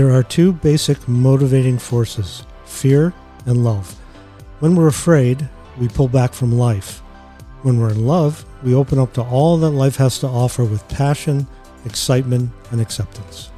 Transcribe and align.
There 0.00 0.12
are 0.12 0.22
two 0.22 0.54
basic 0.54 1.06
motivating 1.06 1.78
forces 1.78 2.42
fear 2.64 3.12
and 3.44 3.62
love. 3.62 3.92
When 4.60 4.74
we're 4.74 4.86
afraid, 4.86 5.46
we 5.78 5.88
pull 5.88 6.08
back 6.08 6.32
from 6.32 6.52
life. 6.52 7.00
When 7.64 7.78
we're 7.78 7.90
in 7.90 8.06
love, 8.06 8.46
we 8.62 8.74
open 8.74 8.98
up 8.98 9.12
to 9.12 9.22
all 9.22 9.58
that 9.58 9.68
life 9.68 9.96
has 9.96 10.18
to 10.20 10.26
offer 10.26 10.64
with 10.64 10.88
passion, 10.88 11.46
excitement, 11.84 12.50
and 12.70 12.80
acceptance. 12.80 13.50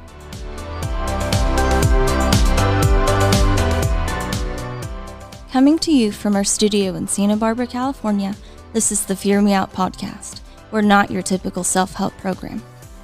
Coming 5.49 5.79
to 5.79 5.93
you 5.93 6.11
from 6.11 6.35
our 6.35 6.43
studio 6.43 6.95
in 6.95 7.07
Santa 7.07 7.37
Barbara, 7.37 7.67
California, 7.67 8.35
this 8.73 8.91
is 8.91 9.05
the 9.05 9.15
Fear 9.15 9.41
Me 9.41 9.53
Out 9.53 9.71
podcast. 9.71 10.41
We're 10.71 10.81
not 10.81 11.09
your 11.09 11.21
typical 11.21 11.63
self 11.63 11.93
help 11.93 12.17
program. 12.17 12.61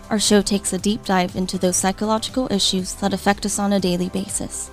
Our 0.10 0.20
show 0.20 0.42
takes 0.42 0.74
a 0.74 0.80
deep 0.80 1.06
dive 1.06 1.36
into 1.36 1.60
those 1.60 1.78
psychological 1.78 2.52
issues 2.52 2.96
that 2.96 3.14
affect 3.14 3.46
us 3.46 3.60
on 3.60 3.74
a 3.74 3.80
daily 3.80 4.10
basis. 4.10 4.72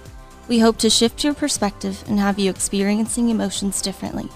We 0.48 0.60
hope 0.60 0.78
to 0.78 0.88
shift 0.88 1.22
your 1.22 1.34
perspective 1.34 2.02
and 2.08 2.18
have 2.18 2.38
you 2.38 2.48
experiencing 2.48 3.28
emotions 3.28 3.82
differently. 3.82 4.30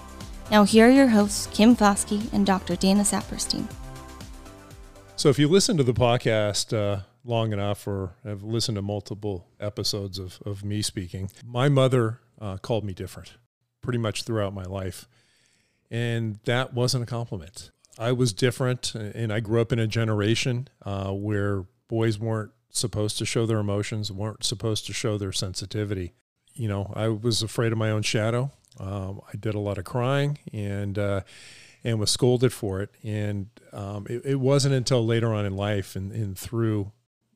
Now, 0.51 0.63
here 0.63 0.87
are 0.87 0.91
your 0.91 1.07
hosts, 1.07 1.47
Kim 1.47 1.75
Foskey 1.75 2.31
and 2.33 2.45
Dr. 2.45 2.75
Dana 2.75 3.01
Saperstein. 3.01 3.67
So, 5.15 5.29
if 5.29 5.39
you 5.39 5.47
listen 5.47 5.75
to 5.77 5.83
the 5.83 5.93
podcast 5.93 6.71
uh, 6.77 7.01
long 7.25 7.51
enough 7.51 7.87
or 7.87 8.13
have 8.23 8.43
listened 8.43 8.75
to 8.75 8.83
multiple 8.83 9.47
episodes 9.59 10.19
of, 10.19 10.39
of 10.45 10.63
me 10.63 10.83
speaking, 10.83 11.31
my 11.43 11.67
mother 11.67 12.19
uh, 12.39 12.57
called 12.57 12.83
me 12.83 12.93
different 12.93 13.33
pretty 13.81 13.97
much 13.97 14.21
throughout 14.21 14.53
my 14.53 14.63
life. 14.63 15.07
And 15.89 16.39
that 16.45 16.75
wasn't 16.75 17.03
a 17.03 17.07
compliment. 17.07 17.71
I 18.01 18.13
was 18.13 18.33
different, 18.33 18.95
and 18.95 19.31
I 19.31 19.41
grew 19.41 19.61
up 19.61 19.71
in 19.71 19.77
a 19.77 19.85
generation 19.85 20.67
uh, 20.83 21.11
where 21.11 21.65
boys 21.87 22.17
weren't 22.17 22.51
supposed 22.71 23.19
to 23.19 23.25
show 23.25 23.45
their 23.45 23.59
emotions, 23.59 24.11
weren't 24.11 24.43
supposed 24.43 24.87
to 24.87 24.93
show 24.93 25.19
their 25.19 25.31
sensitivity. 25.31 26.13
You 26.55 26.67
know, 26.67 26.91
I 26.95 27.09
was 27.09 27.43
afraid 27.43 27.71
of 27.71 27.77
my 27.77 27.91
own 27.91 28.01
shadow. 28.01 28.49
Um, 28.79 29.21
I 29.31 29.37
did 29.37 29.53
a 29.53 29.59
lot 29.59 29.77
of 29.77 29.85
crying 29.85 30.39
and 30.51 30.97
uh, 30.97 31.21
and 31.83 31.99
was 31.99 32.09
scolded 32.09 32.51
for 32.51 32.81
it. 32.81 32.89
And 33.03 33.49
um, 33.71 34.07
it, 34.09 34.25
it, 34.25 34.39
wasn't 34.39 34.73
until 34.73 35.05
later 35.05 35.33
on 35.33 35.45
in 35.45 35.55
life 35.55 35.95
and, 35.95 36.11
and 36.11 36.37
through 36.37 36.91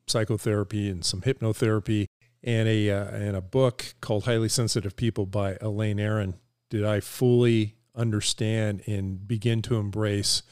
psychotherapy 0.06 0.88
and 0.88 1.04
some 1.04 1.22
hypnotherapy 1.22 2.06
and 2.42 2.68
a 2.68 2.90
uh, 2.90 3.04
and 3.06 3.36
a 3.36 3.40
book 3.40 3.94
called 4.00 4.24
Highly 4.24 4.48
Sensitive 4.48 4.96
People 4.96 5.26
by 5.26 5.58
Elaine 5.60 6.00
Aron 6.00 6.34
did 6.70 6.84
I 6.84 7.00
fully 7.00 7.75
understand 7.96 8.82
and 8.86 9.26
begin 9.26 9.62
to 9.62 9.76
embrace 9.76 10.42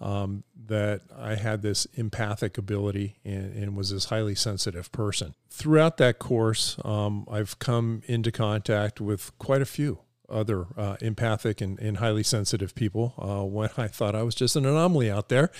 um, 0.00 0.42
that 0.66 1.02
I 1.16 1.36
had 1.36 1.62
this 1.62 1.86
empathic 1.94 2.58
ability 2.58 3.18
and, 3.24 3.54
and, 3.54 3.76
was 3.76 3.90
this 3.90 4.06
highly 4.06 4.34
sensitive 4.34 4.90
person. 4.90 5.34
Throughout 5.48 5.96
that 5.98 6.18
course, 6.18 6.76
um, 6.84 7.24
I've 7.30 7.58
come 7.60 8.02
into 8.06 8.32
contact 8.32 9.00
with 9.00 9.36
quite 9.38 9.62
a 9.62 9.66
few 9.66 10.00
other 10.28 10.66
uh, 10.76 10.96
empathic 11.00 11.60
and, 11.60 11.78
and, 11.78 11.98
highly 11.98 12.22
sensitive 12.22 12.74
people 12.74 13.14
uh, 13.18 13.44
when 13.44 13.68
I 13.76 13.86
thought 13.86 14.14
I 14.14 14.22
was 14.22 14.34
just 14.34 14.56
an 14.56 14.64
anomaly 14.64 15.10
out 15.10 15.28
there. 15.28 15.50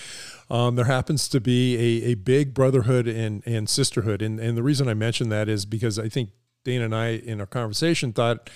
Um, 0.51 0.77
there 0.77 0.87
happens 0.87 1.29
to 1.29 1.41
be 1.41 1.77
a, 1.77 2.13
a 2.13 2.15
big 2.15 2.55
brotherhood 2.55 3.07
and, 3.07 3.43
and 3.47 3.69
sisterhood. 3.69 4.23
And, 4.23 4.41
and 4.41 4.57
the 4.57 4.63
reason 4.63 4.89
I 4.89 4.95
mention 4.95 5.29
that 5.29 5.49
is 5.49 5.67
because 5.67 5.99
I 5.99 6.09
think 6.09 6.31
Dana 6.65 6.87
and 6.87 6.95
I, 6.95 7.09
in 7.09 7.39
our 7.41 7.47
conversation, 7.47 8.13
thought 8.13 8.49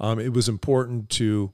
um, 0.00 0.18
it 0.18 0.32
was 0.32 0.48
important 0.48 1.10
to 1.10 1.52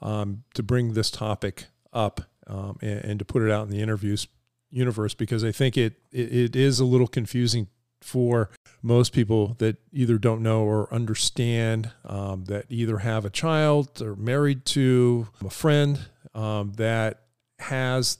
um, 0.00 0.44
to 0.54 0.62
bring 0.62 0.94
this 0.94 1.10
topic 1.10 1.66
up 1.92 2.20
um, 2.46 2.78
and, 2.80 3.04
and, 3.04 3.18
to 3.18 3.24
put 3.24 3.42
it 3.42 3.50
out 3.50 3.64
in 3.66 3.70
the 3.70 3.80
interviews 3.80 4.28
universe 4.70 5.14
because 5.14 5.42
I 5.42 5.52
think 5.52 5.76
it, 5.76 5.94
it, 6.12 6.32
it 6.32 6.56
is 6.56 6.80
a 6.80 6.84
little 6.84 7.06
confusing 7.06 7.68
for 8.00 8.50
most 8.82 9.12
people 9.12 9.56
that 9.58 9.76
either 9.92 10.18
don't 10.18 10.42
know 10.42 10.62
or 10.62 10.92
understand 10.92 11.90
um, 12.04 12.44
that 12.44 12.66
either 12.68 12.98
have 12.98 13.24
a 13.24 13.30
child 13.30 14.02
or 14.02 14.14
married 14.14 14.64
to 14.66 15.28
a 15.44 15.50
friend 15.50 15.98
um, 16.34 16.72
that 16.74 17.22
has 17.58 18.18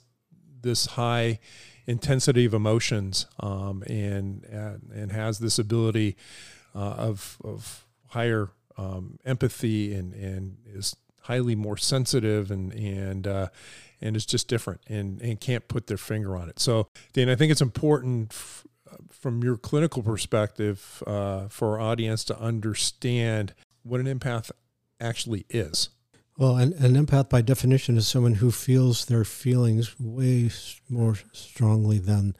this 0.61 0.87
high 0.87 1.39
intensity 1.85 2.45
of 2.45 2.53
emotions 2.53 3.27
um, 3.39 3.83
and, 3.87 4.43
and, 4.93 5.11
has 5.11 5.39
this 5.39 5.57
ability 5.57 6.17
uh, 6.75 6.79
of 6.79 7.37
of 7.43 7.85
higher 8.09 8.49
um, 8.77 9.19
empathy 9.25 9.93
and 9.93 10.13
and 10.13 10.57
is 10.65 10.95
highly 11.27 11.55
more 11.55 11.77
sensitive 11.77 12.49
and 12.51 12.73
and 12.73 13.27
uh, 13.27 13.47
and 14.01 14.15
is 14.15 14.25
just 14.25 14.47
different 14.47 14.81
and 14.87 15.21
and 15.21 15.39
can't 15.39 15.67
put 15.67 15.87
their 15.87 15.97
finger 15.97 16.35
on 16.35 16.49
it. 16.49 16.59
So 16.59 16.87
Dan, 17.13 17.29
I 17.29 17.35
think 17.35 17.51
it's 17.51 17.61
important 17.61 18.31
f- 18.31 18.65
from 19.11 19.43
your 19.43 19.57
clinical 19.57 20.01
perspective 20.01 21.03
uh, 21.05 21.47
for 21.49 21.73
our 21.73 21.79
audience 21.79 22.23
to 22.25 22.39
understand 22.39 23.53
what 23.83 23.99
an 23.99 24.07
empath 24.07 24.51
actually 24.99 25.45
is. 25.49 25.89
Well, 26.37 26.57
an, 26.57 26.73
an 26.73 26.93
empath 26.93 27.29
by 27.29 27.41
definition 27.41 27.97
is 27.97 28.07
someone 28.07 28.35
who 28.35 28.51
feels 28.51 29.05
their 29.05 29.23
feelings 29.23 29.99
way 29.99 30.51
more 30.87 31.15
strongly 31.31 31.97
than 31.97 32.35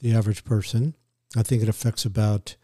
the 0.00 0.14
average 0.14 0.44
person. 0.44 0.94
I 1.36 1.42
think 1.42 1.62
it 1.62 1.68
affects 1.68 2.04
about 2.04 2.56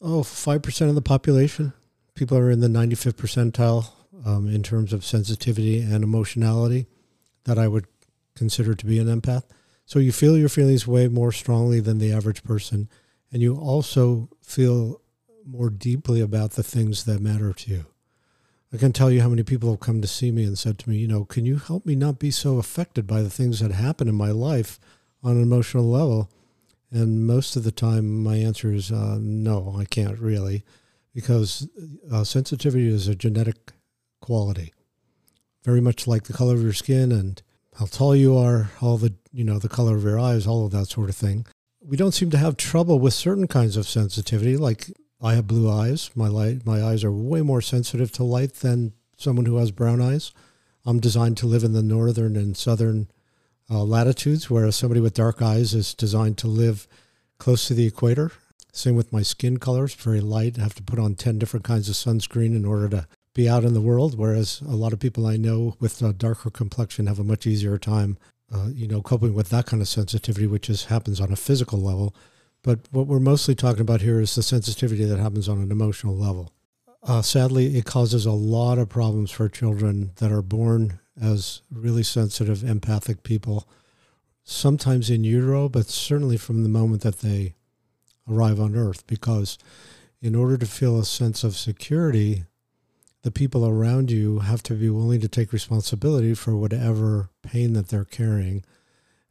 oh, 0.00 0.20
5% 0.20 0.88
of 0.88 0.94
the 0.94 1.02
population. 1.02 1.72
People 2.14 2.38
are 2.38 2.50
in 2.50 2.60
the 2.60 2.68
95th 2.68 3.14
percentile 3.14 3.90
um, 4.24 4.48
in 4.48 4.62
terms 4.62 4.92
of 4.92 5.04
sensitivity 5.04 5.80
and 5.80 6.04
emotionality 6.04 6.86
that 7.44 7.58
I 7.58 7.68
would 7.68 7.86
consider 8.34 8.74
to 8.74 8.86
be 8.86 8.98
an 8.98 9.06
empath. 9.06 9.44
So 9.84 9.98
you 9.98 10.12
feel 10.12 10.38
your 10.38 10.48
feelings 10.48 10.86
way 10.86 11.08
more 11.08 11.32
strongly 11.32 11.80
than 11.80 11.98
the 11.98 12.12
average 12.12 12.42
person. 12.42 12.88
And 13.30 13.42
you 13.42 13.56
also 13.56 14.28
feel 14.42 15.00
more 15.44 15.70
deeply 15.70 16.20
about 16.20 16.52
the 16.52 16.62
things 16.62 17.04
that 17.04 17.20
matter 17.20 17.52
to 17.52 17.70
you. 17.70 17.86
I 18.72 18.78
can 18.78 18.92
tell 18.92 19.10
you 19.10 19.20
how 19.20 19.28
many 19.28 19.42
people 19.42 19.70
have 19.70 19.80
come 19.80 20.00
to 20.00 20.08
see 20.08 20.30
me 20.30 20.44
and 20.44 20.58
said 20.58 20.78
to 20.78 20.88
me, 20.88 20.96
you 20.96 21.06
know, 21.08 21.24
can 21.24 21.44
you 21.44 21.58
help 21.58 21.84
me 21.84 21.94
not 21.94 22.18
be 22.18 22.30
so 22.30 22.58
affected 22.58 23.06
by 23.06 23.20
the 23.20 23.30
things 23.30 23.60
that 23.60 23.72
happen 23.72 24.08
in 24.08 24.14
my 24.14 24.30
life 24.30 24.80
on 25.22 25.36
an 25.36 25.42
emotional 25.42 25.84
level? 25.84 26.30
And 26.90 27.26
most 27.26 27.54
of 27.56 27.64
the 27.64 27.72
time, 27.72 28.22
my 28.22 28.36
answer 28.36 28.72
is 28.72 28.90
uh, 28.90 29.18
no, 29.20 29.76
I 29.78 29.84
can't 29.84 30.18
really, 30.18 30.64
because 31.14 31.68
uh, 32.10 32.24
sensitivity 32.24 32.88
is 32.88 33.08
a 33.08 33.14
genetic 33.14 33.72
quality, 34.22 34.72
very 35.62 35.82
much 35.82 36.06
like 36.06 36.24
the 36.24 36.32
color 36.32 36.54
of 36.54 36.62
your 36.62 36.72
skin 36.72 37.12
and 37.12 37.42
how 37.78 37.84
tall 37.84 38.16
you 38.16 38.36
are, 38.36 38.70
all 38.80 38.96
the 38.96 39.12
you 39.32 39.44
know 39.44 39.58
the 39.58 39.68
color 39.68 39.96
of 39.96 40.04
your 40.04 40.18
eyes, 40.18 40.46
all 40.46 40.64
of 40.64 40.72
that 40.72 40.86
sort 40.86 41.10
of 41.10 41.16
thing. 41.16 41.46
We 41.84 41.96
don't 41.98 42.12
seem 42.12 42.30
to 42.30 42.38
have 42.38 42.56
trouble 42.56 42.98
with 42.98 43.12
certain 43.12 43.46
kinds 43.46 43.76
of 43.76 43.88
sensitivity, 43.88 44.56
like 44.56 44.90
I 45.20 45.34
have 45.34 45.46
blue 45.46 45.70
eyes. 45.70 46.10
My 46.14 46.28
light, 46.28 46.64
my 46.64 46.82
eyes 46.82 47.04
are 47.04 47.12
way 47.12 47.42
more 47.42 47.60
sensitive 47.60 48.10
to 48.12 48.24
light 48.24 48.54
than 48.54 48.92
someone 49.16 49.46
who 49.46 49.56
has 49.56 49.70
brown 49.70 50.00
eyes. 50.00 50.32
I'm 50.84 51.00
designed 51.00 51.36
to 51.38 51.46
live 51.46 51.64
in 51.64 51.72
the 51.72 51.82
northern 51.82 52.36
and 52.36 52.56
southern 52.56 53.08
uh, 53.70 53.84
latitudes, 53.84 54.50
whereas 54.50 54.76
somebody 54.76 55.00
with 55.00 55.14
dark 55.14 55.40
eyes 55.40 55.74
is 55.74 55.94
designed 55.94 56.38
to 56.38 56.48
live 56.48 56.88
close 57.38 57.68
to 57.68 57.74
the 57.74 57.86
equator. 57.86 58.32
Same 58.72 58.96
with 58.96 59.12
my 59.12 59.22
skin 59.22 59.58
colors, 59.58 59.94
very 59.94 60.20
light. 60.20 60.58
I 60.58 60.62
have 60.62 60.74
to 60.74 60.82
put 60.82 60.98
on 60.98 61.14
10 61.14 61.38
different 61.38 61.64
kinds 61.64 61.88
of 61.88 61.94
sunscreen 61.94 62.56
in 62.56 62.64
order 62.64 62.88
to 62.88 63.06
be 63.34 63.48
out 63.48 63.64
in 63.64 63.74
the 63.74 63.80
world, 63.80 64.18
whereas 64.18 64.60
a 64.60 64.76
lot 64.76 64.92
of 64.92 65.00
people 65.00 65.26
I 65.26 65.36
know 65.36 65.76
with 65.80 66.02
a 66.02 66.12
darker 66.12 66.50
complexion 66.50 67.06
have 67.06 67.18
a 67.18 67.24
much 67.24 67.46
easier 67.46 67.78
time, 67.78 68.18
uh, 68.52 68.68
you 68.72 68.86
know, 68.86 69.00
coping 69.00 69.34
with 69.34 69.48
that 69.50 69.66
kind 69.66 69.80
of 69.80 69.88
sensitivity, 69.88 70.46
which 70.46 70.66
just 70.66 70.86
happens 70.86 71.20
on 71.20 71.32
a 71.32 71.36
physical 71.36 71.80
level. 71.80 72.14
But 72.62 72.80
what 72.90 73.06
we're 73.06 73.20
mostly 73.20 73.54
talking 73.54 73.80
about 73.80 74.02
here 74.02 74.20
is 74.20 74.34
the 74.34 74.42
sensitivity 74.42 75.04
that 75.04 75.18
happens 75.18 75.48
on 75.48 75.60
an 75.60 75.72
emotional 75.72 76.16
level. 76.16 76.52
Uh, 77.02 77.22
sadly, 77.22 77.76
it 77.76 77.84
causes 77.84 78.26
a 78.26 78.32
lot 78.32 78.78
of 78.78 78.88
problems 78.88 79.30
for 79.30 79.48
children 79.48 80.12
that 80.16 80.30
are 80.30 80.42
born 80.42 81.00
as 81.20 81.62
really 81.70 82.02
sensitive, 82.04 82.62
empathic 82.62 83.22
people, 83.22 83.68
sometimes 84.44 85.10
in 85.10 85.24
utero, 85.24 85.68
but 85.68 85.86
certainly 85.86 86.36
from 86.36 86.62
the 86.62 86.68
moment 86.68 87.02
that 87.02 87.20
they 87.20 87.54
arrive 88.30 88.60
on 88.60 88.76
earth. 88.76 89.06
Because 89.06 89.58
in 90.20 90.36
order 90.36 90.56
to 90.56 90.66
feel 90.66 91.00
a 91.00 91.04
sense 91.04 91.42
of 91.42 91.56
security, 91.56 92.44
the 93.22 93.30
people 93.30 93.66
around 93.66 94.10
you 94.10 94.40
have 94.40 94.62
to 94.64 94.74
be 94.74 94.90
willing 94.90 95.20
to 95.20 95.28
take 95.28 95.52
responsibility 95.52 96.34
for 96.34 96.56
whatever 96.56 97.30
pain 97.42 97.72
that 97.74 97.88
they're 97.88 98.04
carrying. 98.04 98.64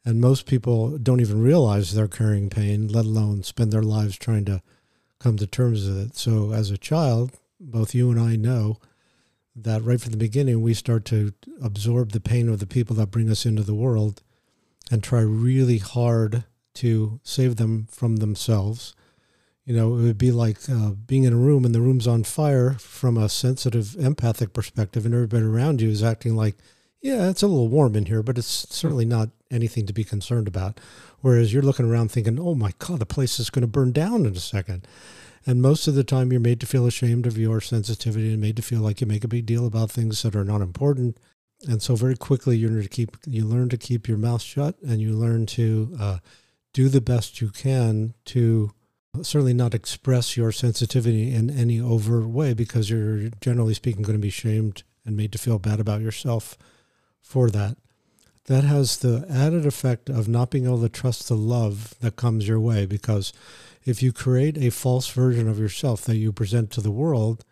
And 0.04 0.20
most 0.20 0.46
people 0.46 0.98
don't 0.98 1.20
even 1.20 1.42
realize 1.42 1.92
they're 1.92 2.08
carrying 2.08 2.50
pain, 2.50 2.88
let 2.88 3.04
alone 3.04 3.42
spend 3.42 3.72
their 3.72 3.82
lives 3.82 4.16
trying 4.16 4.44
to 4.46 4.62
come 5.20 5.36
to 5.36 5.46
terms 5.46 5.86
with 5.86 5.98
it. 5.98 6.16
So, 6.16 6.52
as 6.52 6.70
a 6.70 6.78
child, 6.78 7.38
both 7.60 7.94
you 7.94 8.10
and 8.10 8.18
I 8.18 8.34
know 8.34 8.78
that 9.54 9.82
right 9.82 10.00
from 10.00 10.12
the 10.12 10.18
beginning, 10.18 10.62
we 10.62 10.74
start 10.74 11.04
to 11.06 11.32
absorb 11.62 12.10
the 12.10 12.20
pain 12.20 12.48
of 12.48 12.58
the 12.58 12.66
people 12.66 12.96
that 12.96 13.10
bring 13.10 13.30
us 13.30 13.46
into 13.46 13.62
the 13.62 13.74
world 13.74 14.22
and 14.90 15.02
try 15.02 15.20
really 15.20 15.78
hard 15.78 16.44
to 16.74 17.20
save 17.22 17.56
them 17.56 17.86
from 17.90 18.16
themselves. 18.16 18.94
You 19.64 19.76
know, 19.76 19.96
it 19.96 20.02
would 20.02 20.18
be 20.18 20.32
like 20.32 20.58
uh, 20.68 20.90
being 20.90 21.24
in 21.24 21.32
a 21.32 21.36
room 21.36 21.64
and 21.64 21.74
the 21.74 21.80
room's 21.80 22.08
on 22.08 22.24
fire 22.24 22.72
from 22.74 23.16
a 23.16 23.28
sensitive, 23.28 23.94
empathic 23.96 24.52
perspective, 24.52 25.06
and 25.06 25.14
everybody 25.14 25.44
around 25.44 25.80
you 25.80 25.88
is 25.88 26.02
acting 26.02 26.34
like, 26.34 26.56
yeah, 27.00 27.28
it's 27.28 27.42
a 27.42 27.46
little 27.46 27.68
warm 27.68 27.94
in 27.94 28.06
here, 28.06 28.22
but 28.22 28.38
it's 28.38 28.46
certainly 28.46 29.04
not 29.04 29.30
anything 29.50 29.86
to 29.86 29.92
be 29.92 30.04
concerned 30.04 30.48
about. 30.48 30.80
Whereas 31.20 31.52
you're 31.52 31.62
looking 31.62 31.88
around 31.88 32.10
thinking, 32.10 32.40
oh 32.40 32.54
my 32.54 32.72
God, 32.78 32.98
the 32.98 33.06
place 33.06 33.38
is 33.38 33.50
going 33.50 33.62
to 33.62 33.68
burn 33.68 33.92
down 33.92 34.26
in 34.26 34.36
a 34.36 34.40
second. 34.40 34.86
And 35.46 35.62
most 35.62 35.88
of 35.88 35.94
the 35.94 36.04
time, 36.04 36.30
you're 36.30 36.40
made 36.40 36.60
to 36.60 36.66
feel 36.66 36.86
ashamed 36.86 37.26
of 37.26 37.38
your 37.38 37.60
sensitivity 37.60 38.32
and 38.32 38.40
made 38.40 38.56
to 38.56 38.62
feel 38.62 38.80
like 38.80 39.00
you 39.00 39.06
make 39.06 39.24
a 39.24 39.28
big 39.28 39.46
deal 39.46 39.66
about 39.66 39.90
things 39.90 40.22
that 40.22 40.36
are 40.36 40.44
not 40.44 40.60
important. 40.60 41.18
And 41.68 41.82
so, 41.82 41.96
very 41.96 42.16
quickly, 42.16 42.56
you 42.56 42.68
learn 42.68 42.82
to 42.82 42.88
keep 42.88 43.16
you 43.26 43.44
learn 43.44 43.68
to 43.70 43.76
keep 43.76 44.08
your 44.08 44.18
mouth 44.18 44.42
shut, 44.42 44.76
and 44.82 45.00
you 45.00 45.12
learn 45.12 45.46
to 45.46 45.96
uh, 45.98 46.18
do 46.72 46.88
the 46.88 47.00
best 47.00 47.40
you 47.40 47.50
can 47.50 48.14
to 48.26 48.72
certainly 49.20 49.52
not 49.52 49.74
express 49.74 50.36
your 50.38 50.52
sensitivity 50.52 51.34
in 51.34 51.50
any 51.50 51.78
overt 51.78 52.26
way, 52.26 52.54
because 52.54 52.88
you're 52.88 53.28
generally 53.40 53.74
speaking 53.74 54.02
going 54.02 54.16
to 54.16 54.22
be 54.22 54.30
shamed 54.30 54.84
and 55.04 55.16
made 55.16 55.32
to 55.32 55.38
feel 55.38 55.58
bad 55.58 55.80
about 55.80 56.00
yourself 56.00 56.56
for 57.20 57.50
that. 57.50 57.76
That 58.46 58.64
has 58.64 58.98
the 58.98 59.26
added 59.30 59.66
effect 59.66 60.08
of 60.08 60.28
not 60.28 60.50
being 60.50 60.64
able 60.64 60.80
to 60.80 60.88
trust 60.88 61.28
the 61.28 61.36
love 61.36 61.94
that 62.00 62.16
comes 62.16 62.48
your 62.48 62.58
way 62.58 62.86
because 62.86 63.32
if 63.84 64.02
you 64.02 64.12
create 64.12 64.56
a 64.56 64.70
false 64.70 65.08
version 65.08 65.48
of 65.48 65.58
yourself 65.58 66.02
that 66.02 66.16
you 66.16 66.32
present 66.32 66.70
to 66.70 66.80
the 66.80 66.90
world 66.90 67.44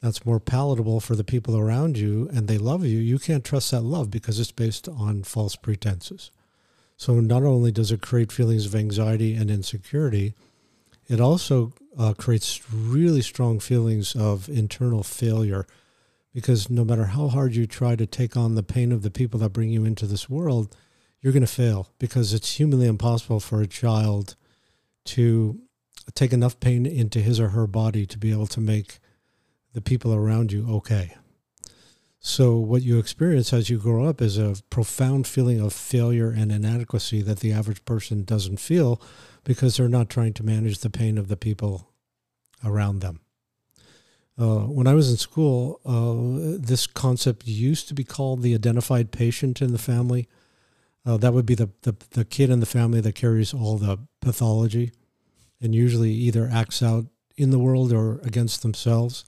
that's 0.00 0.26
more 0.26 0.38
palatable 0.38 1.00
for 1.00 1.16
the 1.16 1.24
people 1.24 1.56
around 1.56 1.98
you 1.98 2.28
and 2.32 2.46
they 2.46 2.58
love 2.58 2.84
you, 2.84 2.98
you 2.98 3.18
can't 3.18 3.44
trust 3.44 3.70
that 3.72 3.80
love 3.80 4.10
because 4.10 4.38
it's 4.38 4.52
based 4.52 4.88
on 4.88 5.24
false 5.24 5.56
pretenses. 5.56 6.30
So 6.96 7.18
not 7.18 7.42
only 7.42 7.72
does 7.72 7.90
it 7.90 8.02
create 8.02 8.30
feelings 8.30 8.66
of 8.66 8.74
anxiety 8.74 9.34
and 9.34 9.50
insecurity, 9.50 10.34
it 11.08 11.20
also 11.20 11.72
uh, 11.98 12.14
creates 12.14 12.60
really 12.72 13.22
strong 13.22 13.58
feelings 13.58 14.14
of 14.14 14.48
internal 14.48 15.02
failure 15.02 15.66
because 16.34 16.70
no 16.70 16.84
matter 16.84 17.06
how 17.06 17.28
hard 17.28 17.54
you 17.54 17.66
try 17.66 17.96
to 17.96 18.06
take 18.06 18.36
on 18.36 18.54
the 18.54 18.62
pain 18.62 18.92
of 18.92 19.02
the 19.02 19.10
people 19.10 19.40
that 19.40 19.52
bring 19.52 19.70
you 19.70 19.84
into 19.84 20.06
this 20.06 20.28
world, 20.28 20.76
you're 21.20 21.32
going 21.32 21.40
to 21.40 21.46
fail 21.46 21.88
because 21.98 22.32
it's 22.32 22.56
humanly 22.56 22.86
impossible 22.86 23.40
for 23.40 23.60
a 23.60 23.66
child 23.66 24.36
to 25.04 25.60
take 26.14 26.32
enough 26.32 26.60
pain 26.60 26.86
into 26.86 27.20
his 27.20 27.40
or 27.40 27.48
her 27.48 27.66
body 27.66 28.06
to 28.06 28.18
be 28.18 28.30
able 28.30 28.46
to 28.46 28.60
make 28.60 28.98
the 29.72 29.80
people 29.80 30.14
around 30.14 30.52
you 30.52 30.68
okay. 30.70 31.16
So, 32.20 32.58
what 32.58 32.82
you 32.82 32.98
experience 32.98 33.52
as 33.52 33.70
you 33.70 33.78
grow 33.78 34.04
up 34.04 34.20
is 34.20 34.38
a 34.38 34.56
profound 34.70 35.26
feeling 35.26 35.60
of 35.60 35.72
failure 35.72 36.30
and 36.30 36.50
inadequacy 36.50 37.22
that 37.22 37.40
the 37.40 37.52
average 37.52 37.84
person 37.84 38.24
doesn't 38.24 38.58
feel 38.58 39.00
because 39.48 39.78
they're 39.78 39.88
not 39.88 40.10
trying 40.10 40.34
to 40.34 40.42
manage 40.42 40.80
the 40.80 40.90
pain 40.90 41.16
of 41.16 41.28
the 41.28 41.36
people 41.36 41.88
around 42.62 42.98
them. 42.98 43.18
Uh, 44.38 44.66
when 44.66 44.86
I 44.86 44.92
was 44.92 45.10
in 45.10 45.16
school, 45.16 45.80
uh, 45.86 46.58
this 46.60 46.86
concept 46.86 47.46
used 47.46 47.88
to 47.88 47.94
be 47.94 48.04
called 48.04 48.42
the 48.42 48.54
identified 48.54 49.10
patient 49.10 49.62
in 49.62 49.72
the 49.72 49.78
family. 49.78 50.28
Uh, 51.06 51.16
that 51.16 51.32
would 51.32 51.46
be 51.46 51.54
the, 51.54 51.70
the, 51.80 51.96
the 52.10 52.26
kid 52.26 52.50
in 52.50 52.60
the 52.60 52.66
family 52.66 53.00
that 53.00 53.14
carries 53.14 53.54
all 53.54 53.78
the 53.78 53.98
pathology 54.20 54.92
and 55.62 55.74
usually 55.74 56.12
either 56.12 56.46
acts 56.52 56.82
out 56.82 57.06
in 57.38 57.48
the 57.48 57.58
world 57.58 57.90
or 57.90 58.18
against 58.18 58.60
themselves. 58.60 59.24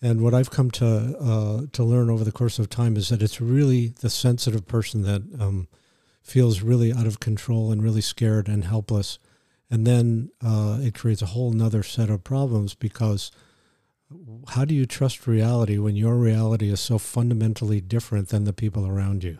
And 0.00 0.20
what 0.20 0.34
I've 0.34 0.52
come 0.52 0.70
to 0.70 0.86
uh, 1.20 1.62
to 1.72 1.82
learn 1.82 2.10
over 2.10 2.22
the 2.22 2.30
course 2.30 2.60
of 2.60 2.70
time 2.70 2.96
is 2.96 3.08
that 3.08 3.22
it's 3.22 3.40
really 3.40 3.88
the 3.88 4.08
sensitive 4.08 4.68
person 4.68 5.02
that 5.02 5.22
um, 5.40 5.66
feels 6.22 6.62
really 6.62 6.92
out 6.92 7.08
of 7.08 7.18
control 7.18 7.72
and 7.72 7.82
really 7.82 8.02
scared 8.02 8.46
and 8.46 8.62
helpless. 8.62 9.18
And 9.70 9.86
then 9.86 10.30
uh, 10.42 10.78
it 10.80 10.94
creates 10.94 11.22
a 11.22 11.26
whole 11.26 11.52
nother 11.52 11.82
set 11.82 12.10
of 12.10 12.24
problems 12.24 12.74
because 12.74 13.30
how 14.48 14.64
do 14.64 14.74
you 14.74 14.86
trust 14.86 15.26
reality 15.26 15.76
when 15.76 15.96
your 15.96 16.16
reality 16.16 16.70
is 16.70 16.80
so 16.80 16.98
fundamentally 16.98 17.80
different 17.80 18.28
than 18.28 18.44
the 18.44 18.52
people 18.52 18.86
around 18.86 19.24
you? 19.24 19.38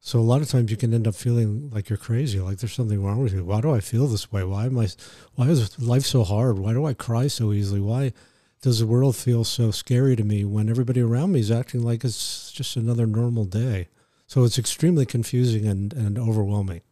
So 0.00 0.18
a 0.18 0.20
lot 0.20 0.42
of 0.42 0.48
times 0.48 0.70
you 0.70 0.76
can 0.76 0.92
end 0.92 1.08
up 1.08 1.14
feeling 1.14 1.70
like 1.70 1.88
you're 1.88 1.96
crazy, 1.96 2.38
like 2.38 2.58
there's 2.58 2.74
something 2.74 3.02
wrong 3.02 3.22
with 3.22 3.32
you. 3.32 3.44
Why 3.44 3.62
do 3.62 3.72
I 3.72 3.80
feel 3.80 4.06
this 4.06 4.30
way? 4.30 4.44
Why 4.44 4.66
am 4.66 4.78
I? 4.78 4.88
Why 5.34 5.46
is 5.46 5.78
life 5.78 6.04
so 6.04 6.24
hard? 6.24 6.58
Why 6.58 6.74
do 6.74 6.84
I 6.84 6.92
cry 6.92 7.26
so 7.26 7.54
easily? 7.54 7.80
Why 7.80 8.12
does 8.60 8.80
the 8.80 8.86
world 8.86 9.16
feel 9.16 9.44
so 9.44 9.70
scary 9.70 10.14
to 10.16 10.24
me 10.24 10.44
when 10.44 10.68
everybody 10.68 11.00
around 11.00 11.32
me 11.32 11.40
is 11.40 11.50
acting 11.50 11.82
like 11.82 12.04
it's 12.04 12.52
just 12.52 12.76
another 12.76 13.06
normal 13.06 13.46
day? 13.46 13.88
So 14.26 14.44
it's 14.44 14.58
extremely 14.58 15.06
confusing 15.06 15.66
and, 15.66 15.92
and 15.94 16.18
overwhelming. 16.18 16.82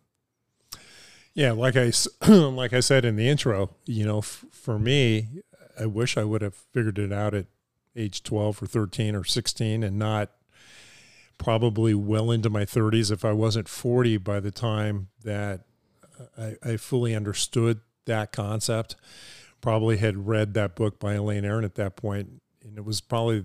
Yeah, 1.35 1.53
like 1.53 1.77
I 1.77 1.93
like 2.29 2.73
I 2.73 2.81
said 2.81 3.05
in 3.05 3.17
the 3.17 3.29
intro, 3.29 3.71
you 3.87 4.05
know, 4.05 4.19
f- 4.19 4.45
for 4.51 4.79
me, 4.79 5.29
I 5.79 5.87
wish 5.87 6.17
I 6.17 6.25
would 6.25 6.43
have 6.43 6.55
figured 6.55 6.99
it 6.99 7.13
out 7.13 7.35
at 7.35 7.47
age 7.97 8.23
12 8.23 8.63
or 8.63 8.67
13 8.67 9.15
or 9.15 9.25
16 9.25 9.83
and 9.83 9.99
not 9.99 10.31
probably 11.39 11.95
well 11.95 12.31
into 12.31 12.49
my 12.49 12.65
30s 12.65 13.11
if 13.11 13.25
I 13.25 13.33
wasn't 13.33 13.69
40 13.69 14.19
by 14.19 14.41
the 14.41 14.51
time 14.51 15.09
that 15.25 15.61
uh, 16.19 16.55
I, 16.65 16.71
I, 16.71 16.77
fully 16.77 17.15
understood 17.15 17.81
that 18.07 18.33
concept. 18.33 18.97
Probably 19.61 19.97
had 19.97 20.27
read 20.27 20.55
that 20.55 20.75
book 20.75 20.99
by 20.99 21.15
Elaine 21.15 21.45
Aron 21.45 21.65
at 21.65 21.75
that 21.77 21.97
point, 21.97 22.43
and 22.63 22.79
it 22.79 22.85
was 22.85 23.01
probably 23.01 23.45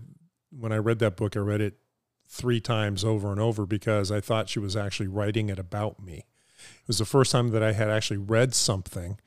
when 0.52 0.72
I 0.72 0.78
read 0.78 1.00
that 1.00 1.16
book, 1.16 1.36
I 1.36 1.40
read 1.40 1.62
it 1.62 1.78
three 2.28 2.60
times 2.60 3.04
over 3.04 3.32
and 3.32 3.40
over 3.40 3.66
because 3.66 4.12
I 4.12 4.20
thought 4.20 4.50
she 4.50 4.60
was 4.60 4.76
actually 4.76 5.08
writing 5.08 5.50
it 5.50 5.60
about 5.60 6.04
me. 6.04 6.26
It 6.82 6.88
was 6.88 6.98
the 7.00 7.06
first 7.06 7.32
time 7.32 7.50
that 7.50 7.64
I 7.64 7.74
had 7.74 7.90
actually 7.90 8.18
read 8.18 8.54
something 8.54 9.20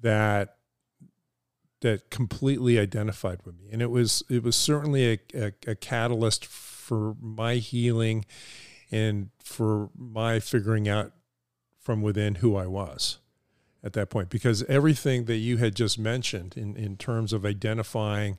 that 0.00 0.56
that 1.80 2.10
completely 2.10 2.78
identified 2.78 3.40
with 3.44 3.58
me, 3.58 3.68
and 3.72 3.82
it 3.82 3.90
was 3.90 4.22
it 4.28 4.42
was 4.42 4.56
certainly 4.56 5.12
a, 5.12 5.18
a, 5.34 5.52
a 5.68 5.74
catalyst 5.74 6.46
for 6.46 7.16
my 7.20 7.56
healing 7.56 8.24
and 8.90 9.30
for 9.42 9.90
my 9.96 10.38
figuring 10.38 10.88
out 10.88 11.12
from 11.80 12.02
within 12.02 12.36
who 12.36 12.56
I 12.56 12.66
was 12.66 13.18
at 13.82 13.92
that 13.94 14.10
point. 14.10 14.30
Because 14.30 14.62
everything 14.64 15.24
that 15.24 15.36
you 15.36 15.56
had 15.56 15.74
just 15.74 15.98
mentioned 15.98 16.56
in, 16.56 16.76
in 16.76 16.96
terms 16.96 17.32
of 17.32 17.44
identifying, 17.44 18.38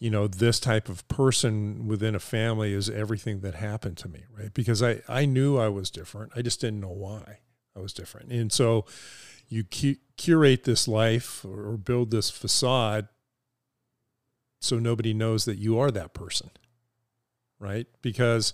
you 0.00 0.10
know, 0.10 0.26
this 0.26 0.58
type 0.58 0.88
of 0.88 1.06
person 1.06 1.86
within 1.86 2.16
a 2.16 2.20
family 2.20 2.72
is 2.72 2.90
everything 2.90 3.40
that 3.40 3.54
happened 3.54 3.96
to 3.98 4.08
me, 4.08 4.24
right? 4.36 4.52
Because 4.52 4.82
I, 4.82 5.02
I 5.08 5.26
knew 5.26 5.56
I 5.56 5.68
was 5.68 5.90
different. 5.90 6.32
I 6.34 6.42
just 6.42 6.60
didn't 6.60 6.80
know 6.80 6.88
why 6.88 7.38
I 7.76 7.78
was 7.78 7.92
different. 7.92 8.32
And 8.32 8.52
so 8.52 8.84
you 9.48 9.62
cu- 9.62 9.96
curate 10.16 10.64
this 10.64 10.88
life 10.88 11.44
or 11.44 11.76
build 11.76 12.10
this 12.10 12.30
facade 12.30 13.06
so 14.60 14.78
nobody 14.78 15.14
knows 15.14 15.44
that 15.44 15.58
you 15.58 15.78
are 15.78 15.92
that 15.92 16.12
person 16.12 16.50
right? 17.60 17.86
Because, 18.02 18.52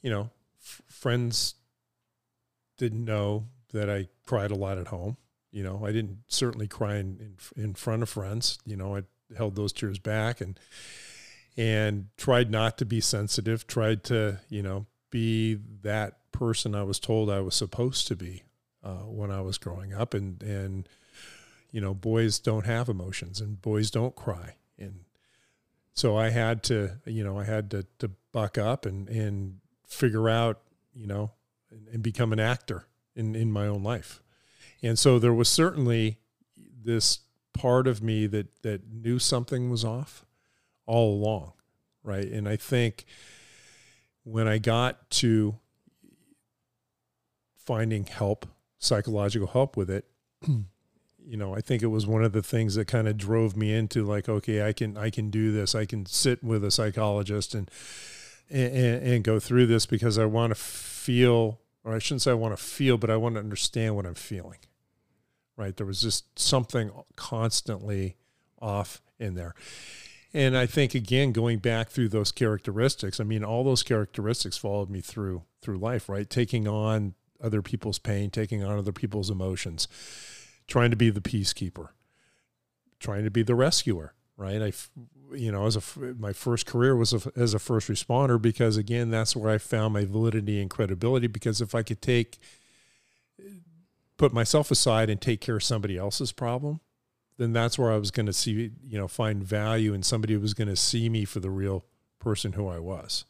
you 0.00 0.08
know, 0.08 0.30
f- 0.62 0.80
friends 0.86 1.56
didn't 2.78 3.04
know 3.04 3.48
that 3.74 3.90
I 3.90 4.08
cried 4.24 4.50
a 4.50 4.54
lot 4.54 4.78
at 4.78 4.86
home. 4.86 5.18
You 5.50 5.64
know, 5.64 5.84
I 5.84 5.92
didn't 5.92 6.20
certainly 6.28 6.68
cry 6.68 6.96
in, 6.96 7.36
in, 7.56 7.62
in 7.62 7.74
front 7.74 8.02
of 8.02 8.08
friends. 8.08 8.58
You 8.64 8.76
know, 8.76 8.96
I 8.96 9.02
held 9.36 9.56
those 9.56 9.72
tears 9.72 9.98
back 9.98 10.40
and 10.40 10.58
and 11.56 12.06
tried 12.16 12.50
not 12.50 12.78
to 12.78 12.84
be 12.84 13.00
sensitive. 13.00 13.66
Tried 13.66 14.04
to, 14.04 14.40
you 14.48 14.62
know, 14.62 14.86
be 15.10 15.58
that 15.82 16.18
person 16.32 16.74
I 16.74 16.84
was 16.84 16.98
told 16.98 17.30
I 17.30 17.40
was 17.40 17.54
supposed 17.54 18.06
to 18.08 18.16
be 18.16 18.44
uh, 18.82 19.04
when 19.04 19.30
I 19.30 19.40
was 19.40 19.58
growing 19.58 19.92
up. 19.92 20.14
And 20.14 20.42
and 20.42 20.88
you 21.72 21.80
know, 21.80 21.94
boys 21.94 22.38
don't 22.38 22.66
have 22.66 22.88
emotions 22.88 23.40
and 23.40 23.60
boys 23.60 23.90
don't 23.90 24.16
cry. 24.16 24.54
And 24.78 25.04
so 25.94 26.16
I 26.16 26.30
had 26.30 26.62
to, 26.64 26.98
you 27.04 27.22
know, 27.22 27.38
I 27.38 27.44
had 27.44 27.70
to, 27.72 27.86
to 27.98 28.10
buck 28.32 28.58
up 28.58 28.86
and, 28.86 29.08
and 29.08 29.58
figure 29.86 30.28
out, 30.28 30.60
you 30.94 31.06
know, 31.06 31.32
and, 31.70 31.88
and 31.88 32.02
become 32.02 32.32
an 32.32 32.40
actor 32.40 32.86
in, 33.14 33.34
in 33.34 33.52
my 33.52 33.66
own 33.66 33.82
life. 33.82 34.22
And 34.82 34.98
so 34.98 35.18
there 35.18 35.34
was 35.34 35.48
certainly 35.48 36.18
this 36.56 37.20
part 37.52 37.86
of 37.86 38.02
me 38.02 38.26
that, 38.26 38.62
that 38.62 38.92
knew 38.92 39.18
something 39.18 39.70
was 39.70 39.84
off 39.84 40.24
all 40.86 41.14
along. 41.14 41.52
Right. 42.02 42.26
And 42.26 42.48
I 42.48 42.56
think 42.56 43.04
when 44.24 44.48
I 44.48 44.58
got 44.58 45.10
to 45.10 45.56
finding 47.56 48.04
help, 48.04 48.46
psychological 48.78 49.48
help 49.48 49.76
with 49.76 49.90
it, 49.90 50.06
you 50.46 51.36
know, 51.36 51.54
I 51.54 51.60
think 51.60 51.82
it 51.82 51.88
was 51.88 52.06
one 52.06 52.24
of 52.24 52.32
the 52.32 52.42
things 52.42 52.74
that 52.74 52.86
kind 52.86 53.06
of 53.06 53.16
drove 53.16 53.56
me 53.56 53.74
into 53.74 54.04
like, 54.04 54.28
okay, 54.28 54.66
I 54.66 54.72
can, 54.72 54.96
I 54.96 55.10
can 55.10 55.30
do 55.30 55.52
this. 55.52 55.74
I 55.74 55.84
can 55.84 56.06
sit 56.06 56.42
with 56.42 56.64
a 56.64 56.70
psychologist 56.70 57.54
and, 57.54 57.70
and, 58.48 59.06
and 59.06 59.24
go 59.24 59.38
through 59.38 59.66
this 59.66 59.86
because 59.86 60.18
I 60.18 60.24
want 60.24 60.52
to 60.52 60.54
feel, 60.54 61.60
or 61.84 61.94
I 61.94 61.98
shouldn't 61.98 62.22
say 62.22 62.30
I 62.30 62.34
want 62.34 62.56
to 62.56 62.62
feel, 62.62 62.96
but 62.96 63.10
I 63.10 63.16
want 63.16 63.34
to 63.34 63.40
understand 63.40 63.94
what 63.94 64.06
I'm 64.06 64.14
feeling. 64.14 64.58
Right. 65.60 65.76
There 65.76 65.86
was 65.86 66.00
just 66.00 66.38
something 66.38 66.90
constantly 67.16 68.16
off 68.60 69.02
in 69.18 69.34
there. 69.34 69.54
And 70.32 70.56
I 70.56 70.64
think 70.64 70.94
again, 70.94 71.32
going 71.32 71.58
back 71.58 71.90
through 71.90 72.08
those 72.08 72.32
characteristics, 72.32 73.20
I 73.20 73.24
mean, 73.24 73.44
all 73.44 73.62
those 73.62 73.82
characteristics 73.82 74.56
followed 74.56 74.88
me 74.88 75.00
through 75.00 75.42
through 75.60 75.76
life, 75.78 76.08
right? 76.08 76.30
Taking 76.30 76.66
on 76.66 77.14
other 77.42 77.60
people's 77.60 77.98
pain, 77.98 78.30
taking 78.30 78.64
on 78.64 78.78
other 78.78 78.92
people's 78.92 79.28
emotions 79.28 79.86
trying 80.70 80.90
to 80.90 80.96
be 80.96 81.10
the 81.10 81.20
peacekeeper, 81.20 81.88
trying 82.98 83.24
to 83.24 83.30
be 83.30 83.42
the 83.42 83.54
rescuer, 83.54 84.14
right? 84.38 84.62
I, 84.62 84.72
you 85.34 85.52
know, 85.52 85.66
as 85.66 85.76
a 85.76 86.00
my 86.18 86.32
first 86.32 86.64
career 86.64 86.96
was 86.96 87.12
a, 87.12 87.32
as 87.36 87.52
a 87.52 87.58
first 87.58 87.88
responder 87.88 88.40
because 88.40 88.78
again, 88.78 89.10
that's 89.10 89.36
where 89.36 89.52
I 89.52 89.58
found 89.58 89.92
my 89.92 90.06
validity 90.06 90.60
and 90.60 90.70
credibility. 90.70 91.26
Because 91.26 91.60
if 91.60 91.74
I 91.74 91.82
could 91.82 92.00
take, 92.00 92.38
put 94.20 94.34
myself 94.34 94.70
aside 94.70 95.08
and 95.08 95.18
take 95.18 95.40
care 95.40 95.56
of 95.56 95.64
somebody 95.64 95.96
else's 95.96 96.30
problem, 96.30 96.78
then 97.38 97.54
that's 97.54 97.78
where 97.78 97.90
I 97.90 97.96
was 97.96 98.10
going 98.10 98.26
to 98.26 98.34
see, 98.34 98.70
you 98.86 98.98
know, 98.98 99.08
find 99.08 99.42
value 99.42 99.94
in 99.94 100.02
somebody 100.02 100.36
was 100.36 100.52
going 100.52 100.68
to 100.68 100.76
see 100.76 101.08
me 101.08 101.24
for 101.24 101.40
the 101.40 101.48
real 101.48 101.86
person 102.18 102.52
who 102.52 102.68
I 102.68 102.78
was. 102.80 103.24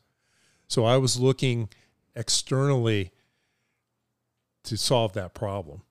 So 0.67 0.85
I 0.85 0.97
was 0.97 1.21
looking 1.21 1.69
externally 2.17 3.13
to 4.65 4.77
solve 4.77 5.13
that 5.13 5.33
problem 5.33 5.83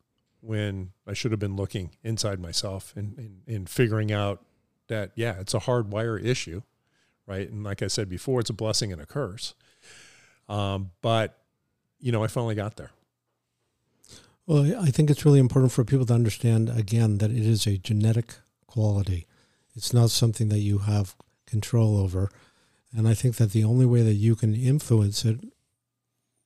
when 0.41 0.91
I 1.07 1.13
should 1.13 1.31
have 1.31 1.39
been 1.39 1.55
looking 1.55 1.91
inside 2.03 2.41
myself 2.41 2.93
and, 2.97 3.17
and, 3.17 3.41
and 3.47 3.69
figuring 3.69 4.11
out 4.11 4.43
that, 4.89 5.11
yeah, 5.15 5.39
it's 5.39 5.53
a 5.53 5.59
hardwire 5.59 6.21
issue, 6.21 6.61
right? 7.25 7.49
And 7.49 7.63
like 7.63 7.81
I 7.81 7.87
said 7.87 8.09
before, 8.09 8.41
it's 8.41 8.49
a 8.49 8.53
blessing 8.53 8.91
and 8.91 9.01
a 9.01 9.05
curse. 9.05 9.53
Um, 10.49 10.91
but, 11.01 11.37
you 12.01 12.11
know, 12.11 12.21
I 12.21 12.27
finally 12.27 12.55
got 12.55 12.75
there. 12.75 12.91
Well, 14.49 14.81
I 14.81 14.89
think 14.89 15.11
it's 15.11 15.25
really 15.25 15.37
important 15.37 15.71
for 15.71 15.83
people 15.83 16.07
to 16.07 16.13
understand 16.15 16.69
again 16.69 17.19
that 17.19 17.29
it 17.29 17.45
is 17.45 17.67
a 17.67 17.77
genetic 17.77 18.33
quality. 18.65 19.27
It's 19.75 19.93
not 19.93 20.09
something 20.09 20.49
that 20.49 20.57
you 20.57 20.79
have 20.79 21.15
control 21.45 21.95
over. 21.97 22.31
And 22.91 23.07
I 23.07 23.13
think 23.13 23.35
that 23.35 23.51
the 23.51 23.63
only 23.63 23.85
way 23.85 24.01
that 24.01 24.15
you 24.15 24.35
can 24.35 24.55
influence 24.55 25.23
it, 25.23 25.39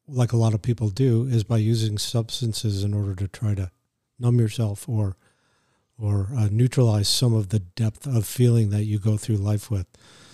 like 0.05 0.33
a 0.33 0.37
lot 0.37 0.53
of 0.53 0.61
people 0.61 0.89
do, 0.89 1.25
is 1.27 1.45
by 1.45 1.59
using 1.59 1.97
substances 1.97 2.83
in 2.83 2.93
order 2.93 3.15
to 3.15 3.29
try 3.29 3.55
to 3.55 3.71
numb 4.19 4.37
yourself 4.37 4.89
or 4.89 5.15
or 5.97 6.27
uh, 6.35 6.49
neutralize 6.51 7.07
some 7.07 7.33
of 7.33 7.49
the 7.49 7.59
depth 7.59 8.05
of 8.05 8.25
feeling 8.25 8.69
that 8.71 8.83
you 8.83 8.99
go 8.99 9.15
through 9.15 9.37
life 9.37 9.71
with. 9.71 9.87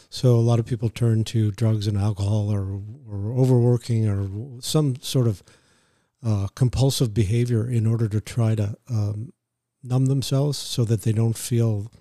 So 0.09 0.33
a 0.38 0.41
lot 0.41 0.57
of 0.57 0.65
people 0.65 0.89
turn 0.89 1.23
to 1.25 1.51
drugs 1.51 1.85
and 1.85 1.99
alcohol 1.99 2.49
or, 2.51 2.81
or 3.07 3.31
overworking 3.39 4.09
or 4.09 4.59
some 4.59 4.95
sort 5.01 5.27
of 5.27 5.43
uh, 6.23 6.47
compulsive 6.55 7.13
behavior 7.13 7.69
in 7.69 7.85
order 7.85 8.07
to 8.07 8.19
try 8.19 8.55
to 8.55 8.75
um, 8.89 9.31
numb 9.83 10.07
themselves 10.07 10.57
so 10.57 10.83
that 10.85 11.03
they 11.03 11.11
don't 11.11 11.38
feel 11.38 11.91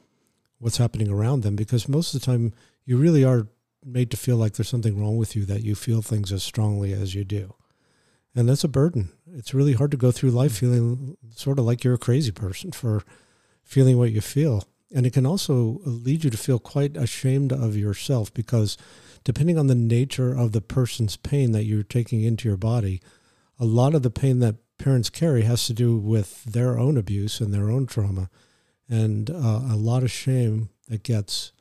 what's 0.58 0.78
happening 0.78 1.08
around 1.08 1.42
them. 1.42 1.56
Because 1.56 1.88
most 1.88 2.14
of 2.14 2.20
the 2.20 2.26
time, 2.26 2.52
you 2.84 2.96
really 2.96 3.25
are 3.25 3.46
made 3.84 4.10
to 4.10 4.16
feel 4.16 4.37
like 4.37 4.54
there's 4.54 4.68
something 4.68 5.00
wrong 5.00 5.16
with 5.16 5.37
you 5.37 5.44
that 5.44 5.62
you 5.62 5.75
feel 5.75 6.02
things 6.02 6.32
as 6.32 6.42
strongly 6.42 6.92
as 6.92 7.14
you 7.14 7.25
do. 7.25 7.54
And 8.34 8.48
that's 8.48 8.64
a 8.64 8.68
burden. 8.68 9.10
It's 9.32 9.54
really 9.54 9.72
hard 9.72 9.90
to 9.92 9.96
go 9.96 10.10
through 10.10 10.30
life 10.30 10.58
feeling 10.58 11.16
sort 11.34 11.58
of 11.58 11.64
like 11.64 11.84
you're 11.84 11.94
a 11.94 11.98
crazy 11.98 12.32
person 12.32 12.72
for 12.72 13.02
feeling 13.64 13.98
what 13.98 14.12
you 14.12 14.20
feel. 14.20 14.64
And 14.94 15.06
it 15.06 15.12
can 15.12 15.26
also 15.26 15.80
lead 15.84 16.25
you 16.25 16.30
to 16.30 16.37
feel 16.37 16.58
quite 16.58 16.96
ashamed 16.96 17.52
of 17.52 17.76
yourself 17.76 18.32
because 18.32 18.76
depending 19.25 19.58
on 19.58 19.66
the 19.66 19.75
nature 19.75 20.34
of 20.34 20.52
the 20.52 20.60
person's 20.60 21.16
pain 21.16 21.52
that 21.52 21.64
you're 21.64 21.82
taking 21.82 22.22
into 22.22 22.48
your 22.48 22.56
body, 22.56 23.00
a 23.59 23.65
lot 23.65 23.95
of 23.95 24.03
the 24.03 24.11
pain 24.11 24.38
that 24.41 24.57
parents 24.79 25.11
carry 25.11 25.43
has 25.43 25.67
to 25.67 25.73
do 25.73 25.97
with 25.97 26.45
their 26.45 26.79
own 26.79 26.97
abuse 26.97 27.41
and 27.41 27.53
their 27.53 27.71
own 27.71 27.87
trauma, 27.87 28.31
and 28.88 29.31
uh, 29.31 29.61
a 29.71 29.77
lot 29.77 30.03
of 30.03 30.11
shame 30.11 30.71
that 30.88 31.03
gets 31.03 31.53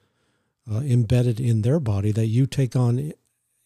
uh, 0.72 0.78
embedded 0.80 1.40
in 1.40 1.62
their 1.62 1.80
body 1.80 2.12
that 2.12 2.28
you 2.28 2.46
take 2.46 2.76
on 2.76 3.12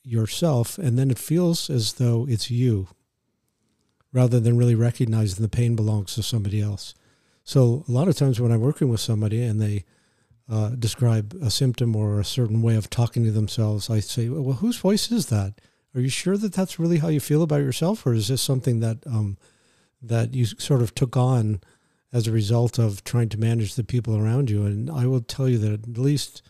yourself, 0.03 0.77
and 0.77 0.97
then 0.97 1.11
it 1.11 1.19
feels 1.19 1.69
as 1.69 1.93
though 1.93 2.25
it's 2.27 2.49
you, 2.49 2.87
rather 4.13 4.39
than 4.39 4.57
really 4.57 4.75
recognizing 4.75 5.41
the 5.41 5.49
pain 5.49 5.75
belongs 5.75 6.15
to 6.15 6.23
somebody 6.23 6.61
else. 6.61 6.93
So 7.43 7.83
a 7.87 7.91
lot 7.91 8.07
of 8.07 8.15
times 8.15 8.39
when 8.39 8.51
I'm 8.51 8.61
working 8.61 8.89
with 8.89 8.99
somebody 8.99 9.43
and 9.43 9.61
they 9.61 9.83
uh, 10.49 10.69
describe 10.69 11.35
a 11.41 11.49
symptom 11.49 11.95
or 11.95 12.19
a 12.19 12.25
certain 12.25 12.61
way 12.61 12.75
of 12.75 12.89
talking 12.89 13.23
to 13.23 13.31
themselves, 13.31 13.89
I 13.89 13.99
say, 13.99 14.29
"Well, 14.29 14.57
whose 14.57 14.77
voice 14.77 15.11
is 15.11 15.27
that?" 15.27 15.59
Are 15.93 16.01
you 16.01 16.09
sure 16.09 16.37
that 16.37 16.53
that's 16.53 16.79
really 16.79 16.99
how 16.99 17.09
you 17.09 17.19
feel 17.19 17.43
about 17.43 17.61
yourself, 17.61 18.05
or 18.05 18.13
is 18.13 18.27
this 18.27 18.41
something 18.41 18.79
that 18.79 18.99
um, 19.05 19.37
that 20.01 20.33
you 20.33 20.45
sort 20.45 20.81
of 20.81 20.95
took 20.95 21.17
on 21.17 21.61
as 22.13 22.27
a 22.27 22.31
result 22.31 22.79
of 22.79 23.03
trying 23.03 23.29
to 23.29 23.39
manage 23.39 23.75
the 23.75 23.83
people 23.83 24.15
around 24.15 24.49
you? 24.49 24.65
And 24.65 24.89
I 24.89 25.05
will 25.05 25.21
tell 25.21 25.49
you 25.49 25.57
that 25.57 25.73
at 25.73 25.97
least 25.97 26.41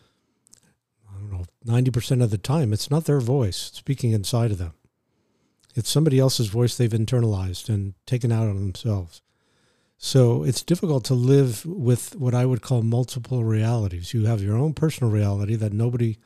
I 1.10 1.20
don't 1.20 1.32
know 1.32 1.46
ninety 1.66 1.92
percent 1.92 2.22
of 2.22 2.30
the 2.30 2.38
time, 2.38 2.72
it's 2.72 2.92
not 2.92 3.06
their 3.06 3.20
voice 3.20 3.72
speaking 3.74 4.12
inside 4.12 4.52
of 4.52 4.58
them. 4.58 4.74
It's 5.74 5.90
somebody 5.90 6.20
else's 6.20 6.48
voice 6.48 6.76
they've 6.76 6.90
internalized 6.90 7.70
and 7.70 7.94
taken 8.06 8.32
out 8.32 8.48
on 8.48 8.58
themselves. 8.58 9.22
So 9.98 10.44
it's 10.44 10.64
difficult 10.64 11.06
to 11.06 11.14
live 11.14 11.66
with 11.66 12.16
what 12.16 12.34
I 12.34 12.46
would 12.46 12.62
call 12.62 12.82
multiple 12.82 13.44
realities. 13.44 14.14
You 14.14 14.26
have 14.26 14.42
your 14.44 14.58
own 14.58 14.74
personal 14.74 15.12
reality 15.12 15.56
that 15.56 15.74
nobody 15.74 16.18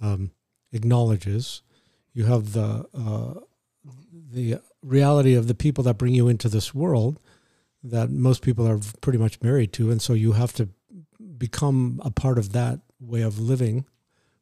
um, 0.00 0.30
acknowledges 0.72 1.62
you 2.14 2.24
have 2.24 2.52
the 2.52 2.86
uh, 2.94 3.40
the 4.32 4.60
reality 4.82 5.34
of 5.34 5.46
the 5.48 5.54
people 5.54 5.84
that 5.84 5.98
bring 5.98 6.14
you 6.14 6.28
into 6.28 6.48
this 6.48 6.74
world 6.74 7.20
that 7.82 8.10
most 8.10 8.40
people 8.40 8.66
are 8.66 8.80
pretty 9.02 9.18
much 9.18 9.42
married 9.42 9.72
to, 9.74 9.90
and 9.90 10.00
so 10.00 10.14
you 10.14 10.32
have 10.32 10.52
to 10.54 10.68
become 11.36 12.00
a 12.04 12.10
part 12.10 12.38
of 12.38 12.52
that 12.52 12.80
way 12.98 13.20
of 13.20 13.38
living, 13.38 13.84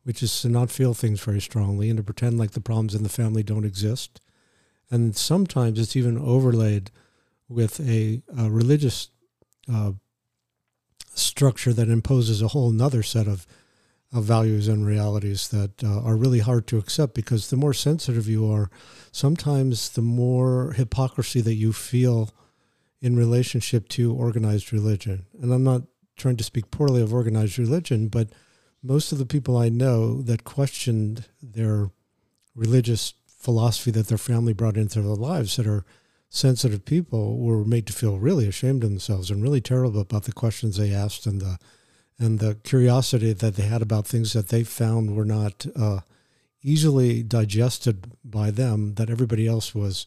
which 0.04 0.22
is 0.22 0.40
to 0.42 0.48
not 0.48 0.70
feel 0.70 0.94
things 0.94 1.20
very 1.20 1.40
strongly 1.40 1.90
and 1.90 1.96
to 1.96 2.04
pretend 2.04 2.38
like 2.38 2.52
the 2.52 2.60
problems 2.60 2.94
in 2.94 3.02
the 3.02 3.08
family 3.08 3.42
don't 3.42 3.64
exist. 3.64 4.20
And 4.90 5.16
sometimes 5.16 5.80
it's 5.80 5.96
even 5.96 6.18
overlaid 6.18 6.90
with 7.48 7.80
a, 7.80 8.22
a 8.38 8.50
religious 8.50 9.08
uh, 9.72 9.92
structure 11.14 11.72
that 11.72 11.88
imposes 11.88 12.42
a 12.42 12.48
whole 12.48 12.70
nother 12.70 13.02
set 13.02 13.26
of 13.26 13.46
of 14.12 14.24
values 14.24 14.68
and 14.68 14.86
realities 14.86 15.48
that 15.48 15.82
uh, 15.82 16.02
are 16.02 16.16
really 16.16 16.40
hard 16.40 16.66
to 16.66 16.78
accept 16.78 17.14
because 17.14 17.48
the 17.48 17.56
more 17.56 17.72
sensitive 17.72 18.28
you 18.28 18.50
are, 18.50 18.70
sometimes 19.10 19.90
the 19.90 20.02
more 20.02 20.72
hypocrisy 20.72 21.40
that 21.40 21.54
you 21.54 21.72
feel 21.72 22.30
in 23.00 23.16
relationship 23.16 23.88
to 23.88 24.12
organized 24.12 24.72
religion. 24.72 25.26
And 25.40 25.52
I'm 25.52 25.64
not 25.64 25.82
trying 26.16 26.36
to 26.36 26.44
speak 26.44 26.70
poorly 26.70 27.02
of 27.02 27.12
organized 27.12 27.58
religion, 27.58 28.08
but 28.08 28.28
most 28.82 29.12
of 29.12 29.18
the 29.18 29.26
people 29.26 29.56
I 29.56 29.68
know 29.68 30.20
that 30.22 30.44
questioned 30.44 31.26
their 31.42 31.90
religious 32.54 33.14
philosophy 33.26 33.90
that 33.92 34.08
their 34.08 34.18
family 34.18 34.52
brought 34.52 34.76
into 34.76 35.00
their 35.00 35.14
lives 35.14 35.56
that 35.56 35.66
are 35.66 35.84
sensitive 36.28 36.84
people 36.84 37.38
were 37.38 37.64
made 37.64 37.86
to 37.86 37.92
feel 37.92 38.18
really 38.18 38.46
ashamed 38.46 38.84
of 38.84 38.90
themselves 38.90 39.30
and 39.30 39.42
really 39.42 39.60
terrible 39.60 40.00
about 40.00 40.24
the 40.24 40.32
questions 40.32 40.76
they 40.76 40.92
asked 40.92 41.26
and 41.26 41.40
the 41.40 41.58
and 42.18 42.38
the 42.38 42.56
curiosity 42.62 43.32
that 43.32 43.56
they 43.56 43.64
had 43.64 43.82
about 43.82 44.06
things 44.06 44.32
that 44.32 44.48
they 44.48 44.64
found 44.64 45.16
were 45.16 45.24
not 45.24 45.66
uh, 45.74 46.00
easily 46.62 47.22
digested 47.22 48.12
by 48.24 48.50
them 48.50 48.94
that 48.94 49.10
everybody 49.10 49.46
else 49.46 49.74
was 49.74 50.06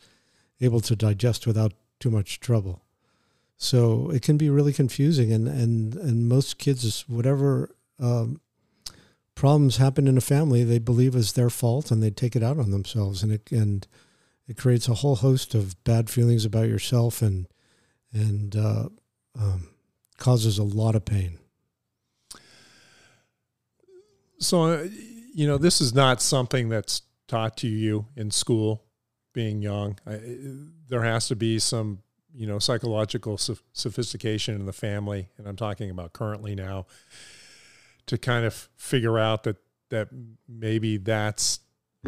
able 0.62 0.79
to 0.79 0.95
digest 0.95 1.45
without 1.45 1.74
too 2.00 2.09
much 2.09 2.39
trouble. 2.39 2.81
So 3.57 4.09
it 4.12 4.21
can 4.21 4.38
be 4.38 4.50
really 4.50 4.74
confusing, 4.74 5.31
and 5.31 5.47
and 5.47 5.95
and 5.95 6.27
most 6.27 6.57
kids, 6.57 7.05
whatever 7.07 7.74
um, 8.00 8.41
problems 9.33 9.77
happen 9.77 10.07
in 10.07 10.17
a 10.17 10.21
family, 10.21 10.63
they 10.63 10.79
believe 10.79 11.15
is 11.15 11.33
their 11.33 11.50
fault, 11.50 11.89
and 11.89 12.03
they 12.03 12.09
take 12.09 12.35
it 12.35 12.43
out 12.43 12.59
on 12.59 12.71
themselves, 12.71 13.24
and 13.24 13.31
it 13.31 13.51
and 13.51 13.88
it 14.47 14.57
creates 14.57 14.89
a 14.89 14.95
whole 14.95 15.15
host 15.15 15.55
of 15.55 15.81
bad 15.85 16.09
feelings 16.09 16.43
about 16.43 16.67
yourself, 16.67 17.21
and 17.21 17.47
and 18.12 18.55
uh, 18.57 18.89
um, 19.39 19.69
causes 20.17 20.57
a 20.57 20.63
lot 20.63 20.95
of 20.95 21.05
pain. 21.05 21.39
So, 24.39 24.63
uh, 24.63 24.87
you 25.33 25.47
know, 25.47 25.57
this 25.57 25.81
is 25.81 25.93
not 25.93 26.21
something 26.21 26.69
that's 26.69 27.01
taught 27.27 27.57
to 27.57 27.67
you 27.67 28.07
in 28.15 28.31
school 28.31 28.83
being 29.33 29.61
young. 29.61 29.99
I, 30.05 30.19
there 30.87 31.03
has 31.03 31.27
to 31.27 31.35
be 31.35 31.59
some, 31.59 31.99
you 32.33 32.47
know, 32.47 32.59
psychological 32.59 33.37
sophistication 33.37 34.55
in 34.55 34.65
the 34.65 34.73
family, 34.73 35.29
and 35.37 35.47
I'm 35.47 35.55
talking 35.55 35.89
about 35.89 36.13
currently 36.13 36.55
now, 36.55 36.85
to 38.07 38.17
kind 38.17 38.45
of 38.45 38.69
figure 38.75 39.17
out 39.17 39.43
that 39.43 39.57
that 39.89 40.09
maybe 40.47 40.97
that's 40.97 41.59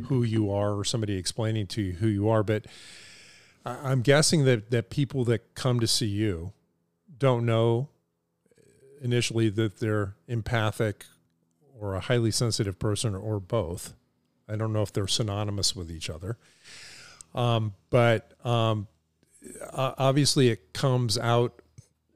who 0.08 0.24
you 0.24 0.52
are, 0.52 0.74
or 0.74 0.84
somebody 0.84 1.16
explaining 1.16 1.68
to 1.68 1.82
you 1.82 1.94
who 1.94 2.08
you 2.08 2.30
are. 2.30 2.44
But 2.44 2.66
I'm 3.66 4.02
guessing 4.02 4.46
that 4.46 4.72
that 4.72 4.90
people 4.90 5.24
that 5.26 5.56
come 5.56 5.80
to 5.80 5.88
see 5.88 6.08
you 6.08 6.54
don't 7.18 7.46
know 7.46 7.90
initially 9.02 9.50
that 9.50 9.80
they're 9.80 10.16
empathic 10.28 11.06
or 11.80 11.96
a 11.96 12.00
highly 12.00 12.32
sensitive 12.32 12.80
person 12.80 13.16
or 13.16 13.40
both. 13.40 13.94
I 14.50 14.56
don't 14.56 14.74
know 14.74 14.82
if 14.82 14.94
they're 14.94 15.08
synonymous 15.08 15.76
with 15.76 15.92
each 15.92 16.10
other. 16.10 16.38
Um, 17.36 17.74
but 17.90 18.32
um, 18.46 18.88
obviously, 19.74 20.50
it 20.50 20.74
comes 20.74 21.18
out 21.18 21.62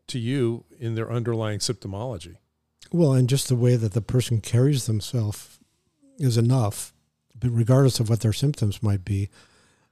to 0.07 0.19
you 0.19 0.65
in 0.79 0.95
their 0.95 1.11
underlying 1.11 1.59
symptomology. 1.59 2.37
Well, 2.91 3.13
and 3.13 3.29
just 3.29 3.47
the 3.47 3.55
way 3.55 3.75
that 3.75 3.93
the 3.93 4.01
person 4.01 4.41
carries 4.41 4.85
themselves 4.85 5.59
is 6.17 6.37
enough, 6.37 6.93
regardless 7.41 7.99
of 7.99 8.09
what 8.09 8.21
their 8.21 8.33
symptoms 8.33 8.83
might 8.83 9.05
be. 9.05 9.29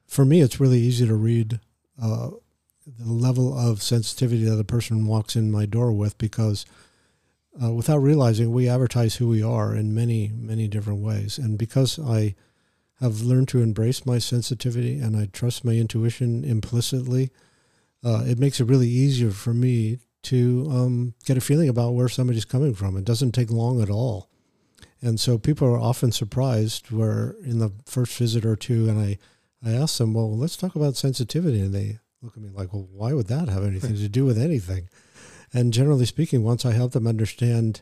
For 0.06 0.26
me, 0.26 0.42
it's 0.42 0.60
really 0.60 0.80
easy 0.80 1.06
to 1.08 1.16
read 1.16 1.60
uh, 2.02 2.32
the 2.86 3.14
level 3.14 3.58
of 3.58 3.82
sensitivity 3.82 4.46
that 4.46 4.60
a 4.60 4.64
person 4.64 5.06
walks 5.06 5.36
in 5.36 5.52
my 5.52 5.66
door 5.66 5.92
with 5.92 6.18
because 6.18 6.66
uh, 7.62 7.72
without 7.72 7.98
realizing, 7.98 8.52
we 8.52 8.70
advertise 8.70 9.16
who 9.16 9.28
we 9.28 9.44
are 9.44 9.76
in 9.76 9.94
many, 9.94 10.32
many 10.36 10.68
different 10.68 11.02
ways. 11.02 11.38
And 11.38 11.58
because 11.58 12.00
I 12.00 12.36
have 13.00 13.22
learned 13.22 13.48
to 13.50 13.62
embrace 13.62 14.06
my 14.06 14.20
sensitivity 14.20 15.00
and 15.00 15.16
I 15.16 15.28
trust 15.28 15.66
my 15.66 15.74
intuition 15.74 16.44
implicitly, 16.44 17.32
uh, 18.04 18.24
it 18.26 18.40
makes 18.40 18.60
it 18.60 18.66
really 18.66 18.88
easier 18.88 19.32
for 19.32 19.54
me 19.54 20.00
to 20.24 20.68
um, 20.70 21.14
get 21.26 21.38
a 21.38 21.42
feeling 21.42 21.70
about 21.70 21.94
where 21.94 22.10
somebody's 22.10 22.46
coming 22.46 22.74
from. 22.74 22.98
It 22.98 23.06
doesn't 23.06 23.32
take 23.32 23.52
long 23.52 23.82
at 23.82 23.90
all. 23.90 24.30
And 25.02 25.20
so 25.20 25.38
people 25.38 25.68
are 25.68 25.80
often 25.80 26.12
surprised 26.12 26.92
where 26.92 27.36
in 27.44 27.60
the 27.60 27.72
first 27.86 28.18
visit 28.18 28.46
or 28.46 28.56
two, 28.56 28.90
and 28.90 29.00
I, 29.00 29.18
I 29.66 29.72
ask 29.72 29.98
them, 29.98 30.14
well, 30.14 30.38
let's 30.38 30.58
talk 30.58 30.76
about 30.76 30.98
sensitivity. 30.98 31.62
And 31.62 31.74
they 31.74 32.00
look 32.22 32.36
at 32.36 32.44
me 32.44 32.50
like, 32.54 32.74
well, 32.74 32.88
why 32.92 33.14
would 33.14 33.28
that 33.28 33.48
have 33.48 33.64
anything 33.64 33.96
to 33.96 34.10
do 34.10 34.26
with 34.26 34.38
anything? 34.38 34.90
And 35.54 35.74
generally 35.74 36.06
speaking, 36.06 36.44
once 36.44 36.66
I 36.66 36.74
help 36.74 36.92
them 36.92 37.08
understand 37.08 37.82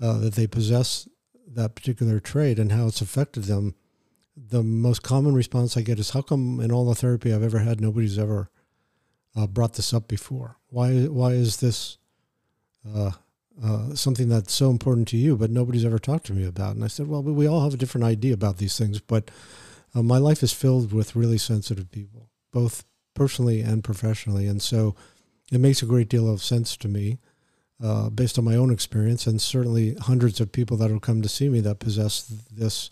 uh, 0.00 0.18
that 0.18 0.34
they 0.34 0.46
possess 0.46 1.08
that 1.46 1.74
particular 1.74 2.20
trait 2.20 2.58
and 2.58 2.72
how 2.72 2.86
it's 2.86 3.00
affected 3.00 3.44
them, 3.44 3.74
the 4.36 4.62
most 4.62 5.02
common 5.02 5.34
response 5.34 5.76
I 5.76 5.82
get 5.82 5.98
is, 5.98 6.10
how 6.10 6.22
come 6.22 6.60
in 6.60 6.72
all 6.72 6.86
the 6.86 6.94
therapy 6.94 7.32
I've 7.32 7.42
ever 7.42 7.60
had, 7.60 7.80
nobody's 7.80 8.18
ever 8.18 8.50
uh, 9.36 9.46
brought 9.46 9.74
this 9.74 9.94
up 9.94 10.08
before? 10.08 10.56
Why, 10.68 11.04
why 11.04 11.32
is 11.32 11.58
this 11.58 11.98
uh, 12.92 13.12
uh, 13.62 13.94
something 13.94 14.28
that's 14.28 14.52
so 14.52 14.70
important 14.70 15.06
to 15.08 15.16
you, 15.16 15.36
but 15.36 15.50
nobody's 15.50 15.84
ever 15.84 15.98
talked 15.98 16.26
to 16.26 16.32
me 16.32 16.44
about. 16.44 16.74
And 16.74 16.84
I 16.84 16.88
said, 16.88 17.06
well, 17.06 17.22
we 17.22 17.46
all 17.46 17.62
have 17.62 17.74
a 17.74 17.78
different 17.78 18.04
idea 18.04 18.34
about 18.34 18.58
these 18.58 18.76
things, 18.76 19.00
but 19.00 19.30
uh, 19.94 20.02
my 20.02 20.18
life 20.18 20.42
is 20.42 20.52
filled 20.52 20.92
with 20.92 21.14
really 21.14 21.38
sensitive 21.38 21.90
people, 21.90 22.30
both 22.52 22.84
personally 23.14 23.60
and 23.60 23.84
professionally. 23.84 24.48
And 24.48 24.60
so 24.60 24.96
it 25.54 25.60
makes 25.60 25.82
a 25.82 25.86
great 25.86 26.08
deal 26.08 26.30
of 26.30 26.42
sense 26.42 26.76
to 26.78 26.88
me 26.88 27.18
uh, 27.82 28.08
based 28.10 28.38
on 28.38 28.44
my 28.44 28.54
own 28.54 28.72
experience 28.72 29.26
and 29.26 29.40
certainly 29.40 29.94
hundreds 29.94 30.40
of 30.40 30.52
people 30.52 30.76
that 30.78 30.90
will 30.90 31.00
come 31.00 31.22
to 31.22 31.28
see 31.28 31.48
me 31.48 31.60
that 31.60 31.78
possess 31.78 32.22
this 32.50 32.90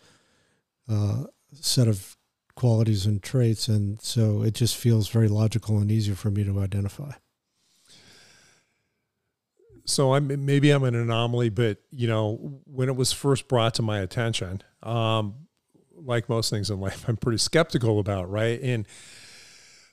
uh, 0.88 1.24
set 1.52 1.88
of 1.88 2.16
qualities 2.54 3.06
and 3.06 3.22
traits. 3.22 3.68
And 3.68 4.00
so 4.00 4.42
it 4.42 4.54
just 4.54 4.76
feels 4.76 5.08
very 5.08 5.28
logical 5.28 5.78
and 5.78 5.90
easier 5.90 6.14
for 6.14 6.30
me 6.30 6.44
to 6.44 6.60
identify 6.60 7.12
so 9.84 10.14
I'm 10.14 10.44
maybe 10.44 10.70
I'm 10.70 10.84
an 10.84 10.94
anomaly, 10.94 11.50
but 11.50 11.78
you 11.90 12.08
know, 12.08 12.60
when 12.64 12.88
it 12.88 12.96
was 12.96 13.12
first 13.12 13.48
brought 13.48 13.74
to 13.74 13.82
my 13.82 14.00
attention, 14.00 14.62
um, 14.82 15.34
like 15.94 16.28
most 16.28 16.50
things 16.50 16.70
in 16.70 16.80
life, 16.80 17.04
I'm 17.08 17.16
pretty 17.16 17.38
skeptical 17.38 17.98
about, 17.98 18.30
right? 18.30 18.60
And 18.62 18.86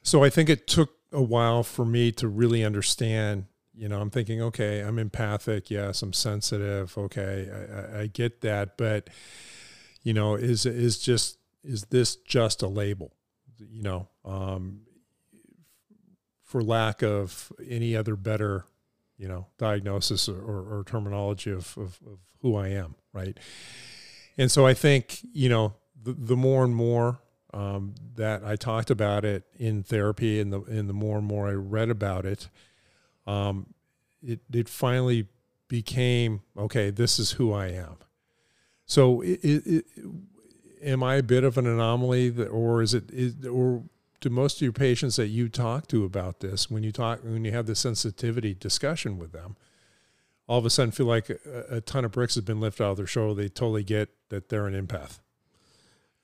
so 0.02 0.24
I 0.24 0.30
think 0.30 0.50
it 0.50 0.68
took 0.68 0.92
a 1.12 1.22
while 1.22 1.64
for 1.64 1.86
me 1.86 2.12
to 2.14 2.28
really 2.28 2.64
understand. 2.64 3.46
You 3.74 3.88
know, 3.88 4.02
I'm 4.02 4.10
thinking, 4.10 4.42
okay, 4.42 4.82
I'm 4.82 5.00
empathic. 5.00 5.72
Yes, 5.72 6.02
I'm 6.02 6.14
sensitive. 6.14 6.98
Okay, 6.98 7.50
I, 7.94 8.02
I 8.02 8.08
get 8.08 8.42
that, 8.42 8.78
but 8.78 9.10
you 10.04 10.14
know, 10.14 10.36
is 10.36 10.66
is 10.66 11.00
just 11.00 11.38
is 11.64 11.86
this 11.86 12.16
just 12.16 12.62
a 12.62 12.68
label? 12.68 13.14
You 13.58 13.84
know, 13.84 14.08
um, 14.26 14.82
for 16.44 16.62
lack 16.62 17.04
of 17.04 17.52
any 17.68 17.96
other 17.96 18.16
better 18.16 18.66
you 19.20 19.28
know, 19.28 19.46
diagnosis 19.58 20.30
or, 20.30 20.40
or, 20.40 20.80
or 20.80 20.84
terminology 20.86 21.52
of, 21.52 21.78
of, 21.78 22.00
of, 22.08 22.20
who 22.42 22.56
I 22.56 22.70
am, 22.70 22.96
right? 23.12 23.38
And 24.38 24.50
so 24.50 24.66
I 24.66 24.74
think, 24.74 25.20
you 25.34 25.50
know, 25.50 25.74
the, 26.02 26.14
the 26.14 26.38
more 26.38 26.64
and 26.64 26.74
more 26.74 27.20
um, 27.54 27.96
that 28.16 28.44
I 28.44 28.56
talked 28.56 28.90
about 28.90 29.26
it 29.26 29.44
in 29.58 29.84
therapy 29.84 30.40
and 30.40 30.54
the, 30.54 30.62
and 30.62 30.88
the 30.88 30.94
more 30.94 31.18
and 31.18 31.28
more 31.28 31.48
I 31.48 31.54
read 31.54 31.90
about 31.90 32.26
it, 32.26 32.50
um, 33.26 33.74
it, 34.22 34.40
it 34.54 34.70
finally 34.70 35.28
became, 35.68 36.42
okay, 36.58 36.90
this 36.90 37.20
is 37.20 37.32
who 37.32 37.54
I 37.54 37.68
am. 37.68 37.98
So 38.86 39.22
it, 39.22 39.40
it, 39.44 39.68
it, 39.68 39.86
am 40.82 41.04
I 41.04 41.16
a 41.16 41.24
bit 41.24 41.44
of 41.44 41.58
an 41.58 41.68
anomaly 41.68 42.30
that, 42.30 42.48
or 42.48 42.82
is 42.82 42.94
it, 42.94 43.10
is, 43.12 43.46
or 43.46 43.84
do 44.20 44.30
most 44.30 44.58
of 44.58 44.62
your 44.62 44.74
patients 44.74 45.16
that 45.16 45.28
you 45.28 45.48
talk 45.50 45.88
to 45.88 46.04
about 46.04 46.40
this 46.40 46.70
when 46.70 46.84
you 46.84 46.92
talk 46.92 47.24
when 47.24 47.46
you 47.46 47.52
have 47.52 47.68
the 47.68 47.76
sensitivity 47.76 48.54
discussion 48.54 49.18
with 49.18 49.32
them 49.32 49.56
all 50.48 50.60
of 50.60 50.66
a 50.66 50.70
sudden 50.70 50.92
feel 50.92 51.06
like 51.06 51.30
a, 51.30 51.38
a 51.70 51.82
ton 51.82 52.04
of 52.04 52.12
bricks 52.12 52.36
has 52.36 52.44
been 52.44 52.60
lifted 52.60 52.84
out 52.84 52.92
of 52.92 52.98
their 52.98 53.08
shoulder 53.08 53.42
they 53.42 53.48
totally 53.48 53.84
get 53.84 54.10
that 54.30 54.50
they're 54.50 54.68
an 54.68 54.88
empath 54.88 55.20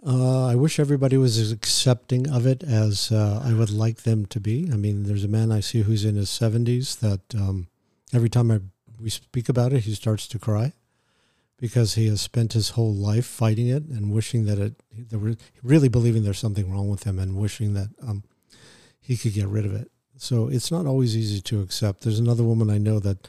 uh, 0.05 0.45
I 0.47 0.55
wish 0.55 0.79
everybody 0.79 1.17
was 1.17 1.37
as 1.37 1.51
accepting 1.51 2.29
of 2.29 2.45
it 2.45 2.63
as 2.63 3.11
uh, 3.11 3.41
I 3.43 3.53
would 3.53 3.71
like 3.71 4.03
them 4.03 4.25
to 4.27 4.39
be. 4.39 4.69
I 4.71 4.75
mean, 4.75 5.03
there's 5.03 5.23
a 5.23 5.29
man 5.29 5.51
I 5.51 5.59
see 5.59 5.81
who's 5.81 6.05
in 6.05 6.15
his 6.15 6.29
70s 6.29 6.99
that 6.99 7.35
um, 7.35 7.67
every 8.13 8.29
time 8.29 8.51
I, 8.51 8.59
we 8.99 9.09
speak 9.09 9.49
about 9.49 9.73
it, 9.73 9.81
he 9.81 9.93
starts 9.93 10.27
to 10.27 10.39
cry 10.39 10.73
because 11.57 11.95
he 11.95 12.07
has 12.07 12.21
spent 12.21 12.53
his 12.53 12.71
whole 12.71 12.93
life 12.93 13.25
fighting 13.25 13.67
it 13.67 13.83
and 13.83 14.11
wishing 14.11 14.45
that 14.45 14.59
it, 14.59 14.73
there 14.91 15.19
were, 15.19 15.35
really 15.63 15.89
believing 15.89 16.23
there's 16.23 16.39
something 16.39 16.71
wrong 16.71 16.89
with 16.89 17.03
him 17.03 17.17
and 17.17 17.37
wishing 17.37 17.73
that 17.73 17.89
um, 18.05 18.23
he 18.99 19.17
could 19.17 19.33
get 19.33 19.47
rid 19.47 19.65
of 19.65 19.73
it. 19.73 19.89
So 20.17 20.47
it's 20.47 20.71
not 20.71 20.85
always 20.85 21.15
easy 21.15 21.41
to 21.41 21.61
accept. 21.61 22.01
There's 22.01 22.19
another 22.19 22.43
woman 22.43 22.69
I 22.69 22.77
know 22.77 22.99
that 22.99 23.27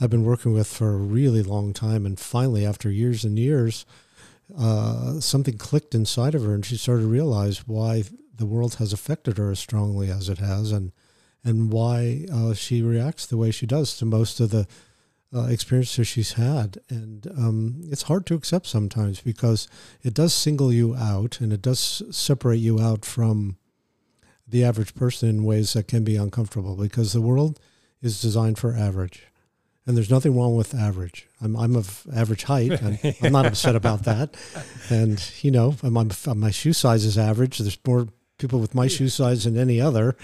I've 0.00 0.10
been 0.10 0.24
working 0.24 0.52
with 0.52 0.66
for 0.66 0.92
a 0.92 0.96
really 0.96 1.42
long 1.42 1.72
time, 1.72 2.04
and 2.04 2.18
finally, 2.18 2.66
after 2.66 2.90
years 2.90 3.24
and 3.24 3.38
years, 3.38 3.86
uh, 4.56 5.20
something 5.20 5.58
clicked 5.58 5.94
inside 5.94 6.34
of 6.34 6.44
her, 6.44 6.54
and 6.54 6.64
she 6.64 6.76
started 6.76 7.02
to 7.02 7.08
realize 7.08 7.66
why 7.66 8.04
the 8.36 8.46
world 8.46 8.76
has 8.76 8.92
affected 8.92 9.38
her 9.38 9.50
as 9.50 9.58
strongly 9.58 10.10
as 10.10 10.28
it 10.28 10.38
has, 10.38 10.72
and 10.72 10.92
and 11.44 11.72
why 11.72 12.24
uh, 12.32 12.54
she 12.54 12.82
reacts 12.82 13.26
the 13.26 13.36
way 13.36 13.50
she 13.50 13.66
does 13.66 13.96
to 13.98 14.06
most 14.06 14.40
of 14.40 14.50
the 14.50 14.66
uh, 15.34 15.44
experiences 15.46 16.08
she's 16.08 16.32
had. 16.32 16.78
And 16.88 17.26
um, 17.36 17.80
it's 17.84 18.04
hard 18.04 18.24
to 18.26 18.34
accept 18.34 18.66
sometimes 18.66 19.20
because 19.20 19.68
it 20.02 20.14
does 20.14 20.32
single 20.32 20.72
you 20.72 20.94
out 20.94 21.40
and 21.40 21.52
it 21.52 21.60
does 21.60 22.02
separate 22.10 22.58
you 22.58 22.80
out 22.80 23.04
from 23.04 23.58
the 24.46 24.64
average 24.64 24.94
person 24.94 25.28
in 25.28 25.44
ways 25.44 25.72
that 25.72 25.88
can 25.88 26.04
be 26.04 26.16
uncomfortable 26.16 26.76
because 26.76 27.12
the 27.12 27.20
world 27.20 27.60
is 28.00 28.22
designed 28.22 28.58
for 28.58 28.74
average. 28.74 29.26
And 29.86 29.96
there's 29.96 30.10
nothing 30.10 30.34
wrong 30.34 30.56
with 30.56 30.74
average. 30.74 31.28
I'm, 31.42 31.56
I'm 31.56 31.76
of 31.76 32.06
average 32.14 32.44
height, 32.44 32.72
and 32.80 32.98
I'm 33.22 33.32
not 33.32 33.44
upset 33.44 33.76
about 33.76 34.04
that. 34.04 34.34
And, 34.88 35.22
you 35.42 35.50
know, 35.50 35.76
I'm, 35.82 35.96
I'm, 35.96 36.10
my 36.36 36.50
shoe 36.50 36.72
size 36.72 37.04
is 37.04 37.18
average. 37.18 37.58
There's 37.58 37.78
more 37.86 38.08
people 38.38 38.60
with 38.60 38.74
my 38.74 38.86
shoe 38.86 39.08
size 39.08 39.44
than 39.44 39.58
any 39.58 39.80
other, 39.80 40.16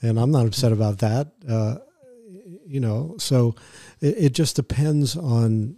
and 0.00 0.18
I'm 0.18 0.30
not 0.30 0.46
upset 0.46 0.72
about 0.72 0.98
that. 0.98 1.32
Uh, 1.48 1.76
you 2.66 2.78
know, 2.78 3.16
so 3.18 3.56
it, 4.00 4.16
it 4.16 4.32
just 4.32 4.54
depends 4.54 5.16
on 5.16 5.76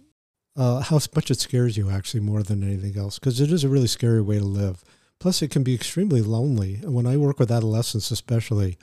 uh, 0.55 0.81
how 0.81 0.99
much 1.15 1.31
it 1.31 1.39
scares 1.39 1.75
you, 1.75 1.89
actually, 1.89 2.19
more 2.19 2.43
than 2.43 2.63
anything 2.63 2.97
else, 2.97 3.17
because 3.17 3.41
it 3.41 3.51
is 3.51 3.63
a 3.63 3.69
really 3.69 3.87
scary 3.87 4.21
way 4.21 4.37
to 4.37 4.45
live. 4.45 4.83
Plus, 5.19 5.41
it 5.41 5.49
can 5.49 5.63
be 5.63 5.73
extremely 5.73 6.21
lonely. 6.21 6.75
And 6.75 6.93
when 6.93 7.07
I 7.07 7.17
work 7.17 7.39
with 7.39 7.51
adolescents, 7.51 8.11
especially, 8.11 8.77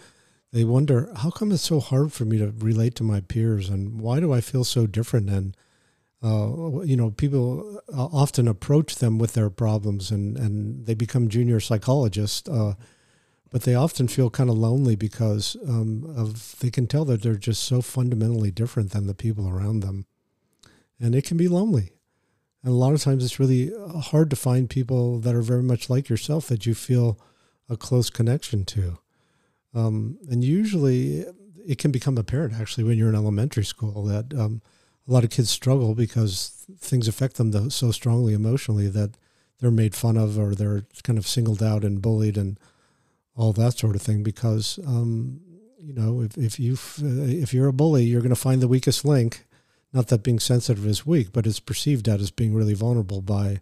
they 0.53 0.65
wonder 0.65 1.13
how 1.17 1.31
come 1.31 1.53
it's 1.53 1.63
so 1.63 1.81
hard 1.81 2.13
for 2.13 2.25
me 2.25 2.39
to 2.39 2.53
relate 2.59 2.95
to 2.97 3.05
my 3.05 3.21
peers, 3.21 3.69
and 3.69 4.01
why 4.01 4.21
do 4.21 4.33
I 4.33 4.41
feel 4.41 4.65
so 4.65 4.87
different? 4.87 5.31
And 5.31 5.57
uh, 6.23 6.83
you 6.83 6.97
know, 6.97 7.11
people 7.11 7.81
uh, 7.89 8.07
often 8.07 8.47
approach 8.47 8.97
them 8.97 9.19
with 9.19 9.35
their 9.35 9.51
problems, 9.51 10.11
and 10.11 10.37
and 10.37 10.87
they 10.87 10.95
become 10.95 11.29
junior 11.29 11.61
psychologists. 11.61 12.49
Uh, 12.49 12.75
but 13.51 13.63
they 13.63 13.75
often 13.75 14.07
feel 14.07 14.31
kind 14.31 14.49
of 14.49 14.57
lonely 14.57 14.95
because 14.95 15.57
um, 15.67 16.15
of 16.17 16.59
they 16.61 16.71
can 16.71 16.87
tell 16.87 17.05
that 17.05 17.23
they're 17.23 17.35
just 17.35 17.65
so 17.65 17.83
fundamentally 17.83 18.53
different 18.53 18.93
than 18.93 19.07
the 19.07 19.15
people 19.15 19.49
around 19.49 19.81
them, 19.81 20.07
and 21.01 21.15
it 21.15 21.25
can 21.25 21.37
be 21.37 21.49
lonely. 21.49 21.93
And 22.63 22.73
a 22.73 22.77
lot 22.77 22.93
of 22.93 23.03
times, 23.03 23.25
it's 23.25 23.41
really 23.41 23.73
uh, 23.75 23.99
hard 24.01 24.31
to 24.31 24.37
find 24.37 24.69
people 24.69 25.21
that 25.21 25.35
are 25.35 25.43
very 25.43 25.63
much 25.63 25.89
like 25.89 26.09
yourself 26.09 26.49
that 26.49 26.67
you 26.67 26.75
feel 26.75 27.19
a 27.69 27.77
close 27.77 28.11
connection 28.11 28.65
to. 28.67 28.99
Um, 29.75 30.19
and 30.29 30.43
usually, 30.43 31.25
it 31.67 31.79
can 31.79 31.91
become 31.91 32.19
apparent 32.19 32.55
actually 32.55 32.85
when 32.85 32.99
you're 32.99 33.09
in 33.11 33.15
elementary 33.15 33.65
school 33.65 34.05
that 34.05 34.35
um, 34.35 34.63
a 35.07 35.13
lot 35.13 35.25
of 35.25 35.31
kids 35.31 35.51
struggle 35.51 35.95
because 35.95 36.67
things 36.79 37.09
affect 37.09 37.37
them 37.37 37.71
so 37.71 37.91
strongly 37.93 38.33
emotionally 38.33 38.89
that 38.89 39.11
they're 39.61 39.71
made 39.71 39.95
fun 39.95 40.17
of 40.17 40.39
or 40.39 40.55
they're 40.55 40.85
kind 41.03 41.19
of 41.19 41.27
singled 41.27 41.63
out 41.63 41.85
and 41.85 42.03
bullied 42.03 42.37
and 42.37 42.59
all 43.37 43.53
that 43.53 43.79
sort 43.79 43.95
of 43.95 44.03
thing. 44.03 44.23
Because 44.23 44.79
um, 44.87 45.41
you 45.81 45.95
know, 45.95 46.21
if 46.21 46.37
if 46.37 46.61
you 46.61 46.75
uh, 46.75 47.27
if 47.27 47.55
you're 47.55 47.69
a 47.69 47.73
bully, 47.73 48.05
you're 48.05 48.21
going 48.21 48.31
to 48.31 48.37
find 48.37 48.61
the 48.61 48.69
weakest 48.69 49.05
link. 49.05 49.47
Not 49.93 50.07
that 50.09 50.23
being 50.23 50.39
sensitive 50.39 50.87
is 50.87 51.05
weak, 51.05 51.33
but 51.33 51.47
it's 51.47 51.59
perceived 51.59 52.09
as 52.09 52.31
being 52.31 52.55
really 52.55 52.75
vulnerable 52.75 53.21
by, 53.21 53.61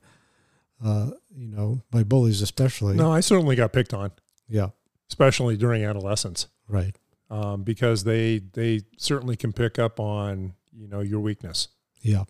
uh, 0.85 1.13
you 1.35 1.49
know, 1.49 1.81
by 1.91 2.05
bullies 2.05 2.43
especially. 2.43 2.97
No, 2.97 3.11
I 3.11 3.21
certainly 3.21 3.57
got 3.57 3.73
picked 3.73 3.95
on. 3.95 4.11
Yeah, 4.47 4.69
especially 5.09 5.57
during 5.57 5.85
adolescence. 5.85 6.49
Right. 6.69 6.97
Um, 7.31 7.63
because 7.63 8.05
they 8.05 8.39
they 8.39 8.83
certainly 8.97 9.37
can 9.37 9.53
pick 9.53 9.79
up 9.79 10.01
on 10.01 10.55
you 10.73 10.89
know 10.89 11.01
your 11.01 11.21
weakness. 11.21 11.69
Yeah. 12.01 12.25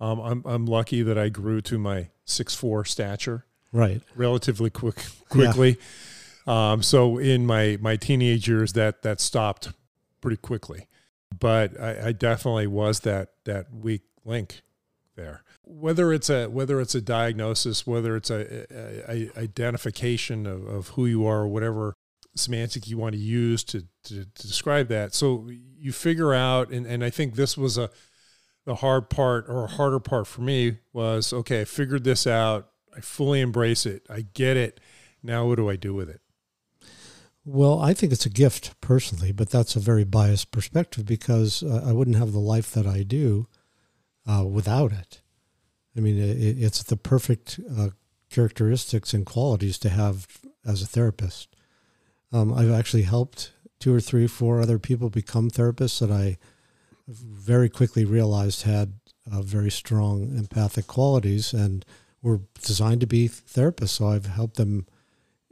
Um, 0.00 0.20
I'm 0.20 0.42
I'm 0.44 0.66
lucky 0.66 1.02
that 1.02 1.18
I 1.18 1.28
grew 1.28 1.60
to 1.62 1.78
my 1.78 2.08
six 2.24 2.54
four 2.54 2.84
stature. 2.84 3.44
Right. 3.72 4.02
Relatively 4.14 4.70
quick 4.70 5.04
quickly. 5.28 5.78
Yeah. 6.46 6.72
Um, 6.72 6.82
so 6.82 7.18
in 7.18 7.46
my 7.46 7.78
my 7.80 7.96
teenage 7.96 8.48
years, 8.48 8.72
that 8.74 9.02
that 9.02 9.20
stopped 9.20 9.72
pretty 10.20 10.36
quickly. 10.36 10.88
But 11.38 11.80
I, 11.80 12.08
I 12.08 12.12
definitely 12.12 12.66
was 12.66 13.00
that 13.00 13.30
that 13.44 13.72
weak 13.72 14.02
link 14.24 14.62
there. 15.16 15.42
Whether 15.62 16.12
it's 16.12 16.28
a 16.28 16.46
whether 16.46 16.80
it's 16.80 16.94
a 16.94 17.00
diagnosis, 17.00 17.86
whether 17.86 18.16
it's 18.16 18.30
a, 18.30 18.66
a, 18.70 19.28
a 19.36 19.38
identification 19.38 20.46
of, 20.46 20.66
of 20.66 20.88
who 20.88 21.06
you 21.06 21.26
are, 21.26 21.42
or 21.42 21.48
whatever 21.48 21.96
semantic 22.36 22.88
you 22.88 22.98
want 22.98 23.14
to 23.14 23.20
use 23.20 23.64
to 23.64 23.84
to, 24.04 24.24
to 24.24 24.46
describe 24.46 24.88
that. 24.88 25.14
So 25.14 25.48
you 25.78 25.92
figure 25.92 26.34
out, 26.34 26.70
and, 26.70 26.86
and 26.86 27.04
I 27.04 27.10
think 27.10 27.34
this 27.34 27.56
was 27.56 27.78
a 27.78 27.90
the 28.64 28.76
hard 28.76 29.10
part 29.10 29.46
or 29.48 29.64
a 29.64 29.68
harder 29.68 30.00
part 30.00 30.26
for 30.26 30.40
me 30.40 30.78
was 30.92 31.32
okay, 31.32 31.62
I 31.62 31.64
figured 31.64 32.04
this 32.04 32.26
out. 32.26 32.70
I 32.96 33.00
fully 33.00 33.40
embrace 33.40 33.86
it. 33.86 34.06
I 34.08 34.26
get 34.34 34.56
it. 34.56 34.80
Now 35.22 35.46
what 35.46 35.56
do 35.56 35.68
I 35.68 35.76
do 35.76 35.94
with 35.94 36.08
it? 36.08 36.20
Well, 37.44 37.78
I 37.78 37.92
think 37.92 38.12
it's 38.12 38.24
a 38.24 38.30
gift 38.30 38.80
personally, 38.80 39.30
but 39.30 39.50
that's 39.50 39.76
a 39.76 39.80
very 39.80 40.04
biased 40.04 40.50
perspective 40.50 41.04
because 41.04 41.62
uh, 41.62 41.84
I 41.86 41.92
wouldn't 41.92 42.16
have 42.16 42.32
the 42.32 42.38
life 42.38 42.70
that 42.72 42.86
I 42.86 43.02
do 43.02 43.48
uh, 44.26 44.44
without 44.46 44.92
it. 44.92 45.20
I 45.96 46.00
mean, 46.00 46.18
it, 46.18 46.58
it's 46.58 46.82
the 46.82 46.96
perfect 46.96 47.60
uh, 47.78 47.88
characteristics 48.30 49.12
and 49.12 49.26
qualities 49.26 49.78
to 49.78 49.90
have 49.90 50.26
as 50.64 50.80
a 50.80 50.86
therapist. 50.86 51.53
Um, 52.34 52.52
I've 52.52 52.72
actually 52.72 53.02
helped 53.02 53.52
two 53.78 53.94
or 53.94 54.00
three, 54.00 54.26
four 54.26 54.60
other 54.60 54.80
people 54.80 55.08
become 55.08 55.50
therapists 55.50 56.00
that 56.00 56.10
I 56.10 56.36
very 57.06 57.68
quickly 57.68 58.04
realized 58.04 58.62
had 58.62 58.94
uh, 59.30 59.40
very 59.40 59.70
strong 59.70 60.36
empathic 60.36 60.88
qualities 60.88 61.52
and 61.52 61.84
were 62.22 62.40
designed 62.60 63.02
to 63.02 63.06
be 63.06 63.28
therapists. 63.28 63.90
So 63.90 64.08
I've 64.08 64.26
helped 64.26 64.56
them 64.56 64.86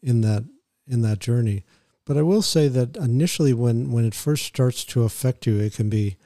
in 0.03 0.23
that 0.23 0.45
in 0.89 1.03
that 1.03 1.21
journey. 1.21 1.65
But 2.05 2.17
I 2.17 2.23
will 2.23 2.43
say 2.43 2.67
that 2.67 2.97
initially, 2.97 3.53
when 3.53 3.93
when 3.93 4.05
it 4.05 4.15
first 4.15 4.45
starts 4.45 4.85
to 4.87 5.05
affect 5.05 5.47
you, 5.47 5.61
it 5.61 5.75
can 5.75 5.89
be 5.89 6.17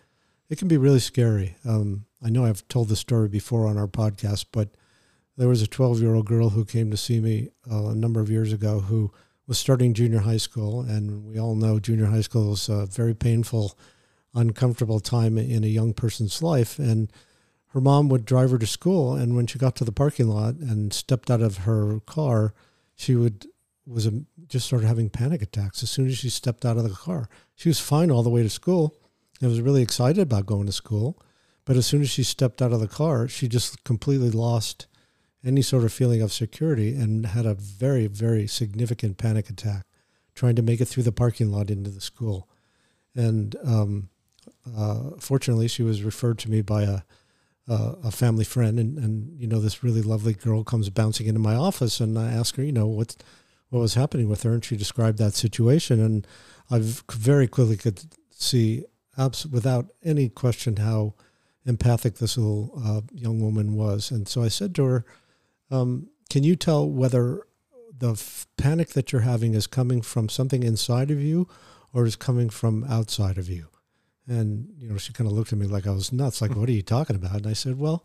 it 0.49 0.59
can 0.59 0.69
be 0.69 0.79
really 0.79 1.01
scary. 1.01 1.57
Um, 1.67 2.07
I 2.25 2.31
know 2.31 2.47
I've 2.47 2.67
told 2.69 2.89
the 2.89 2.97
story 2.97 3.29
before 3.29 3.67
on 3.67 3.77
our 3.77 3.89
podcast, 3.89 4.47
but 4.53 4.71
there 5.37 5.49
was 5.49 5.61
a 5.61 5.67
12 5.67 6.01
year 6.01 6.15
old 6.15 6.25
girl 6.25 6.51
who 6.51 6.65
came 6.65 6.91
to 6.91 6.97
see 6.97 7.21
me 7.21 7.51
uh, 7.71 7.89
a 7.89 7.95
number 7.95 8.21
of 8.21 8.31
years 8.31 8.55
ago 8.55 8.81
who 8.81 9.13
was 9.47 9.59
starting 9.59 9.95
junior 9.95 10.21
high 10.21 10.37
school, 10.37 10.81
and 10.81 11.25
we 11.25 11.39
all 11.39 11.55
know 11.55 11.79
junior 11.79 12.07
high 12.07 12.21
school 12.21 12.53
is 12.53 12.69
a 12.69 12.87
very 12.87 13.15
painful, 13.15 13.79
uncomfortable 14.35 15.01
time 15.01 15.39
in 15.39 15.63
a 15.63 15.69
young 15.69 15.93
person's 15.93 16.43
life. 16.43 16.79
And 16.79 17.13
her 17.69 17.81
mom 17.81 18.09
would 18.09 18.25
drive 18.25 18.51
her 18.51 18.59
to 18.59 18.67
school, 18.67 19.15
and 19.15 19.37
when 19.37 19.47
she 19.47 19.59
got 19.59 19.77
to 19.77 19.85
the 19.85 19.93
parking 19.93 20.29
lot 20.29 20.55
and 20.55 20.93
stepped 20.93 21.31
out 21.31 21.43
of 21.43 21.59
her 21.59 22.01
car, 22.01 22.55
she 22.95 23.15
would 23.15 23.47
was 23.87 24.11
just 24.49 24.67
started 24.67 24.87
having 24.87 25.09
panic 25.09 25.41
attacks 25.43 25.81
as 25.81 25.91
soon 25.91 26.09
as 26.09 26.19
she 26.19 26.29
stepped 26.29 26.65
out 26.65 26.77
of 26.77 26.83
the 26.83 26.91
car. 26.91 27.29
She 27.55 27.69
was 27.69 27.79
fine 27.79 28.11
all 28.11 28.25
the 28.25 28.31
way 28.31 28.43
to 28.43 28.51
school 28.51 28.97
and 29.41 29.49
was 29.49 29.61
really 29.61 29.83
excited 29.83 30.23
about 30.23 30.47
going 30.47 30.67
to 30.67 30.73
school, 30.73 31.23
but 31.65 31.77
as 31.77 31.87
soon 31.87 32.03
as 32.03 32.11
she 32.11 32.25
stepped 32.25 32.61
out 32.61 32.73
of 32.73 32.81
the 32.81 32.89
car, 32.89 33.29
she 33.29 33.47
just 33.47 33.85
completely 33.85 34.31
lost 34.31 34.89
any 35.47 35.63
sort 35.63 35.85
of 35.85 35.93
feeling 35.93 36.21
of 36.21 36.33
security 36.33 36.95
and 36.95 37.27
had 37.27 37.47
a 37.47 37.55
very, 37.55 38.09
very 38.09 38.49
significant 38.49 39.17
panic 39.17 39.49
attack 39.49 39.87
trying 40.35 40.57
to 40.57 40.63
make 40.63 40.81
it 40.81 40.87
through 40.87 41.05
the 41.05 41.13
parking 41.13 41.51
lot 41.51 41.71
into 41.71 41.89
the 41.89 42.01
school. 42.01 42.49
And 43.15 43.55
um, 43.65 44.09
uh, 44.77 45.13
fortunately, 45.21 45.69
she 45.69 45.85
was 45.85 46.03
referred 46.03 46.39
to 46.41 46.51
me 46.51 46.63
by 46.63 46.83
a, 46.83 47.03
a 47.69 48.11
family 48.11 48.45
friend. 48.45 48.79
And, 48.79 48.99
and, 48.99 49.41
you 49.41 49.47
know, 49.47 49.61
this 49.61 49.85
really 49.85 50.03
lovely 50.03 50.35
girl 50.35 50.65
comes 50.65 50.91
bouncing 50.91 51.27
into 51.27 51.41
my 51.41 51.55
office 51.55 52.01
and 52.01 52.19
I 52.19 52.33
ask 52.33 52.57
her, 52.57 52.63
you 52.63 52.73
know, 52.73 52.87
what's, 52.87 53.17
what 53.71 53.81
was 53.81 53.95
happening 53.95 54.29
with 54.29 54.43
her. 54.43 54.53
And 54.53 54.65
she 54.65 54.77
described 54.77 55.19
that 55.19 55.35
situation. 55.35 56.01
And 56.01 56.27
I 56.71 56.81
very 57.13 57.47
quickly 57.47 57.77
could 57.77 58.03
see, 58.31 58.85
abs- 59.17 59.47
without 59.47 59.87
any 60.05 60.29
question, 60.29 60.77
how 60.77 61.15
empathic 61.65 62.17
this 62.17 62.37
little 62.37 62.73
uh, 62.85 63.01
young 63.13 63.41
woman 63.41 63.75
was. 63.75 64.11
And 64.11 64.29
so 64.29 64.43
I 64.43 64.49
said 64.49 64.75
to 64.75 64.85
her, 64.85 65.05
um, 65.71 66.09
can 66.31 66.43
you 66.43 66.57
tell 66.57 66.89
whether 66.89 67.43
the 67.97 68.13
f- 68.13 68.47
panic 68.57 68.91
that 68.91 69.13
you're 69.13 69.23
having 69.23 69.55
is 69.55 69.67
coming 69.67 70.03
from 70.03 70.29
something 70.29 70.63
inside 70.63 71.11
of 71.11 71.21
you 71.21 71.49
or 71.93 72.05
is 72.05 72.17
coming 72.17 72.51
from 72.51 72.85
outside 72.85 73.39
of 73.39 73.49
you? 73.49 73.69
And, 74.29 74.69
you 74.77 74.89
know, 74.89 74.99
she 74.99 75.13
kind 75.13 75.29
of 75.29 75.35
looked 75.35 75.53
at 75.53 75.59
me 75.59 75.67
like 75.67 75.87
I 75.87 75.93
was 75.93 76.13
nuts, 76.13 76.41
like, 76.41 76.57
what 76.57 76.69
are 76.69 76.73
you 76.73 76.83
talking 76.83 77.17
about? 77.17 77.37
And 77.37 77.47
I 77.47 77.53
said, 77.53 77.79
well, 77.79 78.05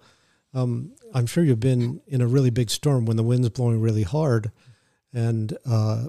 um, 0.54 0.94
I'm 1.14 1.26
sure 1.26 1.44
you've 1.44 1.60
been 1.60 2.02
in 2.08 2.22
a 2.22 2.28
really 2.28 2.50
big 2.52 2.70
storm 2.70 3.06
when 3.06 3.18
the 3.18 3.24
wind's 3.24 3.50
blowing 3.50 3.82
really 3.82 4.04
hard 4.04 4.52
and 5.14 5.58
uh, 5.66 6.06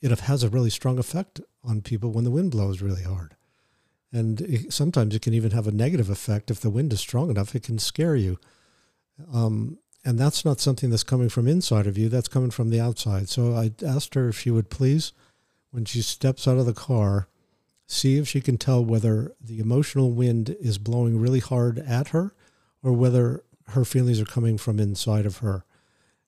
it 0.00 0.18
has 0.20 0.42
a 0.42 0.48
really 0.48 0.70
strong 0.70 0.98
effect 0.98 1.40
on 1.62 1.80
people 1.80 2.10
when 2.10 2.24
the 2.24 2.30
wind 2.30 2.50
blows 2.50 2.82
really 2.82 3.02
hard. 3.02 3.36
And 4.12 4.40
it, 4.42 4.72
sometimes 4.72 5.14
it 5.14 5.22
can 5.22 5.34
even 5.34 5.52
have 5.52 5.66
a 5.66 5.72
negative 5.72 6.10
effect 6.10 6.50
if 6.50 6.60
the 6.60 6.70
wind 6.70 6.92
is 6.92 7.00
strong 7.00 7.30
enough, 7.30 7.54
it 7.54 7.64
can 7.64 7.78
scare 7.78 8.16
you. 8.16 8.38
Um, 9.32 9.78
and 10.04 10.18
that's 10.18 10.44
not 10.44 10.60
something 10.60 10.90
that's 10.90 11.02
coming 11.02 11.28
from 11.28 11.48
inside 11.48 11.86
of 11.86 11.96
you, 11.96 12.08
that's 12.08 12.28
coming 12.28 12.50
from 12.50 12.70
the 12.70 12.80
outside. 12.80 13.28
So 13.28 13.54
I 13.54 13.72
asked 13.84 14.14
her 14.14 14.28
if 14.28 14.38
she 14.38 14.50
would 14.50 14.68
please, 14.68 15.12
when 15.70 15.84
she 15.84 16.02
steps 16.02 16.46
out 16.46 16.58
of 16.58 16.66
the 16.66 16.74
car, 16.74 17.28
see 17.86 18.18
if 18.18 18.28
she 18.28 18.40
can 18.40 18.58
tell 18.58 18.84
whether 18.84 19.32
the 19.40 19.60
emotional 19.60 20.10
wind 20.10 20.56
is 20.60 20.78
blowing 20.78 21.18
really 21.18 21.40
hard 21.40 21.78
at 21.78 22.08
her 22.08 22.34
or 22.82 22.92
whether 22.92 23.44
her 23.68 23.84
feelings 23.84 24.20
are 24.20 24.26
coming 24.26 24.58
from 24.58 24.78
inside 24.78 25.24
of 25.24 25.38
her. 25.38 25.64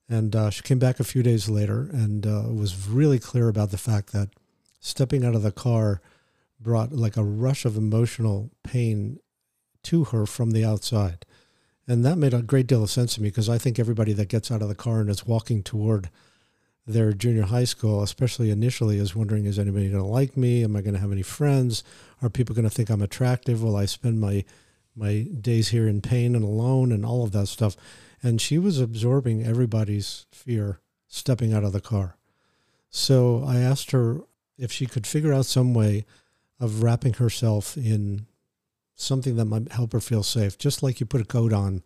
And 0.09 0.35
uh, 0.35 0.49
she 0.49 0.63
came 0.63 0.79
back 0.79 0.99
a 0.99 1.03
few 1.03 1.21
days 1.21 1.49
later 1.49 1.89
and 1.91 2.25
uh, 2.25 2.45
was 2.47 2.87
really 2.87 3.19
clear 3.19 3.47
about 3.47 3.71
the 3.71 3.77
fact 3.77 4.11
that 4.13 4.29
stepping 4.79 5.23
out 5.23 5.35
of 5.35 5.43
the 5.43 5.51
car 5.51 6.01
brought 6.59 6.93
like 6.93 7.17
a 7.17 7.23
rush 7.23 7.65
of 7.65 7.77
emotional 7.77 8.49
pain 8.63 9.19
to 9.83 10.05
her 10.05 10.25
from 10.25 10.51
the 10.51 10.65
outside. 10.65 11.25
And 11.87 12.03
that 12.03 12.17
made 12.17 12.33
a 12.33 12.41
great 12.41 12.67
deal 12.67 12.83
of 12.83 12.89
sense 12.89 13.15
to 13.15 13.21
me 13.21 13.29
because 13.29 13.47
I 13.47 13.57
think 13.57 13.79
everybody 13.79 14.13
that 14.13 14.27
gets 14.27 14.51
out 14.51 14.61
of 14.61 14.67
the 14.67 14.75
car 14.75 14.99
and 14.99 15.09
is 15.09 15.25
walking 15.25 15.63
toward 15.63 16.09
their 16.85 17.13
junior 17.13 17.43
high 17.43 17.65
school, 17.65 18.03
especially 18.03 18.49
initially, 18.49 18.97
is 18.97 19.15
wondering 19.15 19.45
is 19.45 19.59
anybody 19.59 19.89
going 19.89 20.03
to 20.03 20.07
like 20.07 20.35
me? 20.37 20.63
Am 20.63 20.75
I 20.75 20.81
going 20.81 20.93
to 20.93 20.99
have 20.99 21.11
any 21.11 21.21
friends? 21.21 21.83
Are 22.21 22.29
people 22.29 22.55
going 22.55 22.67
to 22.67 22.73
think 22.73 22.89
I'm 22.89 23.01
attractive? 23.01 23.63
Will 23.63 23.75
I 23.75 23.85
spend 23.85 24.19
my 24.19 24.45
my 24.95 25.27
days 25.39 25.69
here 25.69 25.87
in 25.87 26.01
pain 26.01 26.35
and 26.35 26.43
alone 26.43 26.91
and 26.91 27.05
all 27.05 27.23
of 27.23 27.31
that 27.31 27.47
stuff? 27.47 27.75
And 28.23 28.41
she 28.41 28.57
was 28.57 28.79
absorbing 28.79 29.45
everybody's 29.45 30.25
fear 30.31 30.79
stepping 31.07 31.53
out 31.53 31.63
of 31.63 31.71
the 31.71 31.81
car. 31.81 32.17
So 32.89 33.43
I 33.45 33.57
asked 33.57 33.91
her 33.91 34.21
if 34.57 34.71
she 34.71 34.85
could 34.87 35.05
figure 35.05 35.33
out 35.33 35.45
some 35.45 35.73
way 35.73 36.05
of 36.59 36.81
wrapping 36.81 37.13
herself 37.13 37.77
in 37.77 38.26
something 38.97 39.37
that 39.37 39.45
might 39.45 39.71
help 39.71 39.93
her 39.93 40.01
feel 40.01 40.23
safe, 40.23 40.57
just 40.57 40.83
like 40.83 40.99
you 40.99 41.05
put 41.05 41.21
a 41.21 41.25
coat 41.25 41.53
on 41.53 41.83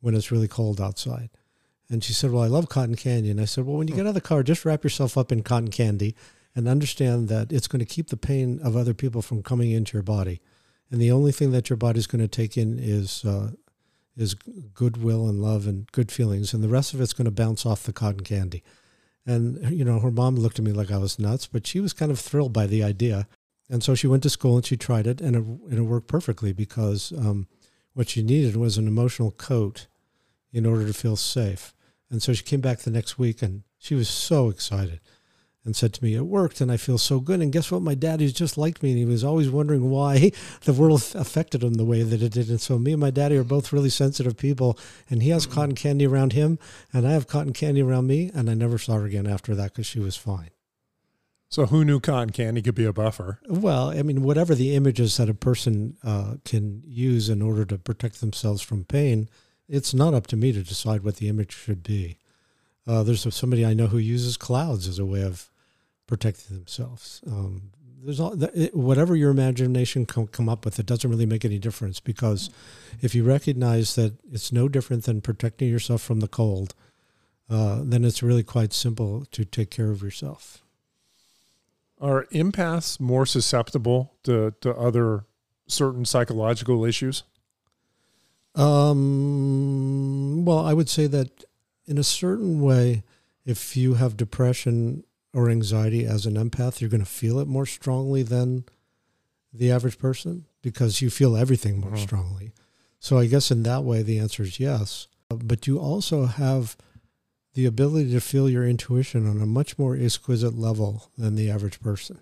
when 0.00 0.14
it's 0.14 0.32
really 0.32 0.48
cold 0.48 0.80
outside. 0.80 1.30
And 1.88 2.02
she 2.02 2.12
said, 2.12 2.30
Well, 2.32 2.42
I 2.42 2.48
love 2.48 2.68
cotton 2.68 2.96
candy. 2.96 3.30
And 3.30 3.40
I 3.40 3.44
said, 3.44 3.66
Well, 3.66 3.76
when 3.76 3.86
you 3.86 3.94
get 3.94 4.06
out 4.06 4.08
of 4.08 4.14
the 4.14 4.20
car, 4.20 4.42
just 4.42 4.64
wrap 4.64 4.82
yourself 4.82 5.16
up 5.16 5.30
in 5.30 5.42
cotton 5.42 5.70
candy 5.70 6.16
and 6.56 6.66
understand 6.66 7.28
that 7.28 7.52
it's 7.52 7.68
going 7.68 7.80
to 7.80 7.84
keep 7.84 8.08
the 8.08 8.16
pain 8.16 8.58
of 8.64 8.76
other 8.76 8.94
people 8.94 9.22
from 9.22 9.42
coming 9.42 9.70
into 9.70 9.92
your 9.92 10.02
body. 10.02 10.40
And 10.90 11.00
the 11.00 11.10
only 11.10 11.32
thing 11.32 11.50
that 11.52 11.68
your 11.68 11.76
body's 11.76 12.06
going 12.06 12.22
to 12.22 12.28
take 12.28 12.56
in 12.56 12.78
is 12.78 13.24
uh, 13.24 13.50
is 14.16 14.34
goodwill 14.34 15.28
and 15.28 15.42
love 15.42 15.66
and 15.66 15.90
good 15.92 16.10
feelings, 16.10 16.54
and 16.54 16.62
the 16.62 16.68
rest 16.68 16.94
of 16.94 17.00
it's 17.00 17.12
going 17.12 17.24
to 17.24 17.30
bounce 17.30 17.66
off 17.66 17.82
the 17.82 17.92
cotton 17.92 18.20
candy. 18.20 18.62
And 19.26 19.70
you 19.70 19.84
know, 19.84 20.00
her 20.00 20.10
mom 20.10 20.36
looked 20.36 20.58
at 20.58 20.64
me 20.64 20.72
like 20.72 20.90
I 20.90 20.98
was 20.98 21.18
nuts, 21.18 21.46
but 21.46 21.66
she 21.66 21.80
was 21.80 21.92
kind 21.92 22.12
of 22.12 22.20
thrilled 22.20 22.52
by 22.52 22.66
the 22.66 22.82
idea. 22.82 23.26
And 23.68 23.82
so 23.82 23.94
she 23.94 24.06
went 24.06 24.22
to 24.24 24.30
school 24.30 24.56
and 24.56 24.66
she 24.66 24.76
tried 24.76 25.06
it, 25.06 25.20
and 25.20 25.36
it, 25.36 25.42
and 25.42 25.78
it 25.78 25.82
worked 25.82 26.08
perfectly 26.08 26.52
because 26.52 27.12
um, 27.12 27.48
what 27.94 28.08
she 28.08 28.22
needed 28.22 28.56
was 28.56 28.76
an 28.76 28.86
emotional 28.86 29.30
coat 29.30 29.86
in 30.52 30.66
order 30.66 30.86
to 30.86 30.92
feel 30.92 31.16
safe. 31.16 31.74
And 32.10 32.22
so 32.22 32.32
she 32.32 32.44
came 32.44 32.60
back 32.60 32.80
the 32.80 32.90
next 32.90 33.18
week, 33.18 33.42
and 33.42 33.62
she 33.78 33.94
was 33.94 34.08
so 34.08 34.48
excited 34.48 35.00
and 35.64 35.74
said 35.74 35.94
to 35.94 36.04
me, 36.04 36.14
It 36.14 36.26
worked, 36.26 36.60
and 36.60 36.70
I 36.70 36.76
feel 36.76 36.98
so 36.98 37.20
good. 37.20 37.40
And 37.40 37.52
guess 37.52 37.70
what? 37.70 37.82
My 37.82 37.94
daddy's 37.94 38.32
just 38.32 38.58
like 38.58 38.82
me, 38.82 38.90
and 38.90 38.98
he 38.98 39.04
was 39.04 39.24
always 39.24 39.48
wondering 39.48 39.90
why 39.90 40.30
the 40.64 40.72
world 40.72 41.02
affected 41.14 41.64
him 41.64 41.74
the 41.74 41.84
way 41.84 42.02
that 42.02 42.22
it 42.22 42.32
did. 42.32 42.50
And 42.50 42.60
so, 42.60 42.78
me 42.78 42.92
and 42.92 43.00
my 43.00 43.10
daddy 43.10 43.36
are 43.36 43.44
both 43.44 43.72
really 43.72 43.90
sensitive 43.90 44.36
people, 44.36 44.78
and 45.08 45.22
he 45.22 45.30
has 45.30 45.46
cotton 45.46 45.74
candy 45.74 46.06
around 46.06 46.34
him, 46.34 46.58
and 46.92 47.06
I 47.06 47.12
have 47.12 47.26
cotton 47.26 47.52
candy 47.52 47.82
around 47.82 48.06
me. 48.06 48.30
And 48.34 48.50
I 48.50 48.54
never 48.54 48.78
saw 48.78 48.94
her 48.94 49.06
again 49.06 49.26
after 49.26 49.54
that 49.54 49.72
because 49.72 49.86
she 49.86 50.00
was 50.00 50.16
fine. 50.16 50.50
So, 51.54 51.66
who 51.66 51.84
knew 51.84 52.00
cotton 52.00 52.30
candy 52.30 52.62
could 52.62 52.74
be 52.74 52.84
a 52.84 52.92
buffer? 52.92 53.38
Well, 53.46 53.90
I 53.90 54.02
mean, 54.02 54.24
whatever 54.24 54.56
the 54.56 54.74
images 54.74 55.18
that 55.18 55.28
a 55.28 55.34
person 55.34 55.96
uh, 56.02 56.34
can 56.44 56.82
use 56.84 57.28
in 57.28 57.40
order 57.40 57.64
to 57.66 57.78
protect 57.78 58.20
themselves 58.20 58.60
from 58.60 58.82
pain, 58.82 59.28
it's 59.68 59.94
not 59.94 60.14
up 60.14 60.26
to 60.26 60.36
me 60.36 60.50
to 60.50 60.64
decide 60.64 61.04
what 61.04 61.18
the 61.18 61.28
image 61.28 61.52
should 61.52 61.84
be. 61.84 62.18
Uh, 62.88 63.04
there's 63.04 63.32
somebody 63.32 63.64
I 63.64 63.72
know 63.72 63.86
who 63.86 63.98
uses 63.98 64.36
clouds 64.36 64.88
as 64.88 64.98
a 64.98 65.06
way 65.06 65.22
of 65.22 65.48
protecting 66.08 66.56
themselves. 66.56 67.22
Um, 67.24 67.70
there's 68.02 68.18
all, 68.18 68.34
whatever 68.72 69.14
your 69.14 69.30
imagination 69.30 70.06
can 70.06 70.26
come 70.26 70.48
up 70.48 70.64
with, 70.64 70.80
it 70.80 70.86
doesn't 70.86 71.08
really 71.08 71.24
make 71.24 71.44
any 71.44 71.60
difference 71.60 72.00
because 72.00 72.50
if 73.00 73.14
you 73.14 73.22
recognize 73.22 73.94
that 73.94 74.14
it's 74.32 74.50
no 74.50 74.68
different 74.68 75.04
than 75.04 75.20
protecting 75.20 75.68
yourself 75.68 76.02
from 76.02 76.18
the 76.18 76.26
cold, 76.26 76.74
uh, 77.48 77.78
then 77.84 78.04
it's 78.04 78.24
really 78.24 78.42
quite 78.42 78.72
simple 78.72 79.24
to 79.26 79.44
take 79.44 79.70
care 79.70 79.92
of 79.92 80.02
yourself. 80.02 80.63
Are 82.00 82.24
empaths 82.32 83.00
more 83.00 83.24
susceptible 83.24 84.14
to, 84.24 84.52
to 84.60 84.74
other 84.74 85.24
certain 85.66 86.04
psychological 86.04 86.84
issues? 86.84 87.22
Um, 88.54 90.44
well, 90.44 90.58
I 90.58 90.74
would 90.74 90.88
say 90.88 91.06
that 91.08 91.44
in 91.86 91.98
a 91.98 92.04
certain 92.04 92.60
way, 92.60 93.02
if 93.44 93.76
you 93.76 93.94
have 93.94 94.16
depression 94.16 95.04
or 95.32 95.50
anxiety 95.50 96.04
as 96.04 96.26
an 96.26 96.34
empath, 96.34 96.80
you're 96.80 96.90
going 96.90 97.04
to 97.04 97.06
feel 97.06 97.38
it 97.38 97.48
more 97.48 97.66
strongly 97.66 98.22
than 98.22 98.64
the 99.52 99.70
average 99.70 99.98
person 99.98 100.46
because 100.62 101.02
you 101.02 101.10
feel 101.10 101.36
everything 101.36 101.80
more 101.80 101.90
mm-hmm. 101.90 102.02
strongly. 102.02 102.52
So 102.98 103.18
I 103.18 103.26
guess 103.26 103.50
in 103.50 103.64
that 103.64 103.84
way, 103.84 104.02
the 104.02 104.18
answer 104.18 104.42
is 104.42 104.58
yes. 104.58 105.08
But 105.28 105.66
you 105.66 105.78
also 105.78 106.26
have 106.26 106.76
the 107.54 107.66
ability 107.66 108.10
to 108.12 108.20
feel 108.20 108.48
your 108.48 108.66
intuition 108.66 109.28
on 109.28 109.40
a 109.40 109.46
much 109.46 109.78
more 109.78 109.96
exquisite 109.96 110.58
level 110.58 111.10
than 111.16 111.36
the 111.36 111.50
average 111.50 111.80
person. 111.80 112.20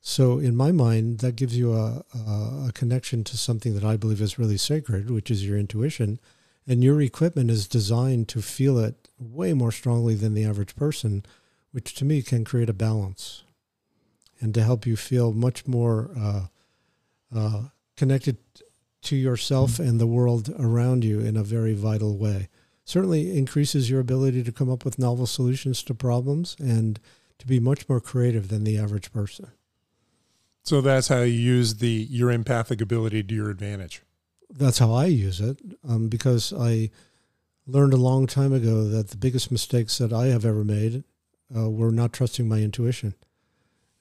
So, 0.00 0.38
in 0.38 0.54
my 0.54 0.70
mind, 0.70 1.20
that 1.20 1.34
gives 1.36 1.56
you 1.56 1.72
a, 1.72 2.04
a, 2.14 2.66
a, 2.68 2.72
connection 2.74 3.24
to 3.24 3.38
something 3.38 3.74
that 3.74 3.84
I 3.84 3.96
believe 3.96 4.20
is 4.20 4.38
really 4.38 4.58
sacred, 4.58 5.10
which 5.10 5.30
is 5.30 5.46
your 5.46 5.56
intuition. 5.56 6.20
And 6.66 6.84
your 6.84 7.00
equipment 7.00 7.50
is 7.50 7.66
designed 7.66 8.28
to 8.28 8.42
feel 8.42 8.78
it 8.78 9.08
way 9.18 9.54
more 9.54 9.72
strongly 9.72 10.14
than 10.14 10.34
the 10.34 10.44
average 10.44 10.76
person, 10.76 11.24
which 11.72 11.94
to 11.94 12.04
me 12.04 12.22
can 12.22 12.44
create 12.44 12.68
a 12.68 12.74
balance 12.74 13.44
and 14.40 14.52
to 14.54 14.62
help 14.62 14.86
you 14.86 14.96
feel 14.96 15.32
much 15.32 15.66
more 15.66 16.10
uh, 16.18 16.46
uh, 17.34 17.62
connected 17.96 18.36
to 19.02 19.16
yourself 19.16 19.78
and 19.78 19.98
the 19.98 20.06
world 20.06 20.52
around 20.58 21.02
you 21.02 21.20
in 21.20 21.36
a 21.36 21.42
very 21.42 21.74
vital 21.74 22.16
way. 22.16 22.48
Certainly 22.84 23.36
increases 23.36 23.88
your 23.88 24.00
ability 24.00 24.42
to 24.44 24.52
come 24.52 24.70
up 24.70 24.84
with 24.84 24.98
novel 24.98 25.26
solutions 25.26 25.82
to 25.84 25.94
problems 25.94 26.54
and 26.58 27.00
to 27.38 27.46
be 27.46 27.58
much 27.58 27.88
more 27.88 28.00
creative 28.00 28.48
than 28.48 28.64
the 28.64 28.78
average 28.78 29.12
person. 29.12 29.48
So 30.62 30.80
that's 30.80 31.08
how 31.08 31.20
you 31.20 31.32
use 31.32 31.76
the 31.76 32.06
your 32.10 32.30
empathic 32.30 32.80
ability 32.80 33.22
to 33.22 33.34
your 33.34 33.50
advantage. 33.50 34.02
That's 34.50 34.78
how 34.78 34.92
I 34.92 35.06
use 35.06 35.40
it 35.40 35.58
um, 35.86 36.08
because 36.08 36.52
I 36.52 36.90
learned 37.66 37.92
a 37.94 37.98
long 37.98 38.26
time 38.26 38.52
ago 38.52 38.84
that 38.84 39.08
the 39.08 39.16
biggest 39.16 39.50
mistakes 39.50 39.98
that 39.98 40.12
I 40.12 40.26
have 40.26 40.44
ever 40.44 40.64
made 40.64 41.04
uh, 41.54 41.70
were 41.70 41.90
not 41.90 42.12
trusting 42.12 42.48
my 42.48 42.60
intuition 42.60 43.14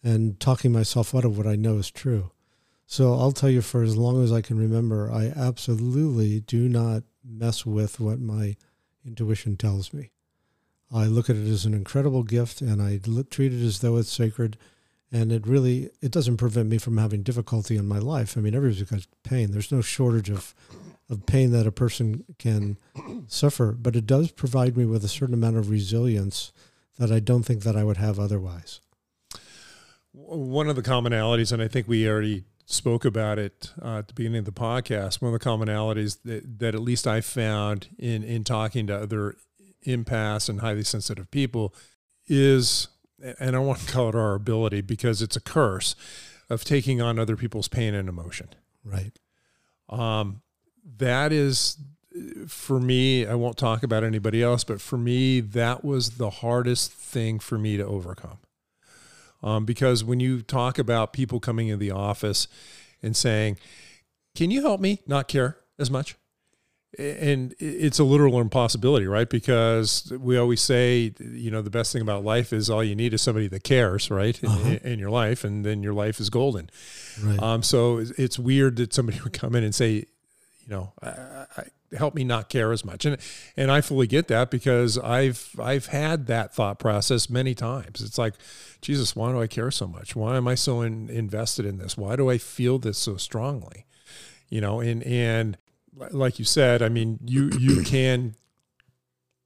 and 0.04 0.40
talking 0.40 0.72
myself 0.72 1.16
out 1.16 1.26
of 1.26 1.38
what 1.38 1.48
I 1.48 1.56
know 1.56 1.78
is 1.78 1.90
true. 1.90 2.32
So 2.86 3.14
I'll 3.14 3.32
tell 3.32 3.50
you 3.50 3.62
for 3.62 3.84
as 3.84 3.98
long 3.98 4.24
as 4.24 4.32
I 4.32 4.42
can 4.42 4.58
remember, 4.58 5.12
I 5.12 5.34
absolutely 5.36 6.42
do 6.42 6.68
not 6.68 7.04
mess 7.24 7.66
with 7.66 8.00
what 8.00 8.20
my 8.20 8.56
intuition 9.06 9.58
tells 9.58 9.94
me. 9.94 10.12
I 10.94 11.06
look 11.06 11.30
at 11.30 11.36
it 11.36 11.48
as 11.48 11.66
an 11.66 11.74
incredible 11.74 12.24
gift 12.24 12.62
and 12.62 12.82
I 12.82 13.00
treat 13.30 13.54
it 13.54 13.66
as 13.66 13.80
though 13.80 13.98
it's 13.98 14.12
sacred 14.12 14.58
and 15.12 15.32
it 15.32 15.48
really 15.48 15.90
it 16.02 16.12
doesn't 16.12 16.38
prevent 16.38 16.70
me 16.70 16.78
from 16.78 16.98
having 16.98 17.24
difficulty 17.24 17.78
in 17.78 17.88
my 17.88 18.00
life. 18.00 18.38
I 18.38 18.42
mean, 18.42 18.56
everybody's 18.56 18.90
got 18.90 19.06
pain. 19.24 19.52
There's 19.52 19.72
no 19.72 19.82
shortage 19.82 20.30
of 20.30 20.54
of 21.10 21.26
pain 21.26 21.52
that 21.52 21.68
a 21.68 21.72
person 21.72 22.24
can 22.40 22.78
suffer, 23.28 23.74
but 23.74 23.96
it 23.96 24.08
does 24.08 24.32
provide 24.32 24.76
me 24.76 24.86
with 24.86 25.04
a 25.04 25.10
certain 25.10 25.36
amount 25.36 25.58
of 25.58 25.70
resilience 25.70 26.52
that 26.98 27.12
I 27.12 27.20
don't 27.20 27.44
think 27.44 27.64
that 27.64 27.76
I 27.76 27.84
would 27.84 27.98
have 27.98 28.20
otherwise. 28.20 28.80
One 30.12 30.70
of 30.70 30.76
the 30.76 30.84
commonalities, 30.84 31.52
and 31.52 31.62
I 31.62 31.68
think 31.68 31.88
we 31.88 32.08
already 32.08 32.44
spoke 32.66 33.06
about 33.06 33.40
it 33.40 33.72
uh, 33.82 34.00
at 34.00 34.08
the 34.08 34.14
beginning 34.14 34.40
of 34.40 34.46
the 34.46 34.52
podcast. 34.52 35.22
One 35.22 35.34
of 35.34 35.40
the 35.40 35.46
commonalities 35.46 36.20
that, 36.24 36.60
that 36.60 36.76
at 36.76 36.82
least 36.82 37.08
I 37.08 37.22
found 37.22 37.88
in 37.98 38.24
in 38.24 38.44
talking 38.44 38.88
to 38.88 38.98
other 38.98 39.36
empaths 39.86 40.50
and 40.50 40.62
highly 40.62 40.84
sensitive 40.84 41.30
people 41.30 41.74
is 42.28 42.88
and 43.40 43.56
I 43.56 43.60
want 43.60 43.80
to 43.80 43.92
call 43.92 44.10
it 44.10 44.16
our 44.16 44.34
ability 44.34 44.82
because 44.82 45.22
it's 45.22 45.36
a 45.36 45.42
curse 45.42 45.96
of 46.50 46.64
taking 46.64 47.02
on 47.02 47.20
other 47.20 47.36
people's 47.36 47.68
pain 47.68 47.94
and 47.94 48.10
emotion. 48.10 48.50
Right. 48.84 49.18
Um, 49.90 50.42
that 50.98 51.32
is 51.32 51.78
for 52.48 52.80
me. 52.80 53.26
I 53.26 53.36
won't 53.36 53.58
talk 53.58 53.84
about 53.84 54.04
anybody 54.04 54.44
else, 54.44 54.64
but 54.64 54.82
for 54.82 54.98
me, 54.98 55.40
that 55.40 55.84
was 55.84 56.12
the 56.12 56.30
hardest 56.30 56.92
thing 56.92 57.40
for 57.40 57.58
me 57.58 57.78
to 57.78 57.86
overcome. 57.86 58.40
Um, 59.44 59.66
because 59.66 60.04
when 60.04 60.20
you 60.20 60.42
talk 60.42 60.80
about 60.80 61.14
people 61.14 61.40
coming 61.40 61.68
in 61.68 61.80
the 61.80 61.92
office 61.92 62.48
and 63.02 63.16
saying, 63.16 63.58
"Can 64.36 64.50
you 64.50 64.62
help 64.62 64.80
me 64.80 65.02
not 65.06 65.28
care 65.28 65.58
as 65.78 65.92
much?" 65.92 66.16
and 66.98 67.56
it's 67.60 67.98
a 67.98 68.04
literal 68.04 68.40
impossibility, 68.40 69.08
right? 69.08 69.30
Because 69.30 70.12
we 70.20 70.38
always 70.38 70.62
say, 70.62 71.14
you 71.20 71.50
know, 71.50 71.62
the 71.62 71.70
best 71.70 71.92
thing 71.92 72.02
about 72.02 72.24
life 72.24 72.54
is 72.54 72.70
all 72.70 72.84
you 72.84 72.96
need 72.96 73.14
is 73.14 73.22
somebody 73.22 73.48
that 73.48 73.64
cares, 73.64 74.12
right, 74.12 74.40
uh-huh. 74.44 74.70
in, 74.70 74.78
in, 74.78 75.00
your 75.00 75.10
life, 75.10 75.44
and 75.44 75.66
then 75.66 75.82
your 75.82 75.94
life 75.94 76.20
is 76.20 76.30
golden. 76.30 76.70
Right. 77.22 77.42
Um, 77.42 77.64
so 77.64 78.04
it's 78.18 78.38
weird 78.38 78.76
that 78.76 78.94
somebody 78.94 79.20
would 79.24 79.34
come 79.34 79.56
in 79.56 79.64
and 79.64 79.74
say, 79.74 79.92
you 79.94 80.70
know, 80.70 80.94
I, 81.02 81.08
I, 81.58 81.64
help 81.98 82.16
me 82.16 82.24
not 82.24 82.50
care 82.50 82.72
as 82.72 82.84
much, 82.84 83.06
and 83.06 83.18
and 83.58 83.72
I 83.72 83.82
fully 83.82 84.08
get 84.08 84.28
that 84.28 84.52
because 84.52 84.98
I've 84.98 85.56
I've 85.60 85.88
had 85.88 86.28
that 86.28 86.54
thought 86.54 86.80
process 86.80 87.30
many 87.30 87.54
times. 87.54 88.02
It's 88.02 88.18
like, 88.18 88.34
Jesus, 88.82 89.16
why 89.16 89.32
do 89.32 89.42
I 89.42 89.48
care 89.48 89.72
so 89.72 89.88
much? 89.88 90.16
Why 90.16 90.38
am 90.38 90.48
I 90.48 90.56
so 90.56 90.82
in, 90.82 91.10
invested 91.10 91.66
in 91.66 91.78
this? 91.78 91.98
Why 91.98 92.16
do 92.16 92.30
I 92.30 92.38
feel 92.38 92.80
this 92.80 92.98
so 92.98 93.18
strongly? 93.18 93.86
You 94.50 94.62
know, 94.62 94.80
and 94.80 95.04
and 95.04 95.58
like 96.12 96.40
you 96.40 96.46
said, 96.46 96.82
I 96.82 96.90
mean, 96.90 97.20
you 97.26 97.50
you 97.58 97.84
can 97.86 98.36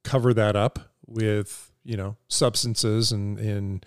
cover 0.04 0.32
that 0.34 0.56
up 0.56 0.78
with 1.06 1.72
you 1.84 1.96
know 1.96 2.16
substances 2.28 3.12
and 3.12 3.38
and 3.38 3.86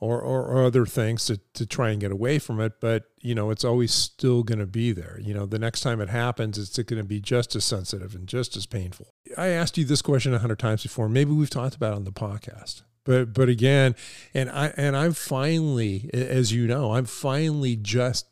or, 0.00 0.20
or, 0.20 0.44
or 0.46 0.64
other 0.64 0.86
things 0.86 1.26
to, 1.26 1.40
to 1.54 1.66
try 1.66 1.90
and 1.90 2.00
get 2.00 2.12
away 2.12 2.38
from 2.38 2.60
it. 2.60 2.74
But, 2.80 3.04
you 3.20 3.34
know, 3.34 3.50
it's 3.50 3.64
always 3.64 3.92
still 3.92 4.42
going 4.42 4.60
to 4.60 4.66
be 4.66 4.92
there. 4.92 5.18
You 5.20 5.34
know, 5.34 5.46
the 5.46 5.58
next 5.58 5.80
time 5.80 6.00
it 6.00 6.08
happens, 6.08 6.58
it's 6.58 6.78
going 6.78 7.02
to 7.02 7.08
be 7.08 7.20
just 7.20 7.56
as 7.56 7.64
sensitive 7.64 8.14
and 8.14 8.26
just 8.26 8.56
as 8.56 8.66
painful. 8.66 9.08
I 9.36 9.48
asked 9.48 9.76
you 9.76 9.84
this 9.84 10.02
question 10.02 10.34
a 10.34 10.38
hundred 10.38 10.58
times 10.60 10.82
before. 10.82 11.08
Maybe 11.08 11.32
we've 11.32 11.50
talked 11.50 11.74
about 11.74 11.92
it 11.92 11.96
on 11.96 12.04
the 12.04 12.12
podcast. 12.12 12.82
But, 13.04 13.32
but 13.32 13.48
again, 13.48 13.96
and 14.34 14.50
I, 14.50 14.72
and 14.76 14.96
I'm 14.96 15.14
finally, 15.14 16.10
as 16.12 16.52
you 16.52 16.66
know, 16.66 16.92
I'm 16.92 17.06
finally 17.06 17.74
just 17.74 18.26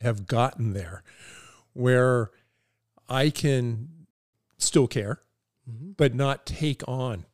have 0.00 0.26
gotten 0.26 0.72
there 0.74 1.02
where 1.72 2.30
I 3.08 3.30
can 3.30 3.88
still 4.58 4.86
care, 4.86 5.22
mm-hmm. 5.68 5.92
but 5.96 6.14
not 6.14 6.46
take 6.46 6.86
on 6.86 7.24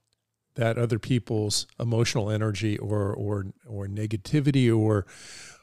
that 0.58 0.76
other 0.76 0.98
people's 0.98 1.68
emotional 1.78 2.30
energy 2.30 2.76
or 2.78 3.14
or 3.14 3.46
or 3.66 3.86
negativity 3.86 4.76
or 4.76 5.06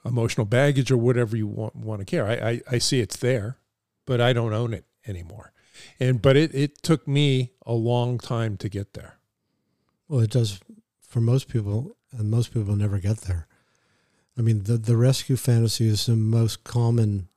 emotional 0.06 0.46
baggage 0.46 0.90
or 0.90 0.98
whatever 0.98 1.36
you 1.36 1.46
want 1.46 1.76
want 1.76 2.00
to 2.00 2.06
care. 2.06 2.26
I, 2.26 2.34
I, 2.34 2.62
I 2.72 2.78
see 2.78 3.02
it's 3.02 3.18
there, 3.18 3.58
but 4.06 4.22
I 4.22 4.32
don't 4.32 4.54
own 4.54 4.74
it 4.74 4.86
anymore. 5.06 5.52
And 6.00 6.22
but 6.22 6.38
it, 6.38 6.56
it 6.56 6.82
took 6.82 7.08
me 7.08 7.52
a 7.66 7.74
long 7.74 8.18
time 8.18 8.56
to 8.58 8.70
get 8.70 8.94
there. 8.94 9.18
Well, 10.08 10.22
it 10.22 10.32
does 10.32 10.62
for 11.02 11.20
most 11.20 11.50
people, 11.50 11.98
and 12.12 12.32
most 12.32 12.54
people 12.54 12.76
never 12.78 13.00
get 13.00 13.22
there. 13.22 13.48
I 14.38 14.42
mean, 14.42 14.64
the 14.64 14.78
the 14.78 14.96
rescue 14.96 15.36
fantasy 15.36 15.90
is 15.90 16.06
the 16.06 16.16
most 16.16 16.64
common 16.64 17.28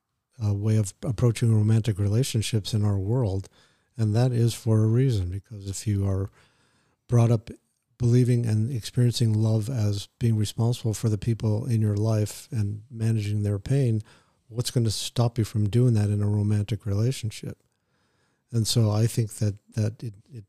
uh, 0.44 0.54
way 0.54 0.76
of 0.76 0.94
approaching 1.02 1.52
romantic 1.52 1.98
relationships 1.98 2.72
in 2.72 2.84
our 2.84 2.98
world, 2.98 3.48
and 3.96 4.14
that 4.14 4.30
is 4.30 4.54
for 4.54 4.84
a 4.84 4.86
reason. 4.86 5.30
Because 5.30 5.68
if 5.68 5.88
you 5.88 6.06
are 6.08 6.30
brought 7.08 7.30
up 7.30 7.50
believing 7.98 8.46
and 8.46 8.70
experiencing 8.70 9.32
love 9.32 9.68
as 9.68 10.08
being 10.18 10.36
responsible 10.36 10.94
for 10.94 11.08
the 11.08 11.18
people 11.18 11.66
in 11.66 11.80
your 11.80 11.96
life 11.96 12.48
and 12.52 12.82
managing 12.90 13.42
their 13.42 13.58
pain, 13.58 14.02
what's 14.48 14.70
going 14.70 14.84
to 14.84 14.90
stop 14.90 15.36
you 15.36 15.44
from 15.44 15.68
doing 15.68 15.94
that 15.94 16.10
in 16.10 16.22
a 16.22 16.28
romantic 16.28 16.86
relationship? 16.86 17.58
And 18.50 18.66
so 18.66 18.90
I 18.90 19.06
think 19.06 19.34
that 19.34 19.56
that 19.74 20.02
it, 20.02 20.14
it, 20.32 20.44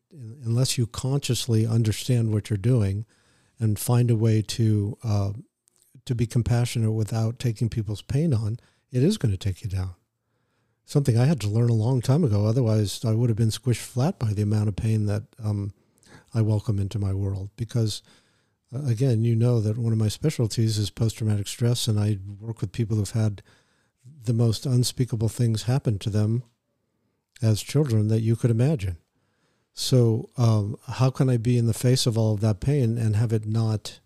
unless 0.45 0.77
you 0.77 0.87
consciously 0.87 1.65
understand 1.65 2.31
what 2.31 2.49
you're 2.49 2.57
doing 2.57 3.05
and 3.59 3.77
find 3.77 4.09
a 4.09 4.15
way 4.15 4.41
to 4.41 4.97
uh, 5.03 5.31
to 6.05 6.15
be 6.15 6.25
compassionate 6.25 6.93
without 6.93 7.39
taking 7.39 7.67
people's 7.67 8.01
pain 8.01 8.33
on, 8.33 8.57
it 8.91 9.03
is 9.03 9.17
going 9.17 9.31
to 9.31 9.37
take 9.37 9.63
you 9.63 9.69
down. 9.69 9.95
Something 10.85 11.17
I 11.17 11.25
had 11.25 11.41
to 11.41 11.49
learn 11.49 11.69
a 11.69 11.73
long 11.73 12.01
time 12.01 12.23
ago. 12.23 12.45
Otherwise, 12.45 13.03
I 13.03 13.11
would 13.11 13.29
have 13.29 13.37
been 13.37 13.49
squished 13.49 13.77
flat 13.77 14.17
by 14.17 14.33
the 14.33 14.41
amount 14.41 14.69
of 14.69 14.75
pain 14.75 15.05
that 15.05 15.23
um, 15.43 15.73
I 16.33 16.41
welcome 16.41 16.79
into 16.79 16.99
my 16.99 17.13
world. 17.13 17.49
Because, 17.55 18.01
uh, 18.73 18.85
again, 18.85 19.23
you 19.23 19.35
know 19.35 19.59
that 19.59 19.77
one 19.77 19.93
of 19.93 19.99
my 19.99 20.07
specialties 20.07 20.77
is 20.77 20.89
post 20.89 21.17
traumatic 21.17 21.47
stress, 21.47 21.87
and 21.87 21.99
I 21.99 22.17
work 22.39 22.61
with 22.61 22.71
people 22.71 22.97
who've 22.97 23.09
had 23.09 23.41
the 24.23 24.33
most 24.33 24.65
unspeakable 24.65 25.29
things 25.29 25.63
happen 25.63 25.99
to 25.99 26.09
them 26.09 26.43
as 27.41 27.61
children 27.61 28.07
that 28.09 28.21
you 28.21 28.35
could 28.35 28.51
imagine. 28.51 28.97
So, 29.73 30.29
um, 30.37 30.77
how 30.87 31.09
can 31.09 31.29
I 31.29 31.37
be 31.37 31.57
in 31.57 31.67
the 31.67 31.73
face 31.73 32.05
of 32.05 32.17
all 32.17 32.33
of 32.33 32.41
that 32.41 32.59
pain 32.59 32.97
and 32.97 33.15
have 33.15 33.31
it 33.31 33.45
not 33.45 33.99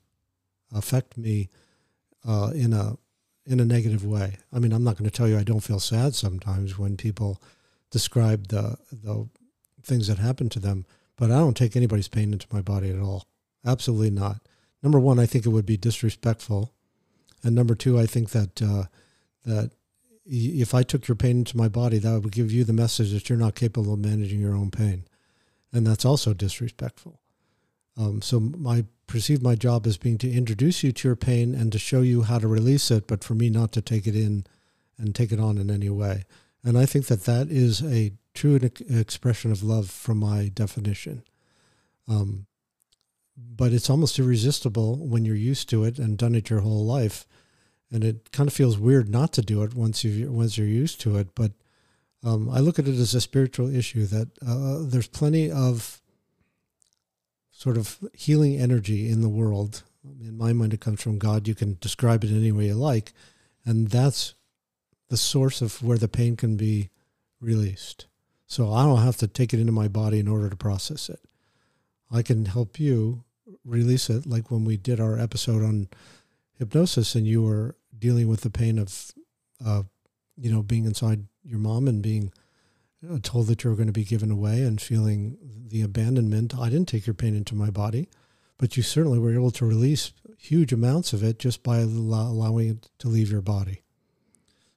affect 0.73 1.17
me 1.17 1.49
uh, 2.27 2.51
in 2.53 2.73
a 2.73 2.97
in 3.45 3.59
a 3.59 3.65
negative 3.65 4.05
way. 4.05 4.37
I 4.53 4.59
mean, 4.59 4.71
I'm 4.71 4.83
not 4.83 4.97
going 4.97 5.09
to 5.09 5.15
tell 5.15 5.27
you 5.27 5.37
I 5.37 5.43
don't 5.43 5.59
feel 5.59 5.79
sad 5.79 6.15
sometimes 6.15 6.77
when 6.77 6.97
people 6.97 7.41
describe 7.91 8.47
the 8.47 8.77
the 8.91 9.27
things 9.83 10.07
that 10.07 10.17
happen 10.17 10.49
to 10.49 10.59
them, 10.59 10.85
but 11.23 11.31
I 11.31 11.35
don't 11.35 11.55
take 11.55 11.77
anybody's 11.77 12.09
pain 12.09 12.33
into 12.33 12.47
my 12.51 12.61
body 12.61 12.91
at 12.91 12.99
all. 12.99 13.29
Absolutely 13.65 14.09
not. 14.09 14.45
Number 14.81 14.99
one, 14.99 15.19
I 15.19 15.25
think 15.25 15.45
it 15.45 15.51
would 15.51 15.65
be 15.65 15.77
disrespectful, 15.77 16.73
and 17.41 17.55
number 17.55 17.75
two, 17.75 17.97
I 17.97 18.07
think 18.07 18.31
that 18.31 18.61
uh, 18.61 18.83
that 19.45 19.71
if 20.25 20.73
I 20.73 20.83
took 20.83 21.07
your 21.07 21.15
pain 21.15 21.37
into 21.37 21.55
my 21.55 21.69
body, 21.69 21.97
that 21.97 22.23
would 22.23 22.33
give 22.33 22.51
you 22.51 22.65
the 22.65 22.73
message 22.73 23.13
that 23.13 23.29
you're 23.29 23.39
not 23.39 23.55
capable 23.55 23.93
of 23.93 23.99
managing 23.99 24.41
your 24.41 24.53
own 24.53 24.69
pain, 24.69 25.05
and 25.71 25.87
that's 25.87 26.03
also 26.03 26.33
disrespectful. 26.33 27.21
Um, 27.95 28.21
so 28.21 28.41
my 28.41 28.83
perceive 29.07 29.41
my 29.41 29.55
job 29.55 29.87
as 29.87 29.95
being 29.95 30.17
to 30.17 30.29
introduce 30.29 30.83
you 30.83 30.91
to 30.91 31.07
your 31.07 31.15
pain 31.15 31.55
and 31.55 31.71
to 31.71 31.79
show 31.79 32.01
you 32.01 32.23
how 32.23 32.39
to 32.39 32.49
release 32.49 32.91
it, 32.91 33.07
but 33.07 33.23
for 33.23 33.33
me 33.33 33.49
not 33.49 33.71
to 33.71 33.81
take 33.81 34.07
it 34.07 34.15
in 34.17 34.45
and 34.97 35.15
take 35.15 35.31
it 35.31 35.39
on 35.39 35.57
in 35.57 35.71
any 35.71 35.89
way. 35.89 36.25
And 36.65 36.77
I 36.77 36.85
think 36.85 37.05
that 37.05 37.23
that 37.23 37.49
is 37.49 37.81
a 37.81 38.11
true 38.33 38.59
expression 38.89 39.51
of 39.51 39.63
love 39.63 39.89
from 39.89 40.17
my 40.17 40.49
definition. 40.53 41.23
Um, 42.07 42.47
but 43.37 43.73
it's 43.73 43.89
almost 43.89 44.19
irresistible 44.19 44.97
when 44.97 45.25
you're 45.25 45.35
used 45.35 45.69
to 45.69 45.83
it 45.83 45.97
and 45.97 46.17
done 46.17 46.35
it 46.35 46.49
your 46.49 46.59
whole 46.59 46.85
life, 46.85 47.25
and 47.91 48.03
it 48.03 48.31
kind 48.31 48.47
of 48.47 48.53
feels 48.53 48.77
weird 48.77 49.09
not 49.09 49.33
to 49.33 49.41
do 49.41 49.63
it 49.63 49.73
once 49.73 50.03
you 50.03 50.31
once 50.31 50.57
you're 50.57 50.67
used 50.67 51.01
to 51.01 51.17
it. 51.17 51.33
But 51.35 51.51
um, 52.23 52.49
I 52.49 52.59
look 52.59 52.79
at 52.79 52.87
it 52.87 52.95
as 52.95 53.13
a 53.13 53.21
spiritual 53.21 53.73
issue 53.73 54.05
that 54.05 54.29
uh, 54.45 54.79
there's 54.81 55.07
plenty 55.07 55.51
of 55.51 56.01
sort 57.51 57.77
of 57.77 57.97
healing 58.13 58.57
energy 58.57 59.09
in 59.09 59.21
the 59.21 59.29
world. 59.29 59.83
In 60.21 60.37
my 60.37 60.53
mind, 60.53 60.73
it 60.73 60.81
comes 60.81 61.01
from 61.01 61.17
God. 61.17 61.47
You 61.47 61.55
can 61.55 61.77
describe 61.79 62.23
it 62.23 62.31
any 62.31 62.51
way 62.51 62.67
you 62.67 62.75
like, 62.75 63.13
and 63.65 63.87
that's 63.87 64.35
the 65.09 65.17
source 65.17 65.61
of 65.61 65.81
where 65.81 65.97
the 65.97 66.07
pain 66.07 66.35
can 66.35 66.55
be 66.57 66.89
released. 67.39 68.07
So 68.53 68.71
I 68.71 68.83
don't 68.83 69.01
have 69.01 69.17
to 69.17 69.27
take 69.27 69.51
it 69.51 69.59
into 69.59 69.71
my 69.71 69.87
body 69.87 70.19
in 70.19 70.27
order 70.27 70.47
to 70.47 70.55
process 70.55 71.09
it. 71.09 71.19
I 72.11 72.21
can 72.21 72.45
help 72.45 72.79
you 72.79 73.23
release 73.65 74.11
it, 74.11 74.27
like 74.27 74.51
when 74.51 74.63
we 74.63 74.77
did 74.77 74.99
our 74.99 75.17
episode 75.17 75.63
on 75.63 75.87
hypnosis, 76.59 77.15
and 77.15 77.25
you 77.25 77.41
were 77.41 77.75
dealing 77.97 78.27
with 78.27 78.41
the 78.41 78.51
pain 78.51 78.77
of, 78.77 79.11
uh, 79.65 79.81
you 80.37 80.51
know, 80.51 80.61
being 80.61 80.85
inside 80.85 81.25
your 81.43 81.57
mom 81.57 81.87
and 81.87 82.03
being 82.03 82.31
uh, 83.11 83.17
told 83.23 83.47
that 83.47 83.63
you 83.63 83.71
were 83.71 83.75
going 83.75 83.87
to 83.87 83.91
be 83.91 84.03
given 84.03 84.29
away 84.29 84.61
and 84.61 84.79
feeling 84.79 85.35
the 85.69 85.81
abandonment. 85.81 86.55
I 86.55 86.69
didn't 86.69 86.89
take 86.89 87.07
your 87.07 87.15
pain 87.15 87.35
into 87.35 87.55
my 87.55 87.71
body, 87.71 88.07
but 88.59 88.77
you 88.77 88.83
certainly 88.83 89.17
were 89.17 89.33
able 89.33 89.49
to 89.49 89.65
release 89.65 90.11
huge 90.37 90.71
amounts 90.71 91.11
of 91.11 91.23
it 91.23 91.39
just 91.39 91.63
by 91.63 91.79
allowing 91.79 92.69
it 92.69 92.89
to 92.99 93.07
leave 93.07 93.31
your 93.31 93.41
body. 93.41 93.82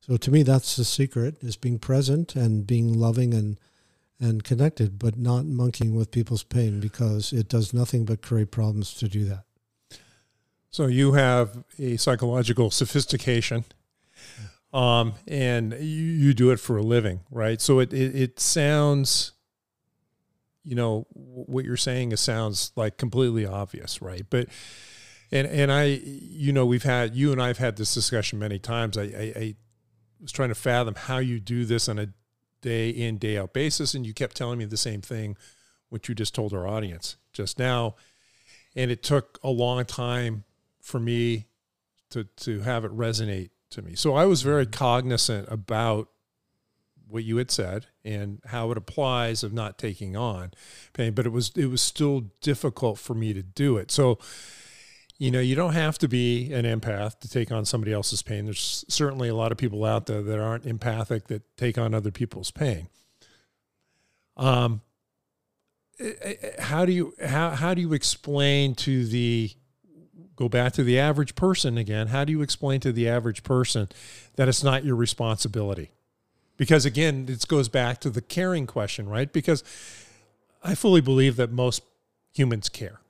So 0.07 0.16
to 0.16 0.31
me, 0.31 0.45
that's 0.45 0.77
the 0.77 0.85
secret: 0.85 1.42
is 1.42 1.57
being 1.57 1.81
present 1.81 2.37
and 2.37 2.64
being 2.66 2.92
loving 2.92 3.35
and 3.35 3.59
and 4.21 4.45
connected, 4.45 4.99
but 4.99 5.19
not 5.19 5.45
monkeying 5.45 5.95
with 5.95 6.11
people's 6.11 6.45
pain 6.45 6.81
because 6.81 7.33
it 7.33 7.49
does 7.49 7.75
nothing 7.75 8.05
but 8.05 8.23
create 8.23 8.51
problems 8.51 8.95
to 8.95 9.09
do 9.09 9.25
that. 9.27 9.45
So 10.71 10.87
you 10.87 11.12
have 11.12 11.64
a 11.79 11.97
psychological 11.97 12.71
sophistication, 12.71 13.64
um, 14.73 15.14
and 15.27 15.73
you, 15.73 15.79
you 15.79 16.35
do 16.35 16.51
it 16.51 16.61
for 16.61 16.77
a 16.77 16.83
living, 16.83 17.21
right? 17.31 17.61
So 17.61 17.81
it, 17.81 17.92
it, 17.92 18.14
it 18.14 18.40
sounds, 18.40 19.33
you 20.64 20.77
know, 20.77 21.07
what 21.11 21.64
you're 21.64 21.77
saying 21.77 22.12
is 22.12 22.21
sounds 22.21 22.73
like 22.77 22.97
completely 22.97 23.45
obvious, 23.45 24.01
right? 24.01 24.25
But 24.31 24.49
and 25.33 25.47
and 25.49 25.73
I, 25.73 25.85
you 26.05 26.53
know, 26.53 26.64
we've 26.64 26.85
had 26.85 27.14
you 27.14 27.33
and 27.33 27.42
I've 27.42 27.59
had 27.59 27.77
this 27.77 27.92
discussion 27.92 28.38
many 28.38 28.59
times. 28.59 28.97
I, 28.97 29.03
I, 29.03 29.33
I 29.37 29.55
was 30.20 30.33
trying 30.33 30.48
to 30.48 30.55
fathom 30.55 30.94
how 30.94 31.18
you 31.18 31.40
do 31.40 31.64
this 31.64 31.88
on 31.88 31.98
a 31.98 32.09
day 32.62 32.90
in 32.90 33.18
day 33.18 33.38
out 33.38 33.52
basis 33.52 33.94
and 33.94 34.07
you 34.07 34.14
kept 34.14 34.37
telling 34.37 34.59
me 34.59 34.64
the 34.64 34.76
same 34.76 35.00
thing 35.00 35.37
which 35.88 36.09
you 36.09 36.14
just 36.14 36.35
told 36.35 36.52
our 36.52 36.66
audience 36.66 37.16
just 37.33 37.59
now. 37.59 37.94
And 38.74 38.90
it 38.90 39.02
took 39.02 39.38
a 39.42 39.50
long 39.50 39.85
time 39.85 40.44
for 40.81 41.00
me 41.00 41.46
to 42.11 42.24
to 42.24 42.61
have 42.61 42.85
it 42.85 42.96
resonate 42.96 43.50
to 43.70 43.83
me. 43.83 43.94
So 43.94 44.14
i 44.14 44.24
was 44.24 44.42
very 44.42 44.66
cognizant 44.66 45.48
about 45.50 46.09
what 47.09 47.24
you 47.24 47.37
had 47.37 47.50
said 47.50 47.87
and 48.05 48.40
how 48.46 48.70
it 48.72 48.76
applies 48.76 49.44
of 49.44 49.52
not 49.52 49.79
taking 49.79 50.16
on 50.16 50.50
pain 50.92 51.12
but 51.12 51.24
it 51.24 51.31
was 51.31 51.52
it 51.55 51.66
was 51.66 51.81
still 51.81 52.33
difficult 52.40 52.98
for 52.98 53.14
me 53.14 53.33
to 53.33 53.42
do 53.42 53.76
it. 53.76 53.90
So 53.90 54.18
you 55.18 55.31
know, 55.31 55.40
you 55.40 55.55
don't 55.55 55.72
have 55.72 55.96
to 55.98 56.09
be 56.09 56.52
an 56.52 56.64
empath 56.64 57.20
to 57.20 57.29
take 57.29 57.50
on 57.50 57.64
somebody 57.64 57.92
else's 57.92 58.22
pain. 58.22 58.44
There's 58.44 58.85
certainly 58.88 59.29
a 59.29 59.35
lot 59.35 59.50
of 59.50 59.59
people 59.59 59.85
out 59.85 60.07
there 60.07 60.22
that 60.22 60.38
aren't 60.38 60.66
empathic 60.66 61.29
that 61.29 61.57
take 61.57 61.79
on 61.79 61.94
other 61.94 62.11
people's 62.11 62.50
pain. 62.50 62.88
Um, 64.37 64.83
eh, 65.98 66.12
eh, 66.20 66.35
eh, 66.42 66.62
how 66.62 66.85
do 66.85 66.92
you 66.92 67.14
how 67.24 67.50
how 67.50 67.72
do 67.72 67.81
you 67.81 67.94
explain 67.94 68.74
to 68.76 69.07
the 69.07 69.50
go 70.37 70.50
back 70.50 70.74
to 70.74 70.85
the 70.85 70.98
average 70.98 71.35
person 71.35 71.79
again? 71.79 72.09
How 72.09 72.24
do 72.24 72.33
you 72.33 72.42
explain 72.42 72.81
to 72.81 72.92
the 72.92 73.09
average 73.09 73.42
person 73.42 73.88
that 74.37 74.48
it's 74.48 74.62
not 74.62 74.85
your 74.85 74.96
responsibility? 74.96 75.90
Because 76.59 76.85
again, 76.85 77.24
this 77.24 77.46
goes 77.46 77.70
back 77.70 78.00
to 78.00 78.11
the 78.11 78.20
caring 78.20 78.66
question, 78.66 79.09
right? 79.09 79.33
Because 79.33 79.64
I 80.62 80.74
fully 80.74 81.00
believe 81.00 81.37
that 81.37 81.50
most 81.50 81.83
humans 82.35 82.68
care 82.68 83.00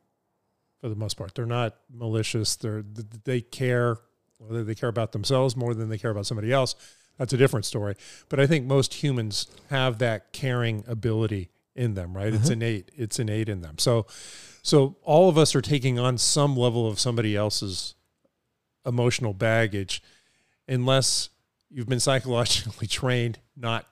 for 0.80 0.88
the 0.88 0.96
most 0.96 1.14
part. 1.14 1.34
They're 1.34 1.46
not 1.46 1.76
malicious. 1.92 2.56
They're 2.56 2.84
they 3.24 3.40
care 3.40 3.98
whether 4.38 4.64
they 4.64 4.74
care 4.74 4.88
about 4.88 5.12
themselves 5.12 5.56
more 5.56 5.74
than 5.74 5.88
they 5.88 5.98
care 5.98 6.10
about 6.10 6.26
somebody 6.26 6.52
else. 6.52 6.74
That's 7.18 7.32
a 7.32 7.38
different 7.38 7.64
story. 7.64 7.94
But 8.28 8.40
I 8.40 8.46
think 8.46 8.66
most 8.66 9.02
humans 9.02 9.46
have 9.70 9.98
that 9.98 10.32
caring 10.32 10.84
ability 10.86 11.50
in 11.74 11.94
them, 11.94 12.14
right? 12.14 12.32
It's 12.32 12.44
uh-huh. 12.44 12.54
innate. 12.54 12.90
It's 12.94 13.18
innate 13.18 13.48
in 13.48 13.62
them. 13.62 13.78
So 13.78 14.06
so 14.62 14.96
all 15.02 15.28
of 15.28 15.38
us 15.38 15.54
are 15.54 15.62
taking 15.62 15.98
on 15.98 16.18
some 16.18 16.56
level 16.56 16.88
of 16.88 16.98
somebody 16.98 17.36
else's 17.36 17.94
emotional 18.84 19.32
baggage 19.32 20.02
unless 20.68 21.30
you've 21.70 21.88
been 21.88 22.00
psychologically 22.00 22.86
trained 22.88 23.38
not 23.56 23.86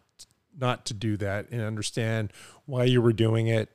not 0.56 0.84
to 0.86 0.94
do 0.94 1.16
that 1.16 1.50
and 1.50 1.60
understand 1.60 2.32
why 2.64 2.84
you 2.84 3.02
were 3.02 3.12
doing 3.12 3.48
it, 3.48 3.70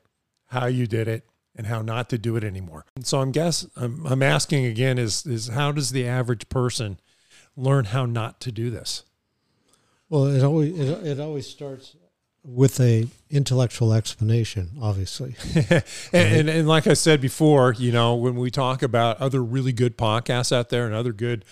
how 0.48 0.66
you 0.66 0.88
did 0.88 1.08
it, 1.08 1.26
and 1.60 1.68
how 1.68 1.82
not 1.82 2.10
to 2.10 2.18
do 2.18 2.38
it 2.38 2.44
anymore. 2.46 2.86
And 2.96 3.06
so 3.06 3.20
I'm 3.20 3.32
guess 3.32 3.68
I'm, 3.76 4.06
I'm 4.06 4.24
asking 4.24 4.64
again 4.64 4.98
is 4.98 5.26
is 5.26 5.50
how 5.50 5.74
does 5.74 5.90
the 5.90 6.08
average 6.08 6.48
person 6.48 7.02
learn 7.58 7.84
how 7.84 8.06
not 8.06 8.40
to 8.42 8.52
do 8.54 8.70
this? 8.70 9.04
Well, 10.08 10.28
it 10.28 10.42
always 10.42 10.80
it, 10.80 11.06
it 11.06 11.20
always 11.20 11.48
starts 11.48 11.98
with 12.46 12.80
a 12.80 13.08
intellectual 13.30 13.92
explanation, 13.92 14.70
obviously. 14.82 15.36
and, 15.70 15.84
and, 16.14 16.50
and 16.50 16.66
like 16.66 16.88
I 16.88 16.94
said 16.94 17.20
before, 17.20 17.76
you 17.78 17.92
know, 17.92 18.16
when 18.16 18.36
we 18.36 18.50
talk 18.50 18.82
about 18.82 19.20
other 19.20 19.44
really 19.44 19.74
good 19.74 19.98
podcasts 19.98 20.54
out 20.54 20.70
there 20.70 20.86
and 20.86 20.96
other 20.96 21.12
good 21.12 21.44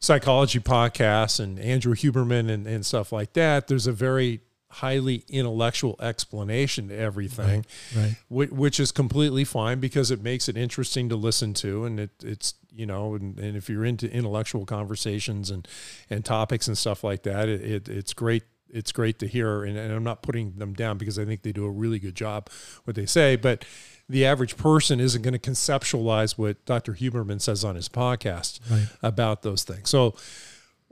psychology 0.00 0.58
podcasts 0.58 1.38
and 1.38 1.60
Andrew 1.60 1.94
Huberman 1.94 2.50
and, 2.50 2.66
and 2.66 2.84
stuff 2.84 3.12
like 3.12 3.34
that, 3.34 3.68
there's 3.68 3.86
a 3.86 3.92
very 3.92 4.40
highly 4.70 5.24
intellectual 5.28 5.96
explanation 6.00 6.88
to 6.88 6.96
everything, 6.96 7.64
right, 7.96 8.16
right. 8.30 8.52
Which, 8.52 8.78
is 8.78 8.92
completely 8.92 9.44
fine 9.44 9.80
because 9.80 10.10
it 10.10 10.22
makes 10.22 10.48
it 10.48 10.56
interesting 10.56 11.08
to 11.08 11.16
listen 11.16 11.54
to, 11.54 11.84
and 11.84 12.00
it, 12.00 12.10
it's 12.22 12.54
you 12.74 12.86
know, 12.86 13.14
and, 13.14 13.38
and, 13.38 13.56
if 13.56 13.68
you're 13.68 13.84
into 13.84 14.10
intellectual 14.12 14.66
conversations 14.66 15.50
and 15.50 15.66
and 16.10 16.24
topics 16.24 16.68
and 16.68 16.76
stuff 16.76 17.02
like 17.02 17.22
that, 17.24 17.48
it, 17.48 17.62
it 17.62 17.88
it's 17.88 18.12
great. 18.12 18.44
It's 18.70 18.92
great 18.92 19.18
to 19.20 19.26
hear, 19.26 19.64
and, 19.64 19.78
and 19.78 19.90
I'm 19.90 20.04
not 20.04 20.20
putting 20.20 20.52
them 20.58 20.74
down 20.74 20.98
because 20.98 21.18
I 21.18 21.24
think 21.24 21.40
they 21.40 21.52
do 21.52 21.64
a 21.64 21.70
really 21.70 21.98
good 21.98 22.14
job 22.14 22.50
what 22.84 22.96
they 22.96 23.06
say, 23.06 23.34
but 23.34 23.64
the 24.10 24.26
average 24.26 24.58
person 24.58 25.00
isn't 25.00 25.22
going 25.22 25.32
to 25.32 25.38
conceptualize 25.38 26.36
what 26.36 26.62
Dr. 26.66 26.92
Huberman 26.92 27.40
says 27.40 27.64
on 27.64 27.76
his 27.76 27.88
podcast 27.88 28.60
right. 28.70 28.86
about 29.02 29.42
those 29.42 29.64
things. 29.64 29.88
So, 29.88 30.14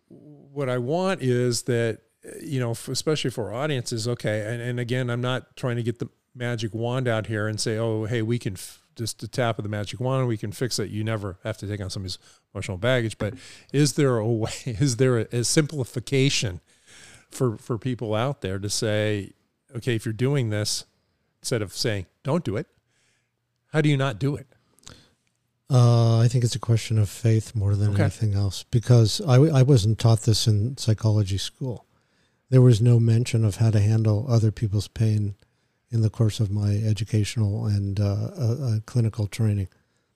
what 0.09 0.71
I 0.71 0.79
want 0.79 1.21
is 1.21 1.65
that 1.65 2.01
you 2.43 2.61
know, 2.61 2.71
especially 2.71 3.31
for 3.31 3.53
audiences, 3.53 4.09
okay. 4.09 4.47
And, 4.47 4.61
and 4.61 4.81
again, 4.81 5.11
I'm 5.11 5.21
not 5.21 5.57
trying 5.57 5.77
to 5.77 5.83
get 5.83 5.99
the 5.99 6.09
magic 6.35 6.75
wand 6.75 7.09
out 7.09 7.27
here 7.27 7.47
and 7.49 7.61
say, 7.61 7.79
oh, 7.79 8.05
hey, 8.05 8.23
we 8.23 8.39
can 8.39 8.55
f- 8.55 8.83
just 8.95 9.21
the 9.21 9.29
tap 9.29 9.59
of 9.59 9.63
the 9.63 9.69
magic 9.69 10.01
wand, 10.01 10.27
we 10.27 10.37
can 10.37 10.53
fix 10.53 10.79
it. 10.79 10.91
You 10.91 11.05
never 11.05 11.39
have 11.45 11.59
to 11.59 11.67
take 11.67 11.81
on 11.81 11.91
somebody's 11.91 12.19
emotional 12.55 12.79
baggage. 12.79 13.19
But 13.19 13.35
is 13.73 13.95
there 13.95 14.17
a 14.17 14.27
way? 14.27 14.51
Is 14.65 14.97
there 14.97 15.19
a, 15.19 15.27
a 15.33 15.45
simplification 15.45 16.61
for 17.31 17.59
for 17.59 17.79
people 17.79 18.15
out 18.15 18.41
there 18.41 18.59
to 18.59 18.71
say, 18.71 19.33
okay, 19.77 19.95
if 19.95 20.05
you're 20.07 20.13
doing 20.13 20.51
this, 20.51 20.87
instead 21.41 21.63
of 21.63 21.73
saying 21.73 22.07
don't 22.23 22.45
do 22.45 22.57
it, 22.57 22.67
how 23.73 23.81
do 23.81 23.89
you 23.89 23.97
not 23.97 24.19
do 24.19 24.37
it? 24.37 24.47
Uh, 25.69 26.21
I 26.21 26.29
think 26.29 26.45
it's 26.45 26.55
a 26.55 26.61
question 26.61 26.97
of 26.97 27.09
faith 27.09 27.55
more 27.57 27.75
than 27.75 27.95
okay. 27.95 28.03
anything 28.03 28.35
else 28.35 28.65
because 28.71 29.21
I, 29.27 29.35
I 29.35 29.63
wasn't 29.63 29.99
taught 29.99 30.23
this 30.23 30.47
in 30.47 30.77
psychology 30.77 31.39
school 31.39 31.86
there 32.51 32.63
was 32.63 32.81
no 32.81 33.01
mention 33.01 33.45
of 33.45 33.57
how 33.57 33.71
to 33.71 33.81
handle 33.81 34.27
other 34.29 34.51
people's 34.51 34.89
pain 34.89 35.35
in 35.91 36.03
the 36.03 36.11
course 36.11 36.41
of 36.41 36.51
my 36.51 36.75
educational 36.77 37.67
and 37.67 38.01
uh, 38.01 38.31
uh, 38.39 38.57
uh, 38.61 38.79
clinical 38.87 39.27
training. 39.27 39.69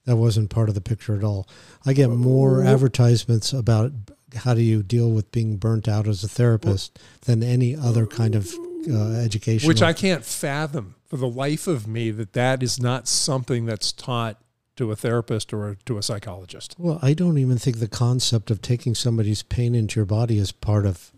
That 0.07 0.17
wasn't 0.17 0.51
part 0.51 0.69
of 0.69 0.75
the 0.75 0.81
picture 0.81 1.17
at 1.17 1.25
all. 1.25 1.49
I 1.85 1.93
get 1.93 2.11
more 2.11 2.65
advertisements 2.65 3.53
about 3.53 3.93
how 4.35 4.55
do 4.55 4.63
you 4.63 4.83
deal 4.83 5.11
with 5.11 5.31
being 5.31 5.57
burnt 5.57 5.89
out 5.89 6.09
as 6.09 6.25
a 6.25 6.29
therapist 6.29 6.99
than 7.23 7.43
any 7.43 7.77
other 7.77 8.07
kind 8.07 8.35
of 8.35 8.53
uh, 8.89 9.13
education. 9.13 9.69
Which 9.69 9.83
I 9.83 9.93
can't 9.93 10.25
fathom 10.25 10.95
for 11.07 11.17
the 11.17 11.29
life 11.29 11.67
of 11.67 11.87
me 11.87 12.11
that 12.13 12.33
that 12.33 12.63
is 12.63 12.81
not 12.81 13.09
something 13.09 13.67
that's 13.67 13.93
taught 13.93 14.39
to 14.77 14.91
a 14.91 14.97
therapist 14.97 15.53
or 15.53 15.77
to 15.85 15.99
a 15.99 16.03
psychologist. 16.03 16.75
Well, 16.79 16.99
I 17.03 17.13
don't 17.13 17.37
even 17.37 17.59
think 17.59 17.79
the 17.79 17.89
concept 17.89 18.51
of 18.51 18.63
taking 18.63 18.95
somebody's 18.95 19.43
pain 19.43 19.75
into 19.75 20.01
your 20.01 20.07
body 20.07 20.39
is 20.39 20.53
part 20.53 20.87
of 20.87 21.13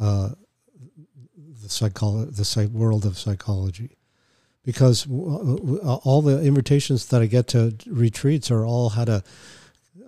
uh, 0.00 0.30
the 1.62 1.68
psycholo- 1.68 2.34
the 2.34 2.68
world 2.68 3.04
of 3.04 3.18
psychology, 3.18 3.96
because 4.64 5.06
all 5.08 6.22
the 6.22 6.42
invitations 6.42 7.06
that 7.06 7.22
I 7.22 7.26
get 7.26 7.48
to 7.48 7.76
retreats 7.86 8.50
are 8.50 8.64
all 8.64 8.90
how 8.90 9.04
to 9.04 9.22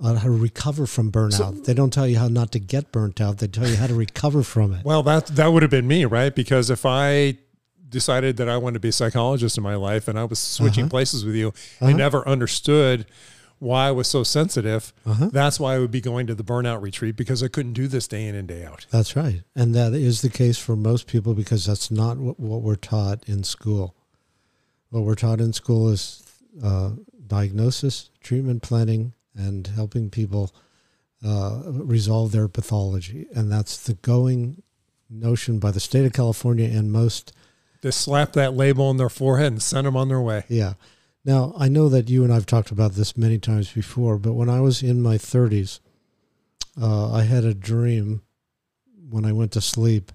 how 0.03 0.15
to 0.15 0.31
recover 0.31 0.87
from 0.87 1.11
burnout. 1.11 1.33
So, 1.33 1.51
they 1.53 1.75
don't 1.75 1.93
tell 1.93 2.07
you 2.07 2.19
how 2.19 2.29
not 2.29 2.53
to 2.53 2.59
get 2.59 2.93
burnt 2.93 3.21
out. 3.21 3.39
They 3.39 3.47
tell 3.47 3.67
you 3.67 3.77
how 3.77 3.87
to 3.87 3.95
recover 3.95 4.43
from 4.43 4.75
it. 4.75 4.85
Well, 4.85 5.03
that 5.05 5.29
that 5.29 5.49
would 5.49 5.63
have 5.63 5.71
been 5.71 5.89
me, 5.89 6.05
right? 6.05 6.35
Because 6.35 6.71
if 6.71 6.85
I 6.85 7.39
decided 7.89 8.37
that 8.37 8.49
I 8.49 8.57
wanted 8.57 8.75
to 8.75 8.81
be 8.81 8.89
a 8.89 8.93
psychologist 8.93 9.57
in 9.57 9.63
my 9.63 9.77
life 9.77 10.09
and 10.09 10.19
I 10.19 10.25
was 10.25 10.39
switching 10.39 10.85
uh-huh. 10.85 10.91
places 10.91 11.25
with 11.25 11.35
you, 11.35 11.49
uh-huh. 11.49 11.87
I 11.87 11.93
never 11.93 12.27
understood 12.29 13.07
why 13.59 13.89
I 13.89 13.91
was 13.91 14.09
so 14.09 14.23
sensitive. 14.23 14.93
Uh-huh. 15.05 15.31
That's 15.33 15.59
why 15.59 15.75
I 15.75 15.79
would 15.79 15.91
be 15.91 16.01
going 16.01 16.27
to 16.27 16.35
the 16.35 16.45
burnout 16.45 16.83
retreat 16.83 17.17
because 17.17 17.43
I 17.43 17.49
couldn't 17.49 17.73
do 17.73 17.89
this 17.89 18.07
day 18.07 18.27
in 18.27 18.35
and 18.35 18.47
day 18.47 18.65
out. 18.65 18.87
That's 18.91 19.17
right. 19.17 19.43
And 19.55 19.75
that 19.75 19.95
is 19.95 20.23
the 20.23 20.31
case 20.31 20.59
for 20.59 20.77
most 20.77 21.07
people 21.07 21.35
because 21.35 21.65
that's 21.65 21.91
not 21.91 22.19
what, 22.19 22.39
what 22.39 22.63
we're 22.63 22.77
taught 22.77 23.27
in 23.29 23.45
school. 23.45 23.95
What 24.91 25.03
we're 25.03 25.15
taught 25.15 25.41
in 25.41 25.53
school 25.53 25.89
is 25.89 26.23
uh, 26.63 26.91
diagnosis, 27.27 28.11
treatment 28.21 28.63
planning, 28.63 29.15
and 29.35 29.67
helping 29.67 30.11
people 30.11 30.55
uh, 31.25 31.63
resolve 31.67 32.33
their 32.33 32.49
pathology. 32.49 33.27
And 33.35 33.51
that's 33.51 33.83
the 33.83 33.95
going 33.95 34.63
notion 35.09 35.59
by 35.59 35.71
the 35.71 35.81
state 35.81 36.05
of 36.05 36.13
California 36.13 36.69
and 36.69 36.93
most. 36.93 37.33
They 37.83 37.91
slap 37.91 38.33
that 38.33 38.55
label 38.55 38.87
on 38.87 38.97
their 38.97 39.09
forehead 39.09 39.53
and 39.53 39.63
send 39.63 39.87
them 39.87 39.97
on 39.97 40.09
their 40.09 40.21
way. 40.21 40.45
Yeah. 40.49 40.75
Now, 41.27 41.55
I 41.59 41.67
know 41.67 41.89
that 41.89 42.09
you 42.09 42.23
and 42.23 42.33
I've 42.33 42.47
talked 42.47 42.71
about 42.71 42.93
this 42.93 43.17
many 43.17 43.37
times 43.41 43.73
before, 43.73 44.17
but 44.17 44.35
when 44.35 44.49
I 44.49 44.61
was 44.61 44.81
in 44.81 45.03
my 45.03 45.17
30s, 45.19 45.81
uh, 46.81 47.13
I 47.13 47.23
had 47.25 47.45
a 47.45 47.53
dream 47.53 48.23
when 49.11 49.25
I 49.25 49.33
went 49.33 49.51
to 49.53 49.61
sleep. 49.61 50.13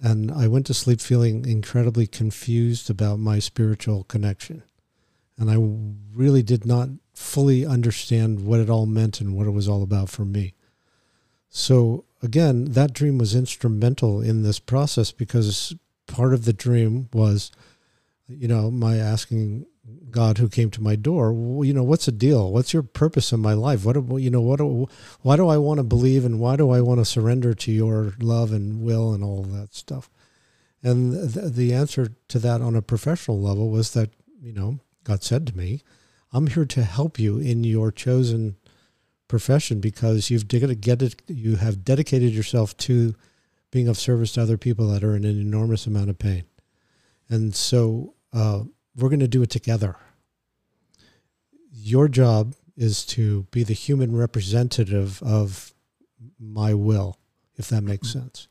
And 0.00 0.30
I 0.30 0.46
went 0.46 0.66
to 0.66 0.74
sleep 0.74 1.00
feeling 1.00 1.44
incredibly 1.44 2.06
confused 2.06 2.88
about 2.88 3.18
my 3.18 3.40
spiritual 3.40 4.04
connection. 4.04 4.62
And 5.36 5.50
I 5.50 5.56
really 6.16 6.44
did 6.44 6.64
not 6.64 6.88
fully 7.14 7.66
understand 7.66 8.46
what 8.46 8.60
it 8.60 8.70
all 8.70 8.86
meant 8.86 9.20
and 9.20 9.34
what 9.34 9.48
it 9.48 9.52
was 9.52 9.68
all 9.68 9.82
about 9.82 10.08
for 10.08 10.24
me. 10.24 10.54
So, 11.48 12.04
again, 12.22 12.66
that 12.72 12.92
dream 12.92 13.18
was 13.18 13.34
instrumental 13.34 14.20
in 14.20 14.42
this 14.42 14.60
process 14.60 15.10
because 15.10 15.74
part 16.06 16.32
of 16.32 16.44
the 16.44 16.52
dream 16.52 17.08
was, 17.12 17.50
you 18.28 18.46
know, 18.46 18.70
my 18.70 18.98
asking 18.98 19.66
God 20.10 20.38
who 20.38 20.48
came 20.48 20.70
to 20.70 20.82
my 20.82 20.96
door, 20.96 21.32
you 21.64 21.72
know, 21.72 21.82
what's 21.82 22.06
the 22.06 22.12
deal? 22.12 22.52
What's 22.52 22.72
your 22.72 22.82
purpose 22.82 23.32
in 23.32 23.40
my 23.40 23.52
life? 23.52 23.84
What, 23.84 23.94
do, 23.94 24.16
you 24.16 24.30
know, 24.30 24.40
what, 24.40 24.58
do, 24.58 24.88
why 25.22 25.36
do 25.36 25.48
I 25.48 25.58
want 25.58 25.78
to 25.78 25.84
believe 25.84 26.24
and 26.24 26.40
why 26.40 26.56
do 26.56 26.70
I 26.70 26.80
want 26.80 27.00
to 27.00 27.04
surrender 27.04 27.54
to 27.54 27.72
your 27.72 28.14
love 28.18 28.52
and 28.52 28.82
will 28.82 29.12
and 29.12 29.22
all 29.22 29.42
that 29.42 29.74
stuff? 29.74 30.10
And 30.82 31.12
the, 31.12 31.72
answer 31.72 32.12
to 32.28 32.38
that 32.38 32.60
on 32.60 32.76
a 32.76 32.82
professional 32.82 33.40
level 33.40 33.68
was 33.70 33.92
that, 33.92 34.10
you 34.40 34.52
know, 34.52 34.78
God 35.04 35.22
said 35.22 35.46
to 35.48 35.56
me, 35.56 35.82
I'm 36.32 36.46
here 36.46 36.66
to 36.66 36.84
help 36.84 37.18
you 37.18 37.38
in 37.38 37.64
your 37.64 37.90
chosen 37.90 38.56
profession 39.26 39.80
because 39.80 40.30
you've 40.30 40.48
dedicated, 40.48 41.22
you 41.26 41.56
have 41.56 41.84
dedicated 41.84 42.32
yourself 42.32 42.76
to 42.78 43.14
being 43.70 43.88
of 43.88 43.98
service 43.98 44.32
to 44.32 44.42
other 44.42 44.56
people 44.56 44.88
that 44.88 45.04
are 45.04 45.16
in 45.16 45.24
an 45.24 45.40
enormous 45.40 45.86
amount 45.86 46.10
of 46.10 46.18
pain. 46.18 46.44
And 47.28 47.54
so 47.54 48.14
uh, 48.32 48.62
we're 48.98 49.08
going 49.08 49.20
to 49.20 49.28
do 49.28 49.42
it 49.42 49.50
together. 49.50 49.96
Your 51.72 52.08
job 52.08 52.54
is 52.76 53.04
to 53.06 53.42
be 53.50 53.64
the 53.64 53.74
human 53.74 54.16
representative 54.16 55.22
of 55.22 55.72
my 56.38 56.74
will, 56.74 57.18
if 57.56 57.68
that 57.68 57.82
makes 57.82 58.08
mm-hmm. 58.08 58.20
sense. 58.20 58.48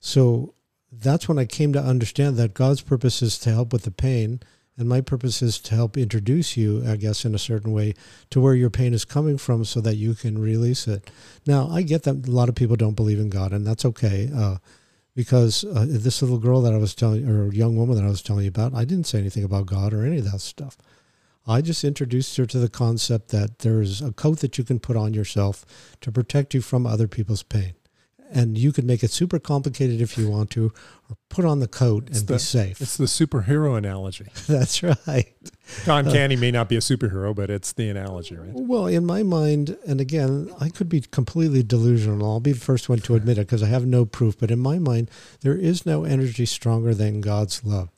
So 0.00 0.54
that's 0.92 1.28
when 1.28 1.38
I 1.38 1.44
came 1.44 1.72
to 1.72 1.80
understand 1.80 2.36
that 2.36 2.54
God's 2.54 2.80
purpose 2.80 3.22
is 3.22 3.38
to 3.40 3.50
help 3.50 3.72
with 3.72 3.82
the 3.82 3.90
pain 3.90 4.40
and 4.78 4.88
my 4.88 5.00
purpose 5.00 5.40
is 5.42 5.58
to 5.60 5.74
help 5.74 5.96
introduce 5.96 6.56
you, 6.56 6.84
I 6.86 6.96
guess, 6.96 7.24
in 7.24 7.34
a 7.34 7.38
certain 7.38 7.72
way 7.72 7.94
to 8.30 8.40
where 8.40 8.54
your 8.54 8.68
pain 8.68 8.92
is 8.92 9.04
coming 9.04 9.38
from 9.38 9.64
so 9.64 9.80
that 9.80 9.96
you 9.96 10.14
can 10.14 10.38
release 10.38 10.86
it. 10.86 11.10
Now, 11.46 11.68
I 11.70 11.82
get 11.82 12.02
that 12.02 12.28
a 12.28 12.30
lot 12.30 12.50
of 12.50 12.54
people 12.54 12.76
don't 12.76 12.94
believe 12.94 13.18
in 13.18 13.30
God, 13.30 13.52
and 13.52 13.66
that's 13.66 13.86
okay. 13.86 14.30
Uh, 14.34 14.56
because 15.16 15.64
uh, 15.64 15.86
this 15.88 16.20
little 16.20 16.38
girl 16.38 16.60
that 16.60 16.74
I 16.74 16.76
was 16.76 16.94
telling, 16.94 17.26
or 17.26 17.52
young 17.52 17.74
woman 17.74 17.96
that 17.96 18.04
I 18.04 18.10
was 18.10 18.22
telling 18.22 18.44
you 18.44 18.50
about, 18.50 18.74
I 18.74 18.84
didn't 18.84 19.06
say 19.06 19.18
anything 19.18 19.42
about 19.42 19.66
God 19.66 19.92
or 19.92 20.04
any 20.04 20.18
of 20.18 20.30
that 20.30 20.42
stuff. 20.42 20.76
I 21.48 21.62
just 21.62 21.84
introduced 21.84 22.36
her 22.36 22.44
to 22.44 22.58
the 22.58 22.68
concept 22.68 23.30
that 23.30 23.60
there's 23.60 24.02
a 24.02 24.12
coat 24.12 24.40
that 24.40 24.58
you 24.58 24.64
can 24.64 24.78
put 24.78 24.96
on 24.96 25.14
yourself 25.14 25.64
to 26.02 26.12
protect 26.12 26.54
you 26.54 26.60
from 26.60 26.86
other 26.86 27.08
people's 27.08 27.42
pain 27.42 27.74
and 28.30 28.58
you 28.58 28.72
can 28.72 28.86
make 28.86 29.02
it 29.02 29.10
super 29.10 29.38
complicated 29.38 30.00
if 30.00 30.18
you 30.18 30.28
want 30.28 30.50
to, 30.50 30.72
or 31.08 31.16
put 31.28 31.44
on 31.44 31.60
the 31.60 31.68
coat 31.68 32.08
it's 32.08 32.20
and 32.20 32.28
the, 32.28 32.34
be 32.34 32.38
safe. 32.38 32.80
It's 32.80 32.96
the 32.96 33.04
superhero 33.04 33.76
analogy. 33.76 34.26
That's 34.46 34.82
right. 34.82 35.32
Don 35.84 36.08
uh, 36.08 36.10
Candy 36.10 36.36
may 36.36 36.50
not 36.50 36.68
be 36.68 36.76
a 36.76 36.80
superhero, 36.80 37.34
but 37.34 37.50
it's 37.50 37.72
the 37.72 37.88
analogy, 37.88 38.36
right? 38.36 38.50
Well, 38.52 38.86
in 38.86 39.04
my 39.04 39.22
mind, 39.22 39.76
and 39.86 40.00
again, 40.00 40.50
I 40.60 40.68
could 40.68 40.88
be 40.88 41.00
completely 41.00 41.62
delusional. 41.62 42.28
I'll 42.28 42.40
be 42.40 42.52
the 42.52 42.60
first 42.60 42.88
one 42.88 42.98
to 43.00 43.14
admit 43.14 43.38
it 43.38 43.46
because 43.46 43.62
I 43.62 43.68
have 43.68 43.86
no 43.86 44.04
proof. 44.04 44.38
But 44.38 44.50
in 44.50 44.58
my 44.58 44.78
mind, 44.78 45.10
there 45.40 45.56
is 45.56 45.86
no 45.86 46.04
energy 46.04 46.46
stronger 46.46 46.94
than 46.94 47.20
God's 47.20 47.64
love. 47.64 47.90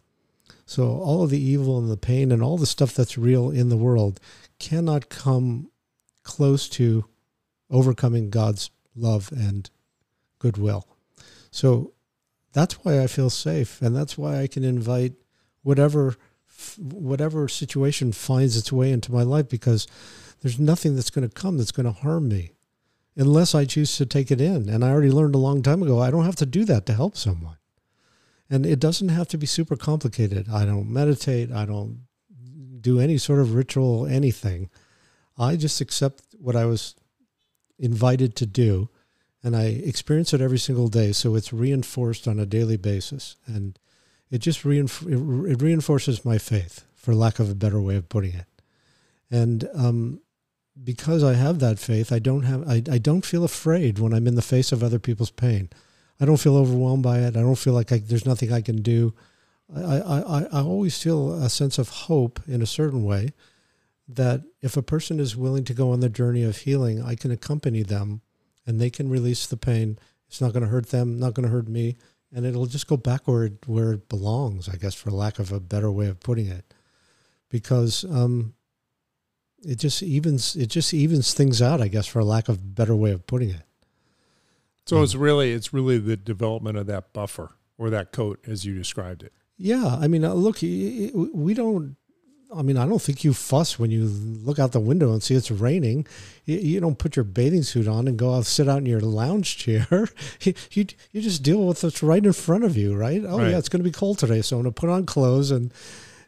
So 0.67 0.99
all 0.99 1.23
of 1.23 1.31
the 1.31 1.41
evil 1.41 1.79
and 1.79 1.91
the 1.91 1.97
pain 1.97 2.31
and 2.31 2.43
all 2.43 2.59
the 2.59 2.67
stuff 2.67 2.93
that's 2.93 3.17
real 3.17 3.51
in 3.51 3.71
the 3.71 3.77
world 3.77 4.21
cannot 4.59 5.09
come 5.09 5.71
close 6.23 6.69
to 6.69 7.07
overcoming 7.71 8.29
God's 8.29 8.71
love 8.95 9.33
and 9.33 9.71
goodwill. 10.39 10.87
So 11.51 11.93
that's 12.53 12.75
why 12.85 13.03
I 13.03 13.07
feel 13.07 13.31
safe, 13.31 13.81
and 13.83 13.95
that's 13.95 14.17
why 14.17 14.41
I 14.41 14.47
can 14.47 14.65
invite 14.65 15.15
whatever 15.63 16.17
whatever 16.77 17.47
situation 17.47 18.11
finds 18.11 18.57
its 18.57 18.73
way 18.73 18.91
into 18.91 19.13
my 19.13 19.23
life 19.23 19.49
because 19.49 19.87
there's 20.41 20.59
nothing 20.59 20.97
that's 20.97 21.11
going 21.11 21.29
to 21.29 21.33
come 21.33 21.57
that's 21.57 21.71
going 21.71 21.87
to 21.87 21.93
harm 21.93 22.29
me 22.29 22.53
unless 23.17 23.55
I 23.55 23.65
choose 23.65 23.97
to 23.97 24.07
take 24.07 24.31
it 24.31 24.41
in. 24.41 24.69
And 24.69 24.85
I 24.85 24.91
already 24.91 25.11
learned 25.11 25.35
a 25.35 25.39
long 25.39 25.63
time 25.63 25.83
ago 25.83 26.01
I 26.01 26.11
don't 26.11 26.25
have 26.25 26.37
to 26.37 26.47
do 26.47 26.65
that 26.65 26.87
to 26.87 26.95
help 26.95 27.17
someone. 27.17 27.59
And 28.51 28.65
it 28.65 28.81
doesn't 28.81 29.11
have 29.11 29.29
to 29.29 29.39
be 29.39 29.47
super 29.47 29.77
complicated. 29.77 30.49
I 30.49 30.65
don't 30.65 30.91
meditate, 30.91 31.53
I 31.53 31.65
don't 31.65 32.07
do 32.81 32.99
any 32.99 33.19
sort 33.19 33.41
of 33.41 33.55
ritual 33.55 34.07
anything. 34.07 34.71
I 35.37 35.57
just 35.57 35.81
accept 35.81 36.23
what 36.39 36.57
I 36.57 36.65
was 36.65 36.95
invited 37.79 38.35
to 38.37 38.47
do 38.47 38.89
and 39.43 39.57
I 39.57 39.65
experience 39.65 40.33
it 40.35 40.41
every 40.41 40.59
single 40.59 40.89
day. 40.89 41.13
So 41.13 41.35
it's 41.35 41.53
reinforced 41.53 42.27
on 42.27 42.39
a 42.39 42.47
daily 42.47 42.77
basis, 42.77 43.37
and 43.47 43.79
it 44.31 44.39
just 44.39 44.65
reinf- 44.65 45.51
it 45.51 45.63
reinforces 45.63 46.25
my 46.25 46.39
faith, 46.39 46.85
for 46.95 47.15
lack 47.15 47.39
of 47.39 47.51
a 47.51 47.55
better 47.55 47.81
way 47.81 47.97
of 47.97 48.09
putting 48.09 48.35
it. 48.35 48.47
And 49.31 49.69
um, 49.75 50.21
because 50.83 51.23
I 51.23 51.35
have 51.35 51.59
that 51.61 51.79
faith, 51.79 52.13
I 52.13 52.19
don't 52.19 52.43
have 52.43 52.69
I, 52.69 52.83
I 52.91 52.99
don't 52.99 53.25
feel 53.25 53.45
afraid 53.45 53.99
when 53.99 54.13
I'm 54.13 54.27
in 54.27 54.35
the 54.35 54.43
face 54.43 54.73
of 54.73 54.83
other 54.83 54.99
people's 54.99 55.31
pain. 55.31 55.71
I 56.21 56.25
don't 56.25 56.41
feel 56.41 56.57
overwhelmed 56.57 57.03
by 57.03 57.21
it. 57.21 57.37
I 57.37 57.41
don't 57.41 57.59
feel 57.59 57.75
like 57.75 57.93
I, 57.93 57.99
there's 57.99 58.27
nothing 58.27 58.53
I 58.53 58.61
can 58.61 58.83
do. 58.83 59.15
I, 59.75 59.99
I, 59.99 60.43
I 60.53 60.61
always 60.63 61.01
feel 61.01 61.33
a 61.35 61.51
sense 61.51 61.79
of 61.79 61.89
hope 61.91 62.41
in 62.49 62.63
a 62.63 62.67
certain 62.67 63.05
way 63.05 63.35
that 64.09 64.43
if 64.63 64.77
a 64.77 64.83
person 64.83 65.21
is 65.21 65.37
willing 65.37 65.65
to 65.65 65.75
go 65.75 65.93
on 65.93 66.01
the 66.01 66.09
journey 66.09 66.43
of 66.43 66.57
healing, 66.59 67.03
I 67.03 67.15
can 67.15 67.31
accompany 67.31 67.83
them 67.83 68.23
and 68.69 68.79
they 68.79 68.91
can 68.91 69.09
release 69.09 69.47
the 69.47 69.57
pain. 69.57 69.99
It's 70.29 70.43
not 70.43 70.53
going 70.53 70.63
to 70.63 70.69
hurt 70.69 70.91
them, 70.91 71.19
not 71.19 71.33
going 71.33 71.47
to 71.49 71.53
hurt 71.53 71.67
me, 71.67 71.97
and 72.33 72.45
it'll 72.45 72.67
just 72.67 72.87
go 72.87 72.99
backward 72.99 73.59
where 73.67 73.93
it 73.95 74.11
belongs, 74.11 74.69
I 74.69 74.77
guess, 74.77 74.95
for 74.95 75.11
lack 75.11 75.39
of 75.39 75.51
a 75.51 75.59
better 75.59 75.91
way 75.91 76.07
of 76.07 76.21
putting 76.21 76.49
it, 76.49 76.75
because 77.49 78.05
um, 78.05 78.53
it 79.65 79.79
just 79.79 80.03
evens 80.03 80.55
it 80.55 80.67
just 80.67 80.93
evens 80.93 81.33
things 81.33 81.63
out, 81.63 81.81
I 81.81 81.89
guess, 81.89 82.07
for 82.07 82.23
lack 82.23 82.51
of 82.51 82.57
a 82.57 82.63
better 82.63 82.95
way 82.95 83.11
of 83.11 83.27
putting 83.27 83.49
it. 83.49 83.63
So 84.85 84.99
um, 84.99 85.03
it's 85.03 85.15
really 85.15 85.53
it's 85.53 85.73
really 85.73 85.97
the 85.97 86.19
development 86.19 86.77
of 86.77 86.87
that 86.89 87.15
buffer 87.15 87.53
or 87.79 87.89
that 87.89 88.13
coat 88.13 88.39
as 88.47 88.67
you 88.67 88.75
described 88.75 89.23
it. 89.23 89.33
Yeah, 89.57 89.97
I 89.99 90.09
mean, 90.09 90.25
uh, 90.25 90.35
look, 90.35 90.61
we 90.61 91.55
don't 91.55 91.97
I 92.55 92.63
mean, 92.63 92.79
I 92.79 92.87
don't 92.87 93.03
think 93.03 93.25
you 93.25 93.35
fuss 93.35 93.79
when 93.79 93.91
you 93.91 94.05
look 94.07 94.59
out 94.59 94.73
the 94.73 94.81
window 94.81 95.13
and 95.13 95.23
see 95.23 95.35
it's 95.35 95.51
raining. 95.51 96.07
You, 96.47 96.57
you 96.59 96.81
don't 96.81 96.99
put 96.99 97.15
your 97.15 97.25
bathing 97.25 97.63
suit 97.63 97.87
on 97.87 98.09
and 98.09 98.19
go 98.19 98.35
out 98.35 98.47
sit 98.47 98.69
out 98.69 98.79
in 98.79 98.87
your 98.87 99.01
lounge 99.01 99.59
chair. 99.59 99.87
you, 100.41 100.55
you, 100.73 100.87
you 101.13 101.21
just 101.21 101.43
deal 101.43 101.67
with 101.67 101.83
what's 101.85 102.03
right 102.03 102.25
in 102.25 102.33
front 102.33 102.65
of 102.65 102.77
you, 102.77 102.97
right? 102.97 103.23
Oh 103.27 103.39
right. 103.39 103.51
yeah, 103.51 103.59
it's 103.59 103.69
going 103.69 103.83
to 103.83 103.89
be 103.89 103.93
cold 103.93 104.19
today, 104.19 104.41
so 104.41 104.57
I'm 104.57 104.63
going 104.63 104.73
to 104.73 104.81
put 104.81 104.91
on 104.91 105.05
clothes 105.05 105.51
and 105.51 105.73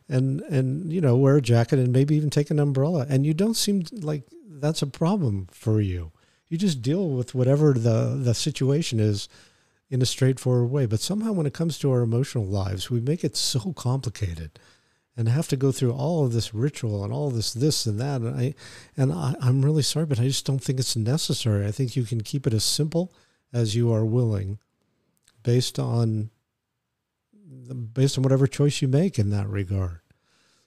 and 0.08 0.40
and 0.42 0.92
you 0.92 1.00
know 1.00 1.16
wear 1.16 1.36
a 1.36 1.42
jacket 1.42 1.78
and 1.78 1.92
maybe 1.92 2.16
even 2.16 2.30
take 2.30 2.50
an 2.50 2.58
umbrella. 2.58 3.06
And 3.08 3.24
you 3.24 3.32
don't 3.32 3.54
seem 3.54 3.84
like 3.92 4.24
that's 4.46 4.82
a 4.82 4.86
problem 4.86 5.48
for 5.50 5.80
you. 5.80 6.12
You 6.48 6.58
just 6.58 6.82
deal 6.82 7.08
with 7.08 7.34
whatever 7.34 7.72
the 7.72 8.18
the 8.22 8.34
situation 8.34 9.00
is 9.00 9.28
in 9.88 10.02
a 10.02 10.06
straightforward 10.06 10.70
way. 10.70 10.84
But 10.84 11.00
somehow, 11.00 11.32
when 11.32 11.46
it 11.46 11.54
comes 11.54 11.78
to 11.78 11.90
our 11.90 12.02
emotional 12.02 12.44
lives, 12.44 12.90
we 12.90 13.00
make 13.00 13.24
it 13.24 13.36
so 13.36 13.72
complicated 13.72 14.58
and 15.20 15.28
have 15.28 15.48
to 15.48 15.56
go 15.56 15.70
through 15.70 15.92
all 15.92 16.24
of 16.24 16.32
this 16.32 16.54
ritual 16.54 17.04
and 17.04 17.12
all 17.12 17.28
this 17.28 17.52
this 17.52 17.84
and 17.84 18.00
that 18.00 18.22
and 18.22 18.34
I 18.34 18.54
and 18.96 19.12
I, 19.12 19.34
I'm 19.42 19.62
really 19.62 19.82
sorry, 19.82 20.06
but 20.06 20.18
I 20.18 20.22
just 20.22 20.46
don't 20.46 20.64
think 20.64 20.80
it's 20.80 20.96
necessary. 20.96 21.66
I 21.66 21.72
think 21.72 21.94
you 21.94 22.04
can 22.04 22.22
keep 22.22 22.46
it 22.46 22.54
as 22.54 22.64
simple 22.64 23.12
as 23.52 23.76
you 23.76 23.92
are 23.92 24.04
willing, 24.06 24.58
based 25.42 25.78
on 25.78 26.30
based 27.92 28.16
on 28.16 28.22
whatever 28.22 28.46
choice 28.46 28.80
you 28.80 28.88
make 28.88 29.18
in 29.18 29.28
that 29.28 29.46
regard. 29.46 30.00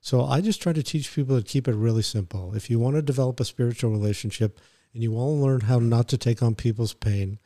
So 0.02 0.24
I 0.24 0.40
just 0.40 0.62
try 0.62 0.72
to 0.72 0.84
teach 0.84 1.16
people 1.16 1.36
to 1.36 1.44
keep 1.44 1.68
it 1.68 1.74
really 1.74 2.04
simple. 2.04 2.54
If 2.54 2.70
you 2.70 2.78
want 2.78 2.96
to 2.96 3.02
develop 3.02 3.40
a 3.40 3.46
spiritual 3.46 3.90
relationship 3.90 4.60
and 4.94 5.02
you 5.02 5.14
want 5.14 5.30
to 5.30 5.44
learn 5.44 5.62
how 5.62 5.80
not 5.80 6.08
to 6.10 6.18
take 6.20 6.44
on 6.44 6.54
people's 6.54 6.94
pain, 6.94 7.40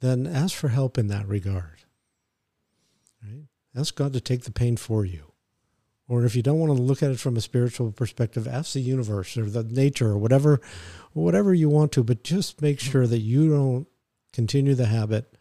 then 0.00 0.26
ask 0.26 0.56
for 0.56 0.70
help 0.70 0.98
in 0.98 1.06
that 1.06 1.28
regard. 1.28 1.84
Right? 3.22 3.44
Ask 3.76 3.94
God 3.94 4.12
to 4.14 4.20
take 4.20 4.42
the 4.42 4.50
pain 4.50 4.76
for 4.76 5.04
you. 5.04 5.28
Or 6.08 6.24
if 6.24 6.34
you 6.34 6.42
don't 6.42 6.58
want 6.58 6.74
to 6.74 6.82
look 6.82 7.02
at 7.02 7.10
it 7.10 7.20
from 7.20 7.36
a 7.36 7.40
spiritual 7.42 7.92
perspective, 7.92 8.48
ask 8.48 8.72
the 8.72 8.80
universe 8.80 9.36
or 9.36 9.44
the 9.44 9.62
nature 9.62 10.08
or 10.08 10.18
whatever 10.18 10.60
whatever 11.12 11.52
you 11.52 11.68
want 11.68 11.92
to, 11.92 12.04
but 12.04 12.24
just 12.24 12.62
make 12.62 12.80
sure 12.80 13.06
that 13.06 13.18
you 13.18 13.50
don't 13.50 13.86
continue 14.32 14.74
the 14.74 14.86
habit 14.86 15.36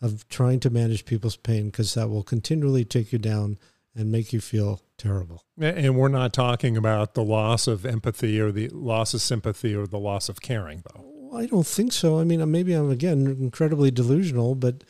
of 0.00 0.28
trying 0.28 0.60
to 0.60 0.70
manage 0.70 1.04
people's 1.04 1.36
pain 1.36 1.66
because 1.66 1.94
that 1.94 2.08
will 2.08 2.22
continually 2.22 2.84
take 2.84 3.12
you 3.12 3.18
down 3.18 3.58
and 3.94 4.12
make 4.12 4.32
you 4.32 4.40
feel 4.40 4.80
terrible. 4.96 5.44
And 5.60 5.96
we're 5.96 6.08
not 6.08 6.32
talking 6.32 6.76
about 6.76 7.14
the 7.14 7.24
loss 7.24 7.66
of 7.66 7.84
empathy 7.84 8.40
or 8.40 8.52
the 8.52 8.68
loss 8.68 9.12
of 9.12 9.20
sympathy 9.20 9.74
or 9.74 9.86
the 9.86 9.98
loss 9.98 10.28
of 10.28 10.40
caring, 10.40 10.82
though. 10.94 11.36
I 11.36 11.46
don't 11.46 11.66
think 11.66 11.92
so. 11.92 12.18
I 12.18 12.24
mean, 12.24 12.48
maybe 12.50 12.72
I'm 12.72 12.90
again 12.90 13.26
incredibly 13.26 13.90
delusional, 13.90 14.54
but 14.54 14.84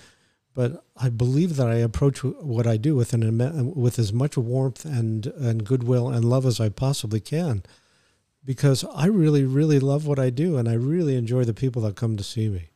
but 0.55 0.85
I 0.97 1.09
believe 1.09 1.57
that 1.57 1.69
I 1.69 1.77
approach 1.77 2.25
what 2.25 2.67
I 2.67 2.77
do 2.77 2.97
with 2.97 3.13
an 3.13 3.75
with 3.75 3.99
as 3.99 4.13
much 4.13 4.37
warmth 4.37 4.85
and 4.85 5.27
and 5.27 5.65
goodwill 5.65 6.09
and 6.09 6.25
love 6.25 6.47
as 6.47 6.61
I 6.61 6.69
possibly 6.69 7.21
can, 7.21 7.63
because 8.45 8.85
I 8.95 9.07
really 9.07 9.45
really 9.45 9.79
love 9.79 10.07
what 10.07 10.19
I 10.19 10.31
do 10.31 10.57
and 10.57 10.69
I 10.69 10.75
really 10.75 11.17
enjoy 11.17 11.45
the 11.45 11.55
people 11.55 11.83
that 11.83 11.97
come 11.97 12.17
to 12.17 12.25
see 12.25 12.49
me. 12.49 12.71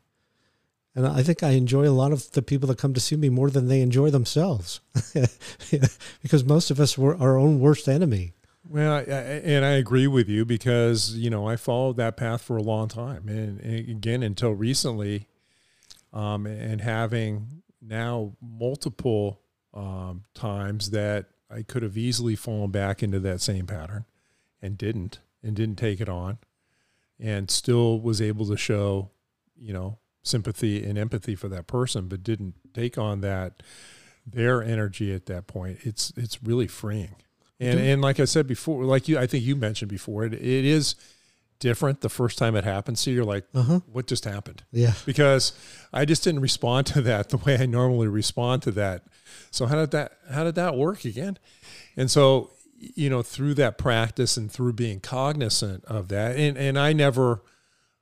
And 0.94 1.06
I 1.06 1.22
think 1.22 1.42
I 1.42 1.50
enjoy 1.50 1.88
a 1.88 1.90
lot 1.90 2.12
of 2.12 2.30
the 2.32 2.42
people 2.42 2.68
that 2.68 2.78
come 2.78 2.92
to 2.92 3.00
see 3.00 3.16
me 3.16 3.30
more 3.30 3.50
than 3.50 3.68
they 3.68 3.80
enjoy 3.80 4.10
themselves, 4.10 4.80
because 6.22 6.44
most 6.44 6.70
of 6.70 6.78
us 6.78 6.98
were 6.98 7.16
our 7.16 7.38
own 7.38 7.60
worst 7.60 7.88
enemy. 7.88 8.34
Well, 8.68 8.92
I, 8.92 9.00
and 9.00 9.64
I 9.64 9.72
agree 9.72 10.06
with 10.06 10.28
you 10.28 10.44
because 10.44 11.14
you 11.16 11.30
know 11.30 11.48
I 11.48 11.56
followed 11.56 11.96
that 11.96 12.16
path 12.16 12.42
for 12.42 12.56
a 12.56 12.62
long 12.62 12.88
time, 12.88 13.28
and, 13.28 13.58
and 13.60 13.88
again 13.88 14.22
until 14.22 14.52
recently, 14.52 15.28
um, 16.12 16.46
and 16.46 16.80
having 16.80 17.62
now 17.80 18.32
multiple 18.40 19.40
um, 19.74 20.24
times 20.34 20.90
that 20.90 21.26
I 21.50 21.62
could 21.62 21.82
have 21.82 21.96
easily 21.96 22.36
fallen 22.36 22.70
back 22.70 23.02
into 23.02 23.20
that 23.20 23.40
same 23.40 23.66
pattern, 23.66 24.04
and 24.60 24.78
didn't, 24.78 25.20
and 25.42 25.56
didn't 25.56 25.76
take 25.76 26.00
it 26.00 26.08
on, 26.08 26.38
and 27.18 27.50
still 27.50 28.00
was 28.00 28.20
able 28.20 28.46
to 28.46 28.56
show, 28.56 29.10
you 29.56 29.72
know, 29.72 29.98
sympathy 30.22 30.84
and 30.84 30.96
empathy 30.96 31.34
for 31.34 31.48
that 31.48 31.66
person, 31.66 32.08
but 32.08 32.22
didn't 32.22 32.54
take 32.72 32.96
on 32.96 33.20
that 33.20 33.62
their 34.26 34.62
energy 34.62 35.12
at 35.12 35.26
that 35.26 35.46
point. 35.46 35.78
It's 35.82 36.12
it's 36.16 36.42
really 36.42 36.68
freeing. 36.68 37.16
And 37.58 37.78
and 37.80 38.02
like 38.02 38.20
I 38.20 38.24
said 38.24 38.46
before, 38.46 38.84
like 38.84 39.08
you, 39.08 39.18
I 39.18 39.26
think 39.26 39.44
you 39.44 39.56
mentioned 39.56 39.90
before, 39.90 40.24
it, 40.24 40.34
it 40.34 40.64
is 40.64 40.94
different 41.62 42.00
the 42.00 42.08
first 42.08 42.38
time 42.38 42.56
it 42.56 42.64
happens. 42.64 42.98
So 42.98 43.12
you're 43.12 43.24
like, 43.24 43.44
uh-huh. 43.54 43.80
what 43.92 44.08
just 44.08 44.24
happened? 44.24 44.64
Yeah. 44.72 44.94
Because 45.06 45.52
I 45.92 46.04
just 46.04 46.24
didn't 46.24 46.40
respond 46.40 46.86
to 46.88 47.00
that 47.02 47.28
the 47.28 47.36
way 47.36 47.56
I 47.56 47.66
normally 47.66 48.08
respond 48.08 48.62
to 48.62 48.72
that. 48.72 49.04
So 49.52 49.66
how 49.66 49.76
did 49.76 49.92
that 49.92 50.12
how 50.30 50.44
did 50.44 50.56
that 50.56 50.76
work 50.76 51.04
again? 51.04 51.38
And 51.96 52.10
so 52.10 52.50
you 52.76 53.08
know 53.08 53.22
through 53.22 53.54
that 53.54 53.78
practice 53.78 54.36
and 54.36 54.50
through 54.50 54.72
being 54.72 54.98
cognizant 54.98 55.84
of 55.84 56.08
that, 56.08 56.36
and 56.36 56.58
and 56.58 56.78
I 56.78 56.92
never 56.92 57.42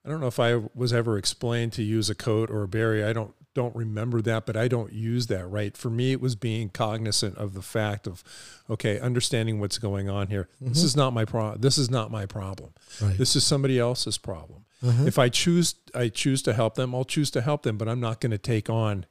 I 0.04 0.08
don't 0.08 0.20
know 0.20 0.26
if 0.26 0.40
I 0.40 0.56
was 0.74 0.92
ever 0.92 1.18
explained 1.18 1.74
to 1.74 1.82
use 1.82 2.08
a 2.08 2.14
coat 2.14 2.50
or 2.50 2.62
a 2.62 2.68
berry. 2.68 3.04
I 3.04 3.12
don't 3.12 3.34
don't 3.54 3.74
remember 3.74 4.20
that, 4.22 4.46
but 4.46 4.56
I 4.56 4.68
don't 4.68 4.92
use 4.92 5.26
that 5.26 5.46
right. 5.46 5.76
For 5.76 5.90
me, 5.90 6.12
it 6.12 6.20
was 6.20 6.36
being 6.36 6.68
cognizant 6.68 7.36
of 7.36 7.54
the 7.54 7.62
fact 7.62 8.06
of, 8.06 8.22
okay, 8.68 9.00
understanding 9.00 9.58
what's 9.58 9.78
going 9.78 10.08
on 10.08 10.28
here. 10.28 10.48
Mm-hmm. 10.56 10.68
This 10.68 10.82
is 10.82 10.96
not 10.96 11.12
my 11.12 11.24
problem. 11.24 11.60
This 11.60 11.76
is 11.76 11.90
not 11.90 12.10
my 12.10 12.26
problem. 12.26 12.70
Right. 13.00 13.18
This 13.18 13.34
is 13.34 13.44
somebody 13.44 13.78
else's 13.78 14.18
problem. 14.18 14.64
Uh-huh. 14.82 15.04
If 15.04 15.18
I 15.18 15.28
choose, 15.28 15.74
I 15.94 16.08
choose 16.08 16.42
to 16.42 16.52
help 16.52 16.74
them. 16.74 16.94
I'll 16.94 17.04
choose 17.04 17.30
to 17.32 17.40
help 17.40 17.64
them, 17.64 17.76
but 17.76 17.88
I'm 17.88 18.00
not 18.00 18.20
going 18.20 18.30
to 18.30 18.38
take 18.38 18.70
on 18.70 19.06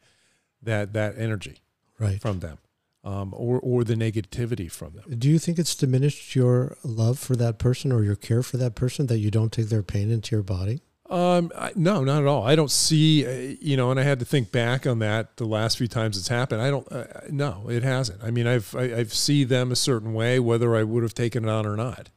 that 0.63 0.93
that 0.93 1.17
energy 1.17 1.59
right. 1.99 2.21
from 2.21 2.39
them. 2.39 2.57
Um, 3.01 3.33
or, 3.35 3.61
or 3.61 3.85
the 3.85 3.95
negativity 3.95 4.69
from 4.69 4.91
them. 4.91 5.17
Do 5.17 5.29
you 5.29 5.39
think 5.39 5.57
it's 5.57 5.73
diminished 5.73 6.35
your 6.35 6.75
love 6.83 7.17
for 7.17 7.33
that 7.37 7.57
person 7.57 7.93
or 7.93 8.03
your 8.03 8.17
care 8.17 8.43
for 8.43 8.57
that 8.57 8.75
person 8.75 9.07
that 9.07 9.19
you 9.19 9.31
don't 9.31 9.53
take 9.53 9.69
their 9.69 9.81
pain 9.81 10.11
into 10.11 10.35
your 10.35 10.43
body? 10.43 10.81
Um, 11.09 11.51
I, 11.57 11.71
no, 11.75 12.03
not 12.03 12.21
at 12.21 12.27
all. 12.27 12.45
I 12.45 12.55
don't 12.55 12.69
see, 12.69 13.25
uh, 13.25 13.55
you 13.59 13.75
know, 13.75 13.89
and 13.89 13.99
I 13.99 14.03
had 14.03 14.19
to 14.19 14.25
think 14.25 14.51
back 14.51 14.85
on 14.85 14.99
that 14.99 15.37
the 15.37 15.45
last 15.45 15.77
few 15.77 15.87
times 15.87 16.17
it's 16.17 16.27
happened. 16.27 16.61
I 16.61 16.69
don't, 16.69 16.89
uh, 16.91 17.05
no, 17.29 17.67
it 17.67 17.83
hasn't. 17.83 18.23
I 18.23 18.29
mean, 18.29 18.45
I've, 18.45 18.75
I, 18.75 18.95
I've 18.95 19.13
see 19.13 19.43
them 19.43 19.71
a 19.71 19.75
certain 19.75 20.13
way, 20.13 20.39
whether 20.39 20.75
I 20.75 20.83
would 20.83 21.01
have 21.01 21.15
taken 21.15 21.45
it 21.45 21.49
on 21.49 21.65
or 21.65 21.75
not 21.75 22.09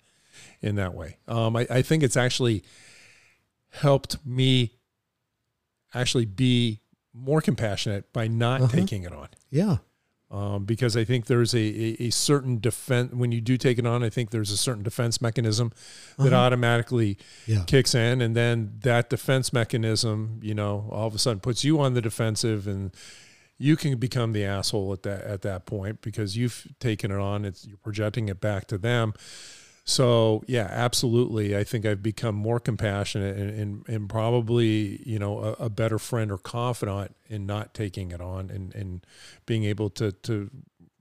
in 0.61 0.74
that 0.76 0.93
way. 0.93 1.16
Um, 1.26 1.57
I, 1.57 1.66
I 1.70 1.82
think 1.82 2.03
it's 2.03 2.16
actually 2.16 2.64
helped 3.70 4.24
me 4.26 4.72
actually 5.95 6.26
be 6.26 6.80
more 7.14 7.40
compassionate 7.40 8.12
by 8.12 8.28
not 8.28 8.61
uh-huh. 8.61 8.76
taking 8.76 9.05
it 9.05 9.12
on. 9.12 9.28
Yeah 9.51 9.78
um, 10.32 10.64
because 10.64 10.96
I 10.96 11.04
think 11.04 11.26
there's 11.26 11.52
a, 11.54 11.58
a, 11.58 11.96
a, 12.04 12.10
certain 12.10 12.58
defense 12.58 13.12
when 13.12 13.32
you 13.32 13.42
do 13.42 13.58
take 13.58 13.78
it 13.78 13.86
on. 13.86 14.02
I 14.02 14.08
think 14.08 14.30
there's 14.30 14.50
a 14.50 14.56
certain 14.56 14.82
defense 14.82 15.20
mechanism 15.20 15.72
that 16.16 16.32
uh-huh. 16.32 16.36
automatically 16.36 17.18
yeah. 17.46 17.64
kicks 17.66 17.94
in, 17.94 18.22
and 18.22 18.34
then 18.34 18.72
that 18.80 19.10
defense 19.10 19.52
mechanism, 19.52 20.40
you 20.42 20.54
know, 20.54 20.88
all 20.90 21.06
of 21.06 21.14
a 21.14 21.18
sudden 21.18 21.40
puts 21.40 21.64
you 21.64 21.78
on 21.80 21.92
the 21.92 22.00
defensive, 22.00 22.66
and 22.66 22.96
you 23.58 23.76
can 23.76 23.98
become 23.98 24.32
the 24.32 24.42
asshole 24.42 24.94
at 24.94 25.02
that 25.02 25.22
at 25.24 25.42
that 25.42 25.66
point 25.66 26.00
because 26.00 26.34
you've 26.34 26.66
taken 26.80 27.10
it 27.10 27.18
on. 27.18 27.44
It's 27.44 27.66
you're 27.66 27.76
projecting 27.76 28.30
it 28.30 28.40
back 28.40 28.66
to 28.68 28.78
them. 28.78 29.12
So 29.84 30.42
yeah, 30.46 30.68
absolutely. 30.70 31.56
I 31.56 31.64
think 31.64 31.84
I've 31.84 32.02
become 32.02 32.34
more 32.34 32.60
compassionate 32.60 33.36
and, 33.36 33.50
and, 33.50 33.88
and 33.88 34.08
probably, 34.08 35.02
you 35.04 35.18
know, 35.18 35.40
a, 35.40 35.64
a, 35.64 35.70
better 35.70 35.98
friend 35.98 36.30
or 36.30 36.38
confidant 36.38 37.16
in 37.28 37.46
not 37.46 37.74
taking 37.74 38.12
it 38.12 38.20
on 38.20 38.48
and, 38.48 38.72
and 38.74 39.04
being 39.44 39.64
able 39.64 39.90
to, 39.90 40.12
to 40.12 40.50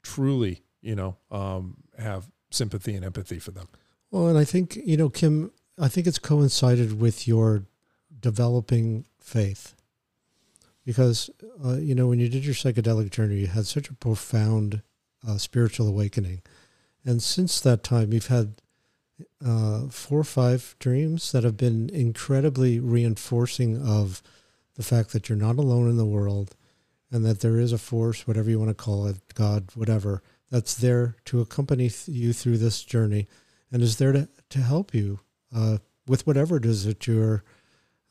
truly, 0.01 0.63
you 0.81 0.95
know, 0.95 1.17
um, 1.29 1.77
have 1.99 2.31
sympathy 2.49 2.95
and 2.95 3.05
empathy 3.05 3.37
for 3.37 3.51
them. 3.51 3.67
Well, 4.09 4.27
and 4.27 4.37
I 4.37 4.45
think, 4.45 4.75
you 4.75 4.97
know, 4.97 5.09
Kim, 5.09 5.51
I 5.79 5.87
think 5.87 6.07
it's 6.07 6.19
coincided 6.19 6.99
with 6.99 7.27
your 7.27 7.65
developing 8.19 9.05
faith 9.19 9.75
because, 10.85 11.29
uh, 11.63 11.77
you 11.77 11.93
know, 11.93 12.07
when 12.07 12.19
you 12.19 12.29
did 12.29 12.45
your 12.45 12.55
psychedelic 12.55 13.11
journey, 13.11 13.35
you 13.35 13.47
had 13.47 13.67
such 13.67 13.89
a 13.89 13.93
profound 13.93 14.81
uh, 15.27 15.37
spiritual 15.37 15.87
awakening. 15.87 16.41
And 17.05 17.21
since 17.21 17.59
that 17.61 17.83
time, 17.83 18.13
you've 18.13 18.27
had 18.27 18.60
uh, 19.45 19.87
four 19.87 20.19
or 20.19 20.23
five 20.23 20.75
dreams 20.79 21.31
that 21.31 21.43
have 21.43 21.57
been 21.57 21.89
incredibly 21.89 22.79
reinforcing 22.79 23.81
of 23.81 24.21
the 24.75 24.83
fact 24.83 25.11
that 25.11 25.29
you're 25.29 25.37
not 25.37 25.57
alone 25.57 25.89
in 25.89 25.97
the 25.97 26.05
world 26.05 26.55
and 27.11 27.25
that 27.25 27.41
there 27.41 27.59
is 27.59 27.73
a 27.73 27.77
force, 27.77 28.27
whatever 28.27 28.49
you 28.49 28.59
want 28.59 28.69
to 28.69 28.83
call 28.83 29.07
it, 29.07 29.17
God, 29.33 29.69
whatever, 29.75 30.23
that's 30.49 30.75
there 30.75 31.15
to 31.25 31.41
accompany 31.41 31.89
th- 31.89 32.07
you 32.07 32.33
through 32.33 32.57
this 32.57 32.83
journey 32.83 33.27
and 33.71 33.81
is 33.81 33.97
there 33.97 34.11
to, 34.11 34.29
to 34.49 34.59
help 34.59 34.93
you 34.93 35.19
uh, 35.55 35.77
with 36.07 36.25
whatever 36.27 36.57
it 36.57 36.65
is 36.65 36.85
that 36.85 37.07
you're 37.07 37.43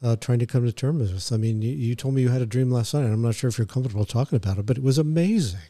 uh, 0.02 0.16
trying 0.16 0.38
to 0.38 0.46
come 0.46 0.64
to 0.64 0.72
terms 0.72 1.12
with. 1.12 1.32
I 1.32 1.36
mean, 1.36 1.62
you, 1.62 1.72
you 1.72 1.94
told 1.94 2.14
me 2.14 2.22
you 2.22 2.28
had 2.28 2.42
a 2.42 2.46
dream 2.46 2.70
last 2.70 2.94
night, 2.94 3.04
and 3.04 3.12
I'm 3.12 3.22
not 3.22 3.34
sure 3.34 3.48
if 3.48 3.58
you're 3.58 3.66
comfortable 3.66 4.04
talking 4.04 4.36
about 4.36 4.58
it, 4.58 4.66
but 4.66 4.78
it 4.78 4.82
was 4.82 4.98
amazing. 4.98 5.60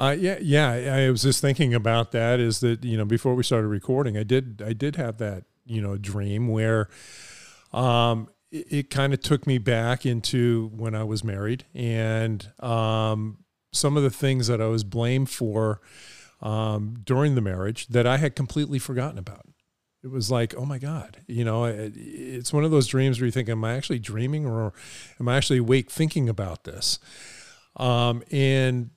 Uh, 0.00 0.16
yeah, 0.18 0.38
yeah. 0.40 0.70
I 0.94 1.10
was 1.10 1.20
just 1.20 1.42
thinking 1.42 1.74
about 1.74 2.12
that. 2.12 2.40
Is 2.40 2.60
that 2.60 2.84
you 2.84 2.96
know 2.96 3.04
before 3.04 3.34
we 3.34 3.42
started 3.42 3.68
recording, 3.68 4.16
I 4.16 4.22
did 4.22 4.62
I 4.64 4.72
did 4.72 4.96
have 4.96 5.18
that 5.18 5.44
you 5.66 5.82
know 5.82 5.98
dream 5.98 6.48
where, 6.48 6.88
um, 7.74 8.30
it, 8.50 8.66
it 8.70 8.90
kind 8.90 9.12
of 9.12 9.20
took 9.20 9.46
me 9.46 9.58
back 9.58 10.06
into 10.06 10.70
when 10.74 10.94
I 10.94 11.04
was 11.04 11.22
married 11.22 11.66
and 11.74 12.50
um, 12.60 13.44
some 13.74 13.98
of 13.98 14.02
the 14.02 14.08
things 14.08 14.46
that 14.46 14.58
I 14.58 14.68
was 14.68 14.84
blamed 14.84 15.28
for 15.28 15.82
um, 16.40 16.96
during 17.04 17.34
the 17.34 17.42
marriage 17.42 17.88
that 17.88 18.06
I 18.06 18.16
had 18.16 18.34
completely 18.34 18.78
forgotten 18.78 19.18
about. 19.18 19.46
It 20.02 20.10
was 20.10 20.30
like, 20.30 20.54
oh 20.56 20.64
my 20.64 20.78
God, 20.78 21.18
you 21.26 21.44
know, 21.44 21.66
it, 21.66 21.92
it's 21.94 22.54
one 22.54 22.64
of 22.64 22.70
those 22.70 22.86
dreams 22.86 23.20
where 23.20 23.26
you 23.26 23.32
think, 23.32 23.50
am 23.50 23.62
I 23.66 23.74
actually 23.74 23.98
dreaming 23.98 24.46
or 24.46 24.72
am 25.20 25.28
I 25.28 25.36
actually 25.36 25.58
awake 25.58 25.90
thinking 25.90 26.26
about 26.26 26.64
this? 26.64 26.98
Um, 27.76 28.22
and 28.30 28.90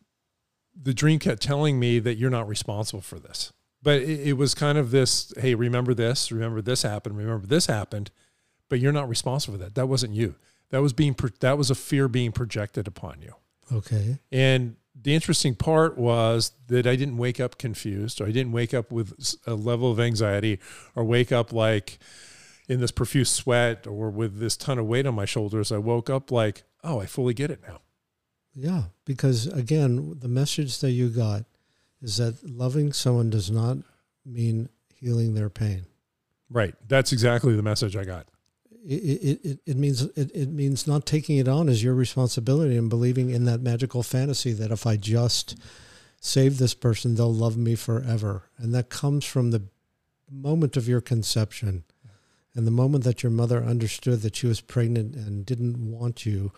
the 0.79 0.93
dream 0.93 1.19
kept 1.19 1.41
telling 1.41 1.79
me 1.79 1.99
that 1.99 2.15
you're 2.15 2.29
not 2.29 2.47
responsible 2.47 3.01
for 3.01 3.19
this. 3.19 3.53
But 3.81 4.01
it, 4.01 4.27
it, 4.29 4.33
was 4.33 4.55
kind 4.55 4.77
of 4.77 4.91
this, 4.91 5.33
hey, 5.37 5.55
remember 5.55 5.93
this, 5.93 6.31
remember 6.31 6.61
this 6.61 6.83
happened, 6.83 7.17
remember 7.17 7.45
this 7.45 7.65
happened, 7.65 8.11
but 8.69 8.79
you're 8.79 8.93
not 8.93 9.09
responsible 9.09 9.57
for 9.57 9.63
that. 9.63 9.75
That 9.75 9.87
wasn't 9.87 10.13
you. 10.13 10.35
That 10.69 10.81
was 10.81 10.93
being 10.93 11.15
that 11.41 11.57
was 11.57 11.69
a 11.69 11.75
fear 11.75 12.07
being 12.07 12.31
projected 12.31 12.87
upon 12.87 13.21
you. 13.21 13.35
Okay. 13.71 14.17
And 14.31 14.77
the 14.99 15.13
interesting 15.13 15.53
part 15.53 15.97
was 15.97 16.53
that 16.67 16.87
I 16.87 16.95
didn't 16.95 17.17
wake 17.17 17.39
up 17.39 17.57
confused, 17.57 18.19
or 18.19 18.25
I 18.25 18.31
didn't 18.31 18.53
wake 18.53 18.73
up 18.73 18.91
with 18.91 19.35
a 19.45 19.53
level 19.53 19.91
of 19.91 19.99
anxiety, 19.99 20.59
or 20.95 21.03
wake 21.03 21.31
up 21.31 21.53
like 21.53 21.99
in 22.67 22.79
this 22.79 22.91
profuse 22.91 23.29
sweat, 23.29 23.85
or 23.85 24.09
with 24.09 24.39
this 24.39 24.57
ton 24.57 24.79
of 24.79 24.87
weight 24.87 25.05
on 25.05 25.13
my 25.13 25.25
shoulders. 25.25 25.71
I 25.71 25.77
woke 25.77 26.09
up 26.09 26.31
like, 26.31 26.63
oh, 26.83 26.99
I 26.99 27.05
fully 27.05 27.35
get 27.35 27.51
it 27.51 27.61
now. 27.67 27.81
Yeah, 28.55 28.83
because 29.05 29.47
again, 29.47 30.17
the 30.19 30.27
message 30.27 30.79
that 30.79 30.91
you 30.91 31.09
got 31.09 31.45
is 32.01 32.17
that 32.17 32.47
loving 32.47 32.93
someone 32.93 33.29
does 33.29 33.49
not 33.49 33.77
mean 34.25 34.69
healing 34.93 35.33
their 35.33 35.49
pain. 35.49 35.85
Right. 36.49 36.75
That's 36.87 37.11
exactly 37.11 37.55
the 37.55 37.63
message 37.63 37.95
I 37.95 38.03
got. 38.03 38.27
It, 38.85 39.39
it, 39.43 39.59
it, 39.65 39.77
means 39.77 40.01
it, 40.01 40.29
it 40.35 40.49
means 40.49 40.85
not 40.85 41.05
taking 41.05 41.37
it 41.37 41.47
on 41.47 41.69
as 41.69 41.83
your 41.83 41.93
responsibility 41.93 42.75
and 42.75 42.89
believing 42.89 43.29
in 43.29 43.45
that 43.45 43.61
magical 43.61 44.03
fantasy 44.03 44.51
that 44.53 44.71
if 44.71 44.85
I 44.85 44.97
just 44.97 45.57
save 46.19 46.57
this 46.57 46.73
person, 46.73 47.15
they'll 47.15 47.33
love 47.33 47.57
me 47.57 47.75
forever. 47.75 48.43
And 48.57 48.75
that 48.75 48.89
comes 48.89 49.23
from 49.25 49.51
the 49.51 49.63
moment 50.29 50.75
of 50.75 50.87
your 50.87 51.01
conception 51.01 51.85
and 52.55 52.67
the 52.67 52.71
moment 52.71 53.03
that 53.05 53.23
your 53.23 53.31
mother 53.31 53.63
understood 53.63 54.21
that 54.21 54.35
she 54.35 54.47
was 54.47 54.61
pregnant 54.61 55.15
and 55.15 55.45
didn't 55.45 55.91
want 55.91 56.25
you 56.25 56.51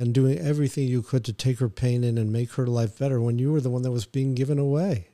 and 0.00 0.14
doing 0.14 0.38
everything 0.38 0.88
you 0.88 1.02
could 1.02 1.26
to 1.26 1.32
take 1.32 1.58
her 1.58 1.68
pain 1.68 2.02
in 2.02 2.16
and 2.16 2.32
make 2.32 2.52
her 2.52 2.66
life 2.66 2.98
better 2.98 3.20
when 3.20 3.38
you 3.38 3.52
were 3.52 3.60
the 3.60 3.68
one 3.68 3.82
that 3.82 3.90
was 3.90 4.06
being 4.06 4.34
given 4.34 4.58
away. 4.58 5.08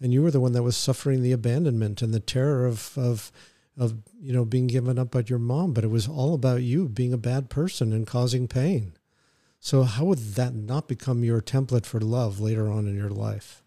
And 0.00 0.10
you 0.10 0.22
were 0.22 0.30
the 0.30 0.40
one 0.40 0.52
that 0.52 0.62
was 0.62 0.74
suffering 0.74 1.22
the 1.22 1.32
abandonment 1.32 2.00
and 2.00 2.14
the 2.14 2.20
terror 2.20 2.64
of 2.64 2.96
of 2.96 3.30
of 3.76 3.98
you 4.18 4.32
know 4.32 4.46
being 4.46 4.68
given 4.68 4.98
up 4.98 5.10
by 5.10 5.22
your 5.26 5.38
mom. 5.38 5.74
But 5.74 5.84
it 5.84 5.90
was 5.90 6.08
all 6.08 6.32
about 6.32 6.62
you 6.62 6.88
being 6.88 7.12
a 7.12 7.18
bad 7.18 7.50
person 7.50 7.92
and 7.92 8.06
causing 8.06 8.48
pain. 8.48 8.94
So 9.60 9.82
how 9.82 10.06
would 10.06 10.34
that 10.36 10.54
not 10.54 10.88
become 10.88 11.22
your 11.22 11.42
template 11.42 11.84
for 11.84 12.00
love 12.00 12.40
later 12.40 12.70
on 12.70 12.86
in 12.86 12.96
your 12.96 13.10
life? 13.10 13.62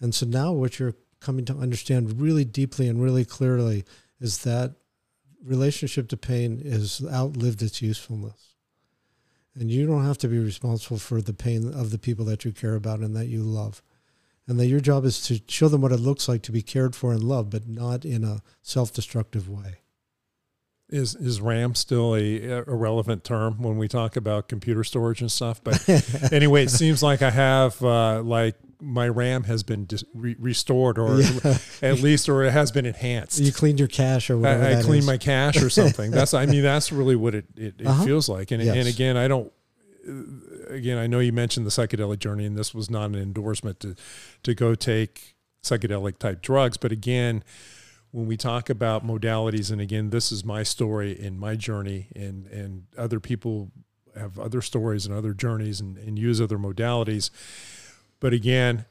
And 0.00 0.14
so 0.14 0.26
now 0.26 0.52
what 0.52 0.78
you're 0.78 0.94
coming 1.18 1.44
to 1.46 1.56
understand 1.56 2.20
really 2.20 2.44
deeply 2.44 2.86
and 2.86 3.02
really 3.02 3.24
clearly 3.24 3.84
is 4.20 4.44
that 4.44 4.74
relationship 5.44 6.08
to 6.10 6.16
pain 6.16 6.64
has 6.70 7.02
outlived 7.10 7.62
its 7.62 7.82
usefulness 7.82 8.51
and 9.54 9.70
you 9.70 9.86
don't 9.86 10.04
have 10.04 10.18
to 10.18 10.28
be 10.28 10.38
responsible 10.38 10.98
for 10.98 11.20
the 11.20 11.34
pain 11.34 11.72
of 11.72 11.90
the 11.90 11.98
people 11.98 12.24
that 12.24 12.44
you 12.44 12.52
care 12.52 12.74
about 12.74 13.00
and 13.00 13.14
that 13.14 13.26
you 13.26 13.42
love 13.42 13.82
and 14.46 14.58
that 14.58 14.66
your 14.66 14.80
job 14.80 15.04
is 15.04 15.22
to 15.22 15.40
show 15.48 15.68
them 15.68 15.80
what 15.80 15.92
it 15.92 16.00
looks 16.00 16.28
like 16.28 16.42
to 16.42 16.52
be 16.52 16.62
cared 16.62 16.96
for 16.96 17.12
and 17.12 17.22
loved, 17.22 17.50
but 17.50 17.68
not 17.68 18.04
in 18.04 18.24
a 18.24 18.42
self-destructive 18.60 19.48
way. 19.48 19.81
Is 20.92 21.14
is 21.14 21.40
RAM 21.40 21.74
still 21.74 22.14
a, 22.14 22.48
a 22.48 22.64
relevant 22.64 23.24
term 23.24 23.62
when 23.62 23.78
we 23.78 23.88
talk 23.88 24.14
about 24.16 24.48
computer 24.48 24.84
storage 24.84 25.22
and 25.22 25.32
stuff? 25.32 25.62
But 25.64 25.88
anyway, 26.32 26.64
it 26.64 26.70
seems 26.70 27.02
like 27.02 27.22
I 27.22 27.30
have 27.30 27.82
uh, 27.82 28.22
like 28.22 28.56
my 28.78 29.08
RAM 29.08 29.44
has 29.44 29.62
been 29.62 29.86
dis- 29.86 30.04
re- 30.12 30.36
restored, 30.38 30.98
or 30.98 31.20
yeah. 31.20 31.56
at 31.82 32.00
least, 32.00 32.28
or 32.28 32.42
it 32.44 32.50
has 32.50 32.70
been 32.70 32.84
enhanced. 32.84 33.38
You 33.38 33.52
cleaned 33.52 33.78
your 33.78 33.88
cache, 33.88 34.28
or 34.28 34.36
whatever. 34.36 34.64
I, 34.64 34.78
I 34.80 34.82
cleaned 34.82 35.06
my 35.06 35.16
cache 35.16 35.62
or 35.62 35.70
something. 35.70 36.10
That's 36.12 36.34
I 36.34 36.44
mean 36.46 36.62
that's 36.62 36.92
really 36.92 37.16
what 37.16 37.34
it 37.34 37.46
it, 37.56 37.80
it 37.80 37.86
uh-huh. 37.86 38.04
feels 38.04 38.28
like. 38.28 38.50
And 38.50 38.62
yes. 38.62 38.76
and 38.76 38.86
again, 38.86 39.16
I 39.16 39.28
don't 39.28 39.50
again, 40.68 40.98
I 40.98 41.06
know 41.06 41.20
you 41.20 41.32
mentioned 41.32 41.66
the 41.66 41.70
psychedelic 41.70 42.18
journey, 42.18 42.44
and 42.44 42.56
this 42.56 42.74
was 42.74 42.90
not 42.90 43.06
an 43.06 43.14
endorsement 43.16 43.80
to 43.80 43.94
to 44.42 44.54
go 44.54 44.74
take 44.74 45.36
psychedelic 45.62 46.18
type 46.18 46.42
drugs. 46.42 46.76
But 46.76 46.92
again, 46.92 47.44
when 48.12 48.26
we 48.26 48.36
talk 48.36 48.70
about 48.70 49.04
modalities, 49.06 49.72
and 49.72 49.80
again, 49.80 50.10
this 50.10 50.30
is 50.30 50.44
my 50.44 50.62
story 50.62 51.18
and 51.18 51.40
my 51.40 51.56
journey, 51.56 52.08
and 52.14 52.46
and 52.46 52.84
other 52.96 53.18
people 53.18 53.72
have 54.14 54.38
other 54.38 54.60
stories 54.60 55.06
and 55.06 55.14
other 55.14 55.32
journeys 55.32 55.80
and, 55.80 55.96
and 55.98 56.18
use 56.18 56.40
other 56.40 56.58
modalities. 56.58 57.30
But 58.20 58.32
again, 58.32 58.84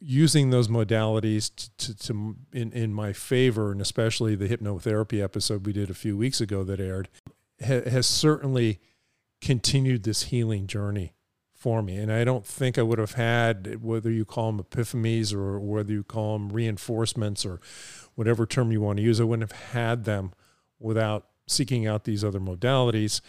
using 0.00 0.50
those 0.50 0.68
modalities 0.68 1.50
to, 1.54 1.76
to, 1.76 1.96
to, 2.06 2.36
in, 2.52 2.72
in 2.72 2.94
my 2.94 3.12
favor, 3.12 3.72
and 3.72 3.80
especially 3.80 4.34
the 4.34 4.48
hypnotherapy 4.48 5.22
episode 5.22 5.66
we 5.66 5.72
did 5.72 5.90
a 5.90 5.94
few 5.94 6.16
weeks 6.16 6.40
ago 6.40 6.64
that 6.64 6.80
aired, 6.80 7.08
ha, 7.64 7.82
has 7.88 8.06
certainly 8.06 8.80
continued 9.40 10.04
this 10.04 10.24
healing 10.24 10.66
journey 10.66 11.14
for 11.52 11.82
me. 11.82 11.96
And 11.96 12.12
I 12.12 12.24
don't 12.24 12.44
think 12.44 12.76
I 12.76 12.82
would 12.82 12.98
have 12.98 13.12
had, 13.12 13.82
whether 13.82 14.10
you 14.10 14.24
call 14.24 14.50
them 14.50 14.64
epiphanies 14.64 15.32
or 15.32 15.60
whether 15.60 15.92
you 15.92 16.02
call 16.02 16.36
them 16.36 16.48
reinforcements 16.48 17.46
or 17.46 17.60
whatever 18.14 18.46
term 18.46 18.72
you 18.72 18.80
want 18.80 18.98
to 18.98 19.02
use, 19.02 19.20
I 19.20 19.24
wouldn't 19.24 19.50
have 19.50 19.72
had 19.72 20.04
them 20.04 20.32
without 20.78 21.26
seeking 21.46 21.86
out 21.86 22.04
these 22.04 22.24
other 22.24 22.40
modalities. 22.40 23.20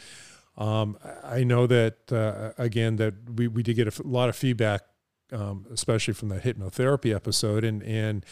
Um, 0.57 0.97
I 1.23 1.43
know 1.43 1.65
that, 1.67 2.11
uh, 2.11 2.51
again, 2.61 2.97
that 2.97 3.13
we, 3.35 3.47
we 3.47 3.63
did 3.63 3.75
get 3.75 3.99
a 3.99 4.07
lot 4.07 4.29
of 4.29 4.35
feedback, 4.35 4.81
um, 5.31 5.65
especially 5.71 6.13
from 6.13 6.29
the 6.29 6.39
hypnotherapy 6.39 7.13
episode. 7.15 7.63
And, 7.63 7.81
and, 7.83 8.25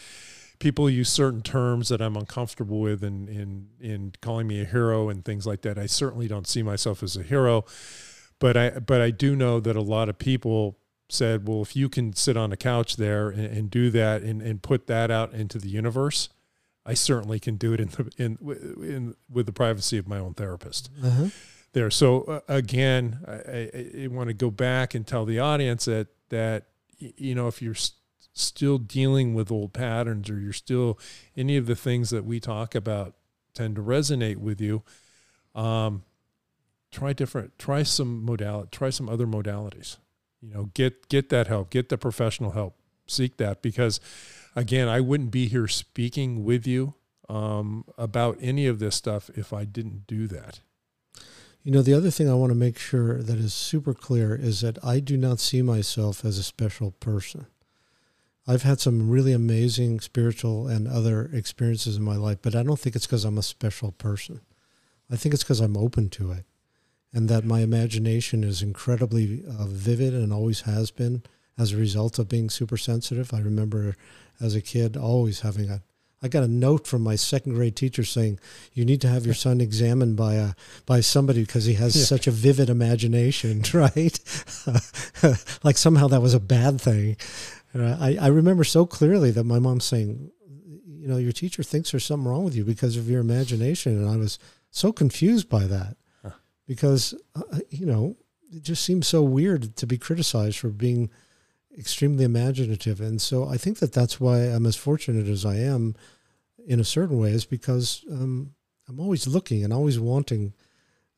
people 0.62 0.88
use 0.88 1.10
certain 1.10 1.42
terms 1.42 1.88
that 1.88 2.00
I'm 2.00 2.16
uncomfortable 2.16 2.78
with 2.78 3.02
in, 3.02 3.26
in, 3.26 3.66
in 3.80 4.12
calling 4.22 4.46
me 4.46 4.60
a 4.60 4.64
hero 4.64 5.08
and 5.08 5.24
things 5.24 5.44
like 5.44 5.62
that. 5.62 5.76
I 5.76 5.86
certainly 5.86 6.28
don't 6.28 6.46
see 6.46 6.62
myself 6.62 7.02
as 7.02 7.16
a 7.16 7.22
hero, 7.24 7.64
but 8.38 8.56
I, 8.56 8.70
but 8.78 9.00
I 9.00 9.10
do 9.10 9.34
know 9.34 9.58
that 9.58 9.74
a 9.74 9.82
lot 9.82 10.08
of 10.08 10.18
people 10.18 10.78
said, 11.08 11.48
well, 11.48 11.62
if 11.62 11.74
you 11.74 11.88
can 11.88 12.12
sit 12.12 12.36
on 12.36 12.52
a 12.52 12.56
couch 12.56 12.96
there 12.96 13.28
and, 13.28 13.44
and 13.44 13.70
do 13.72 13.90
that 13.90 14.22
and, 14.22 14.40
and 14.40 14.62
put 14.62 14.86
that 14.86 15.10
out 15.10 15.34
into 15.34 15.58
the 15.58 15.68
universe, 15.68 16.28
I 16.84 16.94
certainly 16.94 17.38
can 17.38 17.56
do 17.56 17.72
it 17.72 17.80
in 17.80 17.88
the, 17.88 18.12
in, 18.16 18.38
in 18.82 19.14
with 19.30 19.46
the 19.46 19.52
privacy 19.52 19.98
of 19.98 20.08
my 20.08 20.18
own 20.18 20.34
therapist. 20.34 20.90
Uh-huh. 21.02 21.28
There. 21.72 21.90
So 21.90 22.22
uh, 22.24 22.40
again, 22.48 23.20
I, 23.26 23.32
I, 23.32 24.04
I 24.04 24.06
want 24.08 24.28
to 24.28 24.34
go 24.34 24.50
back 24.50 24.94
and 24.94 25.06
tell 25.06 25.24
the 25.24 25.38
audience 25.38 25.86
that, 25.86 26.08
that, 26.28 26.64
you 26.98 27.34
know, 27.34 27.48
if 27.48 27.62
you're 27.62 27.76
still 28.34 28.78
dealing 28.78 29.34
with 29.34 29.50
old 29.50 29.72
patterns 29.72 30.30
or 30.30 30.38
you're 30.38 30.52
still 30.52 30.98
any 31.36 31.56
of 31.56 31.66
the 31.66 31.76
things 31.76 32.10
that 32.10 32.24
we 32.24 32.40
talk 32.40 32.74
about 32.74 33.14
tend 33.54 33.76
to 33.76 33.82
resonate 33.82 34.38
with 34.38 34.60
you 34.60 34.82
um, 35.54 36.02
try 36.90 37.12
different 37.12 37.58
try 37.58 37.82
some 37.82 38.24
modality 38.24 38.68
try 38.72 38.88
some 38.88 39.08
other 39.08 39.26
modalities 39.26 39.98
you 40.40 40.48
know 40.48 40.70
get 40.72 41.08
get 41.08 41.28
that 41.28 41.46
help 41.46 41.68
get 41.68 41.90
the 41.90 41.98
professional 41.98 42.52
help 42.52 42.74
seek 43.06 43.36
that 43.36 43.60
because 43.60 44.00
again 44.54 44.88
i 44.88 45.00
wouldn't 45.00 45.30
be 45.30 45.48
here 45.48 45.68
speaking 45.68 46.44
with 46.44 46.66
you 46.66 46.94
um, 47.28 47.84
about 47.96 48.36
any 48.40 48.66
of 48.66 48.78
this 48.78 48.96
stuff 48.96 49.30
if 49.34 49.52
i 49.52 49.64
didn't 49.64 50.06
do 50.06 50.26
that 50.26 50.60
you 51.62 51.72
know 51.72 51.82
the 51.82 51.94
other 51.94 52.10
thing 52.10 52.28
i 52.28 52.34
want 52.34 52.50
to 52.50 52.58
make 52.58 52.78
sure 52.78 53.22
that 53.22 53.38
is 53.38 53.54
super 53.54 53.94
clear 53.94 54.34
is 54.34 54.60
that 54.60 54.82
i 54.84 55.00
do 55.00 55.16
not 55.16 55.40
see 55.40 55.62
myself 55.62 56.24
as 56.24 56.38
a 56.38 56.42
special 56.42 56.90
person 56.92 57.46
I've 58.46 58.62
had 58.62 58.80
some 58.80 59.08
really 59.08 59.32
amazing 59.32 60.00
spiritual 60.00 60.66
and 60.66 60.88
other 60.88 61.30
experiences 61.32 61.96
in 61.96 62.02
my 62.02 62.16
life, 62.16 62.38
but 62.42 62.56
I 62.56 62.64
don't 62.64 62.78
think 62.78 62.96
it's 62.96 63.06
because 63.06 63.24
I'm 63.24 63.38
a 63.38 63.42
special 63.42 63.92
person. 63.92 64.40
I 65.10 65.16
think 65.16 65.32
it's 65.32 65.44
because 65.44 65.60
I'm 65.60 65.76
open 65.76 66.08
to 66.10 66.32
it 66.32 66.44
and 67.12 67.28
that 67.28 67.44
my 67.44 67.60
imagination 67.60 68.42
is 68.42 68.62
incredibly 68.62 69.44
uh, 69.46 69.66
vivid 69.66 70.14
and 70.14 70.32
always 70.32 70.62
has 70.62 70.90
been 70.90 71.22
as 71.56 71.72
a 71.72 71.76
result 71.76 72.18
of 72.18 72.28
being 72.28 72.50
super 72.50 72.76
sensitive. 72.76 73.32
I 73.32 73.38
remember 73.38 73.96
as 74.40 74.54
a 74.54 74.60
kid 74.60 74.96
always 74.96 75.40
having 75.40 75.70
a 75.70 75.82
I 76.22 76.28
got 76.28 76.44
a 76.44 76.48
note 76.48 76.86
from 76.86 77.02
my 77.02 77.16
second 77.16 77.54
grade 77.54 77.74
teacher 77.74 78.04
saying 78.04 78.38
you 78.72 78.84
need 78.84 79.00
to 79.00 79.08
have 79.08 79.26
your 79.26 79.34
son 79.34 79.60
examined 79.60 80.16
by 80.16 80.34
a 80.34 80.52
by 80.86 81.00
somebody 81.00 81.42
because 81.42 81.64
he 81.64 81.74
has 81.74 81.96
yeah. 81.96 82.04
such 82.04 82.28
a 82.28 82.30
vivid 82.30 82.70
imagination, 82.70 83.64
right? 83.74 84.18
like 85.64 85.76
somehow 85.76 86.06
that 86.08 86.22
was 86.22 86.34
a 86.34 86.40
bad 86.40 86.80
thing. 86.80 87.16
I, 87.74 88.18
I 88.20 88.26
remember 88.28 88.64
so 88.64 88.86
clearly 88.86 89.30
that 89.32 89.44
my 89.44 89.58
mom 89.58 89.80
saying, 89.80 90.30
you 90.86 91.08
know, 91.08 91.16
your 91.16 91.32
teacher 91.32 91.62
thinks 91.62 91.90
there's 91.90 92.04
something 92.04 92.30
wrong 92.30 92.44
with 92.44 92.54
you 92.54 92.64
because 92.64 92.96
of 92.96 93.08
your 93.08 93.20
imagination. 93.20 93.98
And 93.98 94.08
I 94.08 94.16
was 94.16 94.38
so 94.70 94.92
confused 94.92 95.48
by 95.48 95.64
that 95.64 95.96
huh. 96.22 96.30
because, 96.66 97.14
uh, 97.34 97.58
you 97.70 97.86
know, 97.86 98.16
it 98.52 98.62
just 98.62 98.84
seems 98.84 99.08
so 99.08 99.22
weird 99.22 99.74
to 99.76 99.86
be 99.86 99.96
criticized 99.96 100.58
for 100.58 100.68
being 100.68 101.10
extremely 101.78 102.24
imaginative. 102.24 103.00
And 103.00 103.20
so 103.20 103.48
I 103.48 103.56
think 103.56 103.78
that 103.78 103.92
that's 103.92 104.20
why 104.20 104.40
I'm 104.40 104.66
as 104.66 104.76
fortunate 104.76 105.26
as 105.26 105.44
I 105.44 105.56
am 105.56 105.94
in 106.66 106.80
a 106.80 106.84
certain 106.84 107.18
way 107.18 107.30
is 107.30 107.44
because 107.44 108.04
um, 108.10 108.54
I'm 108.88 109.00
always 109.00 109.26
looking 109.26 109.64
and 109.64 109.72
always 109.72 109.98
wanting 109.98 110.52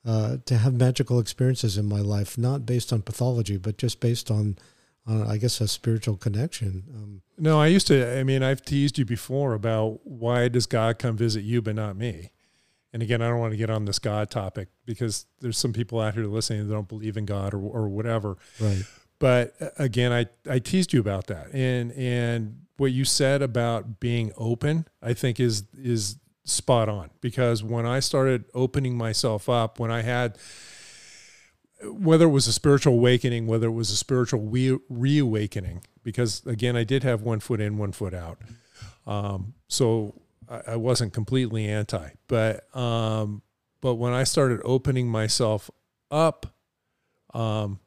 uh, 0.06 0.38
to 0.46 0.56
have 0.56 0.74
magical 0.74 1.18
experiences 1.18 1.76
in 1.76 1.86
my 1.86 2.00
life, 2.00 2.38
not 2.38 2.66
based 2.66 2.92
on 2.92 3.02
pathology, 3.02 3.56
but 3.56 3.78
just 3.78 4.00
based 4.00 4.30
on 4.30 4.56
I 5.06 5.36
guess 5.36 5.60
a 5.60 5.68
spiritual 5.68 6.16
connection. 6.16 6.84
Um, 6.94 7.22
no, 7.36 7.60
I 7.60 7.66
used 7.66 7.86
to. 7.88 8.18
I 8.18 8.24
mean, 8.24 8.42
I've 8.42 8.62
teased 8.62 8.98
you 8.98 9.04
before 9.04 9.52
about 9.52 10.00
why 10.04 10.48
does 10.48 10.66
God 10.66 10.98
come 10.98 11.16
visit 11.16 11.44
you 11.44 11.60
but 11.60 11.74
not 11.74 11.96
me? 11.96 12.30
And 12.92 13.02
again, 13.02 13.20
I 13.20 13.28
don't 13.28 13.40
want 13.40 13.52
to 13.52 13.58
get 13.58 13.70
on 13.70 13.84
this 13.84 13.98
God 13.98 14.30
topic 14.30 14.68
because 14.86 15.26
there's 15.40 15.58
some 15.58 15.72
people 15.72 16.00
out 16.00 16.14
here 16.14 16.24
listening 16.24 16.66
that 16.66 16.72
don't 16.72 16.88
believe 16.88 17.16
in 17.16 17.26
God 17.26 17.52
or, 17.52 17.58
or 17.58 17.88
whatever. 17.88 18.38
Right. 18.58 18.84
But 19.18 19.54
uh, 19.60 19.68
again, 19.78 20.12
I, 20.12 20.26
I 20.48 20.58
teased 20.58 20.92
you 20.92 21.00
about 21.00 21.26
that, 21.28 21.52
and 21.54 21.92
and 21.92 22.60
what 22.76 22.92
you 22.92 23.04
said 23.04 23.42
about 23.42 24.00
being 24.00 24.32
open, 24.36 24.86
I 25.02 25.14
think 25.14 25.38
is 25.40 25.64
is 25.76 26.16
spot 26.44 26.88
on. 26.88 27.10
Because 27.20 27.62
when 27.62 27.86
I 27.86 28.00
started 28.00 28.44
opening 28.54 28.96
myself 28.96 29.48
up, 29.48 29.78
when 29.78 29.90
I 29.90 30.02
had 30.02 30.38
whether 31.82 32.26
it 32.26 32.30
was 32.30 32.46
a 32.46 32.52
spiritual 32.52 32.94
awakening, 32.94 33.46
whether 33.46 33.66
it 33.66 33.72
was 33.72 33.90
a 33.90 33.96
spiritual 33.96 34.40
re- 34.40 34.78
reawakening, 34.88 35.82
because 36.02 36.44
again, 36.46 36.76
I 36.76 36.84
did 36.84 37.02
have 37.02 37.22
one 37.22 37.40
foot 37.40 37.60
in, 37.60 37.78
one 37.78 37.92
foot 37.92 38.14
out. 38.14 38.38
Um, 39.06 39.54
so 39.68 40.14
I, 40.48 40.60
I, 40.68 40.76
wasn't 40.76 41.12
completely 41.12 41.66
anti, 41.66 42.10
but, 42.26 42.74
um, 42.74 43.42
but 43.80 43.96
when 43.96 44.14
I 44.14 44.24
started 44.24 44.60
opening 44.64 45.08
myself 45.08 45.70
up, 46.10 46.46
um, 47.34 47.80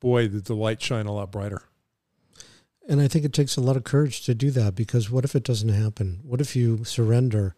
boy, 0.00 0.28
did 0.28 0.44
the 0.46 0.54
light 0.54 0.80
shine 0.82 1.06
a 1.06 1.12
lot 1.12 1.30
brighter. 1.32 1.62
And 2.88 3.00
I 3.00 3.08
think 3.08 3.24
it 3.24 3.32
takes 3.34 3.56
a 3.56 3.60
lot 3.60 3.76
of 3.76 3.84
courage 3.84 4.24
to 4.24 4.34
do 4.34 4.50
that 4.52 4.74
because 4.74 5.10
what 5.10 5.24
if 5.24 5.34
it 5.34 5.42
doesn't 5.44 5.68
happen? 5.68 6.20
What 6.22 6.40
if 6.40 6.56
you 6.56 6.84
surrender 6.84 7.54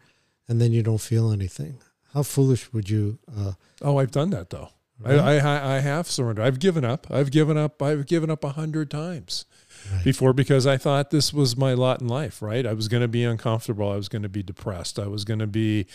and 0.48 0.60
then 0.60 0.72
you 0.72 0.82
don't 0.82 0.98
feel 1.00 1.30
anything? 1.30 1.78
How 2.14 2.24
foolish 2.24 2.72
would 2.72 2.90
you? 2.90 3.18
Uh, 3.32 3.52
oh, 3.80 3.98
I've 3.98 4.10
done 4.10 4.30
that 4.30 4.50
though. 4.50 4.70
Right? 4.98 5.18
I, 5.18 5.38
I 5.38 5.76
I 5.76 5.78
have 5.78 6.08
surrendered. 6.08 6.44
I've 6.44 6.58
given 6.58 6.84
up. 6.84 7.06
I've 7.10 7.30
given 7.30 7.56
up. 7.56 7.80
I've 7.80 8.06
given 8.06 8.28
up 8.28 8.42
a 8.44 8.50
hundred 8.50 8.90
times 8.90 9.46
Right. 9.90 10.04
before 10.04 10.32
because 10.34 10.66
I 10.66 10.76
thought 10.76 11.10
this 11.10 11.32
was 11.32 11.56
my 11.56 11.72
lot 11.72 12.02
in 12.02 12.08
life. 12.08 12.42
Right? 12.42 12.66
I 12.66 12.72
was 12.74 12.88
going 12.88 13.00
to 13.00 13.08
be 13.08 13.22
uncomfortable. 13.24 13.90
I 13.90 13.96
was 13.96 14.08
going 14.10 14.22
to 14.24 14.28
be 14.28 14.42
depressed. 14.42 14.98
I 14.98 15.06
was 15.06 15.24
going 15.24 15.38
to 15.38 15.46
be 15.46 15.86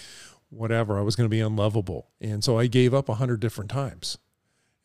whatever. 0.49 0.97
I 0.97 1.01
was 1.01 1.15
going 1.17 1.25
to 1.25 1.29
be 1.29 1.41
unlovable, 1.41 2.07
and 2.21 2.43
so 2.43 2.57
I 2.57 2.65
gave 2.67 2.93
up 2.95 3.09
a 3.09 3.15
hundred 3.15 3.41
different 3.41 3.69
times 3.69 4.17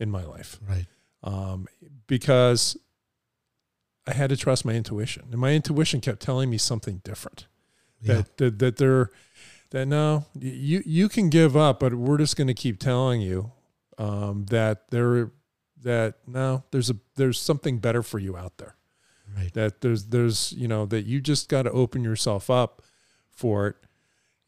in 0.00 0.10
my 0.10 0.24
life 0.24 0.58
right. 0.68 0.86
Um, 1.22 1.66
because 2.06 2.76
I 4.06 4.14
had 4.14 4.30
to 4.30 4.36
trust 4.36 4.64
my 4.64 4.72
intuition, 4.72 5.28
and 5.30 5.40
my 5.40 5.52
intuition 5.52 6.00
kept 6.00 6.20
telling 6.20 6.50
me 6.50 6.58
something 6.58 7.00
different. 7.04 7.46
Yeah. 8.00 8.14
That 8.14 8.36
that, 8.38 8.58
that 8.58 8.76
they're 8.76 9.10
that 9.70 9.86
no, 9.86 10.26
you 10.38 10.82
you 10.84 11.08
can 11.08 11.30
give 11.30 11.56
up, 11.56 11.80
but 11.80 11.94
we're 11.94 12.18
just 12.18 12.36
going 12.36 12.48
to 12.48 12.54
keep 12.54 12.78
telling 12.78 13.20
you 13.20 13.52
um, 13.98 14.46
that 14.46 14.90
there 14.90 15.30
that 15.82 16.16
no, 16.26 16.64
there's 16.70 16.90
a 16.90 16.96
there's 17.16 17.40
something 17.40 17.78
better 17.78 18.02
for 18.02 18.18
you 18.18 18.36
out 18.36 18.58
there. 18.58 18.76
Right. 19.36 19.52
That 19.54 19.80
there's 19.80 20.06
there's 20.06 20.52
you 20.52 20.66
know 20.66 20.86
that 20.86 21.06
you 21.06 21.20
just 21.20 21.48
got 21.48 21.62
to 21.62 21.70
open 21.70 22.02
yourself 22.02 22.50
up 22.50 22.82
for 23.30 23.68
it 23.68 23.76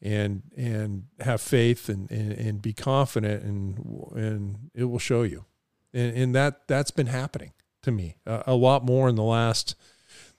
and 0.01 0.43
and 0.57 1.05
have 1.21 1.41
faith 1.41 1.87
and, 1.87 2.11
and, 2.11 2.33
and 2.33 2.61
be 2.61 2.73
confident 2.73 3.43
and 3.43 3.77
and 4.15 4.69
it 4.75 4.83
will 4.85 4.99
show 4.99 5.23
you 5.23 5.45
and, 5.93 6.17
and 6.17 6.35
that 6.35 6.67
that's 6.67 6.91
been 6.91 7.07
happening 7.07 7.51
to 7.81 7.91
me 7.91 8.17
a, 8.25 8.43
a 8.47 8.55
lot 8.55 8.83
more 8.83 9.09
in 9.09 9.15
the 9.15 9.23
last 9.23 9.75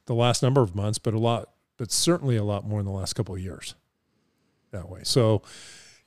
the 0.07 0.15
last 0.15 0.43
number 0.43 0.61
of 0.61 0.75
months 0.75 0.99
but 0.99 1.15
a 1.15 1.19
lot 1.19 1.51
but 1.77 1.91
certainly 1.91 2.37
a 2.37 2.45
lot 2.45 2.67
more 2.67 2.81
in 2.81 2.87
the 2.87 2.93
last 2.93 3.15
couple 3.15 3.35
of 3.35 3.41
years 3.41 3.75
that 4.75 4.89
way. 4.89 5.01
So 5.05 5.43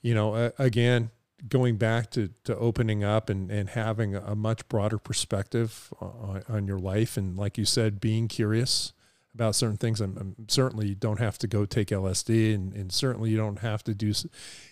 you 0.02 0.14
know 0.14 0.34
uh, 0.34 0.50
again 0.58 1.10
going 1.48 1.76
back 1.76 2.10
to, 2.10 2.30
to 2.42 2.56
opening 2.56 3.04
up 3.04 3.30
and, 3.30 3.48
and 3.50 3.70
having 3.70 4.16
a 4.16 4.34
much 4.34 4.68
broader 4.68 4.98
perspective 4.98 5.92
on, 6.00 6.42
on 6.48 6.66
your 6.66 6.80
life 6.80 7.16
and 7.16 7.36
like 7.36 7.56
you 7.56 7.64
said 7.64 8.00
being 8.00 8.26
curious 8.26 8.92
about 9.38 9.54
certain 9.54 9.76
things. 9.76 10.00
I'm, 10.00 10.16
I'm 10.18 10.48
certainly 10.48 10.88
you 10.88 10.96
don't 10.96 11.20
have 11.20 11.38
to 11.38 11.46
go 11.46 11.64
take 11.64 11.88
LSD, 11.88 12.56
and, 12.56 12.72
and 12.72 12.90
certainly 12.90 13.30
you 13.30 13.36
don't 13.36 13.60
have 13.60 13.84
to 13.84 13.94
do 13.94 14.10
s- 14.10 14.26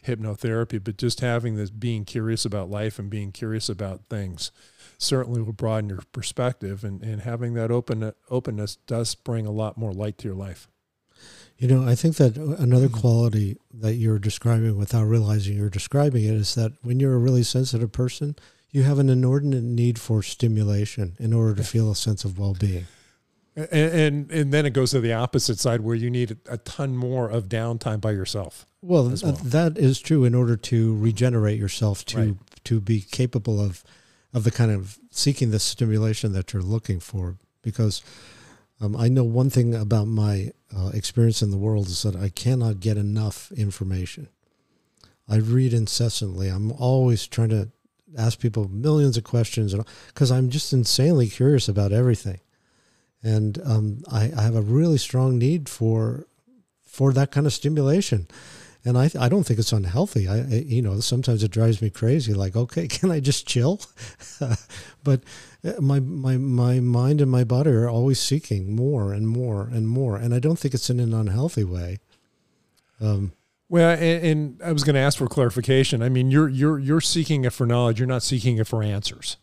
hypnotherapy. 0.05 0.83
But 0.83 0.99
just 0.99 1.21
having 1.21 1.55
this, 1.55 1.71
being 1.71 2.05
curious 2.05 2.45
about 2.45 2.69
life 2.69 2.99
and 2.99 3.09
being 3.09 3.31
curious 3.31 3.69
about 3.69 4.07
things, 4.11 4.51
certainly 4.99 5.41
will 5.41 5.53
broaden 5.53 5.91
your 5.91 6.01
perspective. 6.11 6.83
And, 6.83 7.01
and 7.01 7.23
having 7.23 7.55
that 7.55 7.71
open 7.71 8.12
openness 8.29 8.75
does 8.75 9.14
bring 9.14 9.47
a 9.47 9.53
lot 9.53 9.79
more 9.79 9.93
light 9.93 10.19
to 10.19 10.29
your 10.29 10.37
life. 10.37 10.67
You 11.59 11.69
know, 11.69 11.89
I 11.89 11.95
think 11.95 12.17
that 12.17 12.37
uh, 12.37 12.57
another 12.61 12.89
mm-hmm. 12.89 13.01
quality 13.01 13.57
that 13.73 13.95
you're 13.95 14.19
describing 14.19 14.77
without 14.77 15.05
realizing 15.05 15.57
you're 15.57 15.71
describing 15.71 16.25
it 16.25 16.35
is 16.35 16.57
that 16.57 16.73
when 16.83 16.99
you're 16.99 17.14
a 17.14 17.19
really 17.19 17.45
sensitive 17.45 17.93
person, 17.93 18.35
you 18.73 18.83
have 18.83 18.99
an 18.99 19.09
inordinate 19.09 19.62
need 19.62 20.01
for 20.01 20.25
stimulation 20.25 21.14
in 21.21 21.33
order 21.33 21.55
to 21.55 21.62
feel 21.62 21.89
a 21.89 21.95
sense 21.95 22.25
of 22.25 22.37
well-being. 22.37 22.87
And, 23.57 23.71
and 23.71 24.31
and 24.31 24.53
then 24.53 24.67
it 24.67 24.71
goes 24.71 24.91
to 24.91 25.01
the 25.01 25.15
opposite 25.15 25.59
side 25.59 25.81
where 25.81 25.95
you 25.95 26.11
need 26.11 26.37
a, 26.47 26.59
ton 26.59 26.95
more 26.95 27.31
of 27.31 27.49
downtime 27.49 28.03
by 28.03 28.11
yourself. 28.11 28.67
Well, 28.83 29.05
well. 29.23 29.33
that 29.33 29.79
is 29.79 29.99
true 29.99 30.25
in 30.25 30.35
order 30.35 30.57
to 30.57 30.97
regenerate 30.99 31.59
yourself 31.59 32.05
to 32.07 32.19
Right. 32.19 32.37
to 32.65 32.81
be 32.81 33.01
capable 33.01 33.59
of 33.61 33.83
of 34.35 34.45
the 34.45 34.51
kind 34.51 34.71
of 34.71 34.99
seeking 35.11 35.51
the 35.53 35.59
stimulation 35.59 36.33
that 36.35 36.53
you're 36.53 36.63
looking 36.63 37.01
for. 37.01 37.37
Because 37.63 38.03
um, 38.81 38.95
I 38.95 39.09
know 39.09 39.25
one 39.25 39.49
thing 39.49 39.75
about 39.75 40.07
my 40.07 40.53
uh, 40.77 40.91
experience 40.93 41.41
in 41.41 41.51
the 41.51 41.57
world 41.57 41.87
is 41.87 42.03
that 42.03 42.15
I 42.15 42.29
cannot 42.29 42.81
get 42.81 42.99
enough 42.99 43.51
information. 43.53 44.29
I 45.29 45.37
read 45.37 45.73
incessantly. 45.73 46.49
I'm 46.49 46.71
always 46.73 47.27
trying 47.27 47.49
to 47.49 47.71
ask 48.17 48.39
people 48.39 48.69
millions 48.69 49.17
of 49.17 49.25
questions 49.25 49.75
because 50.09 50.31
I'm 50.31 50.51
just 50.51 50.73
insanely 50.73 51.29
curious 51.29 51.69
about 51.69 51.93
everything, 51.93 52.41
and 53.27 53.59
um, 53.64 54.03
I, 54.11 54.33
I 54.37 54.43
have 54.43 54.57
a 54.57 54.62
really 54.62 54.99
strong 54.99 55.39
need 55.39 55.68
for 55.68 56.27
for 56.85 57.12
that 57.12 57.31
kind 57.31 57.47
of 57.47 57.53
stimulation 57.53 58.27
and 58.87 58.97
I, 58.97 59.11
I 59.18 59.29
don't 59.29 59.43
think 59.43 59.59
it's 59.59 59.72
unhealthy. 59.72 60.29
I, 60.29 60.45
you 60.45 60.81
know, 60.81 61.01
sometimes 61.01 61.43
it 61.43 61.51
drives 61.51 61.83
me 61.83 61.91
crazy. 61.91 62.33
Like, 62.33 62.55
okay, 62.55 62.87
can 62.89 63.11
I 63.11 63.18
just 63.18 63.47
chill? 63.47 63.81
but 65.05 65.22
uh, 65.64 65.81
my 65.81 65.99
my 65.99 66.37
my 66.37 66.79
mind 66.79 67.20
and 67.20 67.31
my 67.31 67.43
body 67.43 67.70
are 67.70 67.89
always 67.89 68.20
seeking 68.20 68.77
more 68.77 69.12
and 69.12 69.29
more 69.29 69.62
and 69.62 69.89
more, 69.89 70.16
and 70.16 70.33
I 70.33 70.39
don't 70.39 70.57
think 70.57 70.72
it's 70.72 70.89
in 70.89 71.01
an 71.01 71.12
unhealthy 71.12 71.64
way. 71.64 71.99
Um, 73.01 73.33
Well, 73.68 73.91
and, 73.91 74.24
and 74.24 74.62
I 74.62 74.70
was 74.70 74.85
going 74.85 74.95
to 74.95 75.01
ask 75.01 75.18
for 75.18 75.27
clarification. 75.27 76.01
I 76.01 76.09
mean, 76.09 76.31
you're 76.31 76.49
you're 76.49 76.79
you're 76.79 77.01
seeking 77.01 77.45
it 77.45 77.53
for 77.53 77.66
knowledge. 77.66 77.99
You're 77.99 78.07
not 78.07 78.22
seeking 78.22 78.59
it 78.59 78.68
for 78.68 78.85
answers, 78.85 79.37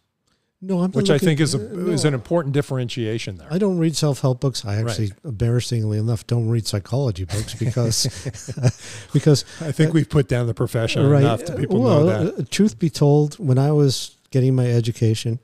no, 0.64 0.76
I'm 0.78 0.91
not 0.91 0.95
which 0.95 1.09
I 1.09 1.18
think 1.18 1.41
is 1.41 1.53
a 1.53 1.59
uh, 1.59 1.91
is 1.91 2.05
an 2.05 2.14
important 2.14 2.53
differentiation 2.53 3.36
there. 3.36 3.47
I 3.51 3.57
don't 3.57 3.78
read 3.80 3.97
self 3.97 4.22
help 4.22 4.39
books. 4.39 4.64
I 4.64 4.76
actually, 4.78 5.11
embarrassingly 5.26 5.97
enough, 5.97 6.26
don't 6.26 6.47
read 6.47 6.66
psychology 6.66 7.26
books 7.26 7.53
because 7.53 8.05
because 9.14 9.43
I 9.59 9.74
think 9.74 9.93
we've 9.93 10.09
put 10.09 10.30
down 10.30 10.47
the 10.47 10.53
profession 10.53 11.05
right. 11.09 11.22
enough 11.22 11.43
to 11.45 11.55
people 11.57 11.82
well, 11.82 12.05
know 12.05 12.05
that. 12.05 12.39
uh, 12.39 12.45
truth 12.49 12.80
be 12.80 12.89
told, 12.89 13.36
when 13.36 13.57
I 13.57 13.74
was 13.74 14.18
getting 14.32 14.55
my 14.55 14.72
education, 14.72 15.39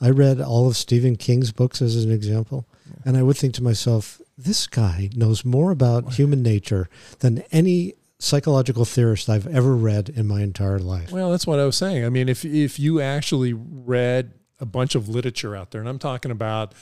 I 0.00 0.10
read 0.10 0.40
all 0.40 0.68
of 0.68 0.76
Stephen 0.76 1.16
King's 1.16 1.50
books 1.50 1.82
as 1.82 2.04
an 2.04 2.12
example, 2.12 2.64
and 3.04 3.16
I 3.16 3.24
would 3.24 3.36
think 3.36 3.54
to 3.54 3.64
myself, 3.64 4.20
this 4.38 4.68
guy 4.68 5.10
knows 5.16 5.44
more 5.44 5.72
about 5.72 6.14
human 6.14 6.44
nature 6.44 6.88
than 7.18 7.42
any 7.50 7.94
psychological 8.20 8.84
theorist 8.84 9.28
I've 9.28 9.48
ever 9.48 9.74
read 9.74 10.10
in 10.10 10.28
my 10.28 10.42
entire 10.42 10.78
life. 10.78 11.10
Well, 11.10 11.32
that's 11.32 11.46
what 11.46 11.58
I 11.58 11.64
was 11.64 11.76
saying. 11.76 12.04
I 12.04 12.08
mean, 12.08 12.28
if 12.28 12.44
if 12.44 12.78
you 12.78 13.00
actually 13.00 13.52
read 13.52 14.32
a 14.60 14.66
bunch 14.66 14.94
of 14.94 15.08
literature 15.08 15.56
out 15.56 15.70
there, 15.70 15.80
and 15.80 15.88
I'm 15.88 15.98
talking 15.98 16.30
about 16.30 16.74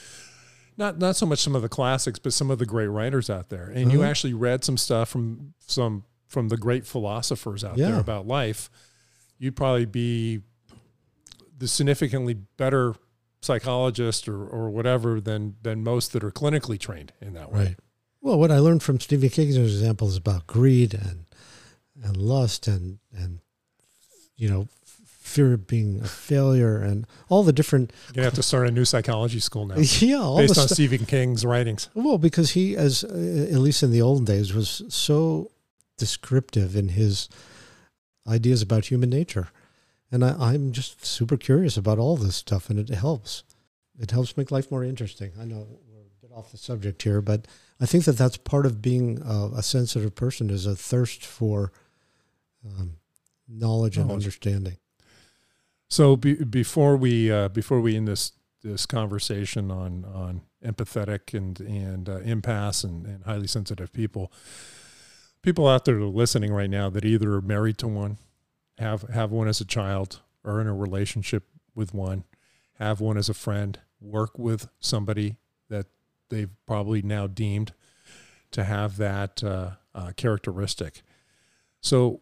not 0.76 0.98
not 0.98 1.16
so 1.16 1.26
much 1.26 1.38
some 1.40 1.54
of 1.56 1.62
the 1.62 1.68
classics, 1.68 2.18
but 2.18 2.32
some 2.32 2.50
of 2.50 2.58
the 2.58 2.66
great 2.66 2.88
writers 2.88 3.28
out 3.30 3.48
there, 3.48 3.66
and 3.68 3.90
you 3.92 4.00
Mhm. 4.00 4.06
actually 4.08 4.34
read 4.34 4.64
some 4.64 4.76
stuff 4.76 5.08
from 5.08 5.54
some 5.66 6.04
from 6.26 6.48
the 6.48 6.56
great 6.58 6.86
philosophers 6.86 7.64
out 7.64 7.78
Yeah. 7.78 7.90
there 7.92 8.00
about 8.00 8.26
life, 8.26 8.68
you'd 9.38 9.56
probably 9.56 9.86
be 9.86 10.42
the 11.56 11.66
significantly 11.66 12.34
better 12.34 12.94
psychologist 13.40 14.28
or, 14.28 14.44
or 14.46 14.68
whatever 14.70 15.20
than 15.20 15.56
than 15.62 15.82
most 15.82 16.12
that 16.12 16.22
are 16.24 16.30
clinically 16.30 16.78
trained 16.78 17.12
in 17.20 17.32
that 17.34 17.50
way. 17.52 17.64
Right. 17.64 17.78
Well, 18.20 18.38
what 18.38 18.50
I 18.50 18.58
learned 18.58 18.82
from 18.82 19.00
Stephen 19.00 19.30
King's 19.30 19.56
example 19.56 20.08
is 20.08 20.16
about 20.16 20.46
greed 20.46 20.92
and 20.94 21.24
and 22.02 22.16
lust 22.16 22.66
and 22.68 22.98
and 23.12 23.40
you 24.36 24.48
know 24.48 24.68
fear 25.28 25.52
of 25.52 25.66
being 25.66 26.00
a 26.02 26.08
failure 26.08 26.78
and 26.78 27.06
all 27.28 27.42
the 27.42 27.52
different 27.52 27.92
You're 28.08 28.14
gonna 28.14 28.24
have 28.24 28.34
to 28.34 28.42
start 28.42 28.66
a 28.66 28.70
new 28.70 28.84
psychology 28.84 29.40
school 29.40 29.66
now. 29.66 29.76
Yeah 30.00 30.34
based 30.36 30.58
on 30.58 30.68
Stephen 30.68 31.06
King's 31.06 31.44
writings. 31.44 31.88
well 31.94 32.18
because 32.18 32.52
he 32.52 32.76
as 32.76 33.04
uh, 33.04 33.08
at 33.52 33.58
least 33.58 33.82
in 33.82 33.92
the 33.92 34.02
olden 34.02 34.24
days 34.24 34.52
was 34.54 34.82
so 34.88 35.50
descriptive 35.96 36.74
in 36.74 36.88
his 36.90 37.28
ideas 38.26 38.62
about 38.62 38.86
human 38.86 39.10
nature. 39.10 39.48
And 40.10 40.24
I, 40.24 40.34
I'm 40.38 40.72
just 40.72 41.04
super 41.04 41.36
curious 41.36 41.76
about 41.76 41.98
all 41.98 42.16
this 42.16 42.36
stuff 42.36 42.70
and 42.70 42.78
it 42.78 42.88
helps. 42.88 43.44
It 43.98 44.10
helps 44.10 44.36
make 44.36 44.50
life 44.50 44.70
more 44.70 44.84
interesting. 44.84 45.32
I 45.40 45.44
know 45.44 45.66
we're 45.90 46.00
a 46.00 46.26
bit 46.26 46.30
off 46.34 46.50
the 46.50 46.58
subject 46.58 47.02
here 47.02 47.20
but 47.20 47.46
I 47.80 47.86
think 47.86 48.04
that 48.04 48.16
that's 48.16 48.36
part 48.36 48.66
of 48.66 48.80
being 48.80 49.20
a, 49.24 49.50
a 49.56 49.62
sensitive 49.62 50.14
person 50.14 50.50
is 50.50 50.66
a 50.66 50.74
thirst 50.74 51.24
for 51.24 51.72
um, 52.64 52.94
knowledge 53.48 53.96
and 53.98 54.10
understanding 54.10 54.76
So 55.88 56.16
be, 56.16 56.34
before 56.34 56.96
we 56.96 57.30
uh, 57.30 57.48
before 57.48 57.80
we 57.80 57.96
end 57.96 58.08
this 58.08 58.32
this 58.62 58.86
conversation 58.86 59.70
on 59.70 60.04
on 60.04 60.42
empathetic 60.64 61.36
and 61.36 61.58
and 61.60 62.08
uh, 62.08 62.18
empaths 62.20 62.84
and, 62.84 63.06
and 63.06 63.24
highly 63.24 63.46
sensitive 63.46 63.92
people, 63.92 64.30
people 65.42 65.66
out 65.66 65.84
there 65.84 66.00
listening 66.00 66.52
right 66.52 66.70
now 66.70 66.90
that 66.90 67.04
either 67.04 67.34
are 67.34 67.40
married 67.40 67.78
to 67.78 67.88
one, 67.88 68.18
have 68.78 69.02
have 69.02 69.30
one 69.30 69.48
as 69.48 69.60
a 69.60 69.64
child, 69.64 70.20
or 70.44 70.60
in 70.60 70.66
a 70.66 70.74
relationship 70.74 71.44
with 71.74 71.94
one, 71.94 72.24
have 72.74 73.00
one 73.00 73.16
as 73.16 73.28
a 73.28 73.34
friend, 73.34 73.78
work 74.00 74.38
with 74.38 74.68
somebody 74.80 75.36
that 75.70 75.86
they've 76.28 76.50
probably 76.66 77.02
now 77.02 77.26
deemed 77.26 77.72
to 78.50 78.64
have 78.64 78.96
that 78.96 79.42
uh, 79.42 79.70
uh, 79.94 80.12
characteristic. 80.16 81.02
So, 81.80 82.20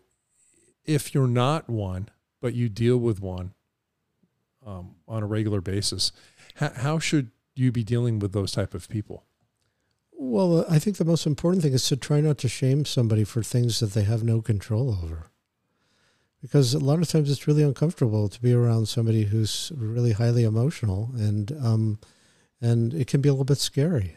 if 0.85 1.15
you're 1.15 1.27
not 1.27 1.69
one, 1.69 2.11
but 2.41 2.55
you 2.55 2.69
deal 2.69 2.99
with 2.99 3.21
one 3.21 3.55
um, 4.67 4.97
on 5.07 5.23
a 5.23 5.27
regular 5.27 5.61
basis, 5.61 6.13
how, 6.57 6.73
how 6.75 6.99
should 6.99 7.31
you 7.55 7.73
be 7.73 7.85
dealing 7.85 8.19
with 8.19 8.33
those 8.33 8.53
type 8.53 8.75
of 8.75 8.89
people? 8.89 9.25
Well, 10.13 10.61
uh, 10.61 10.65
I 10.69 10.79
think 10.79 10.97
the 10.97 11.05
most 11.05 11.27
important 11.27 11.63
thing 11.63 11.73
is 11.73 11.87
to 11.89 11.97
try 11.97 12.21
not 12.21 12.39
to 12.39 12.49
shame 12.49 12.85
somebody 12.85 13.25
for 13.25 13.43
things 13.43 13.81
that 13.81 13.93
they 13.93 14.05
have 14.05 14.23
no 14.23 14.41
control 14.41 14.91
over. 14.91 15.31
Because 16.43 16.75
a 16.75 16.79
lot 16.79 17.01
of 17.01 17.09
times 17.09 17.31
it's 17.31 17.47
really 17.47 17.63
uncomfortable 17.63 18.29
to 18.29 18.41
be 18.41 18.53
around 18.53 18.87
somebody 18.87 19.25
who's 19.25 19.73
really 19.75 20.13
highly 20.13 20.45
emotional, 20.45 21.11
and 21.15 21.51
um, 21.53 21.99
and 22.61 22.95
it 22.95 23.09
can 23.09 23.21
be 23.21 23.29
a 23.29 23.33
little 23.33 23.45
bit 23.45 23.59
scary. 23.59 24.17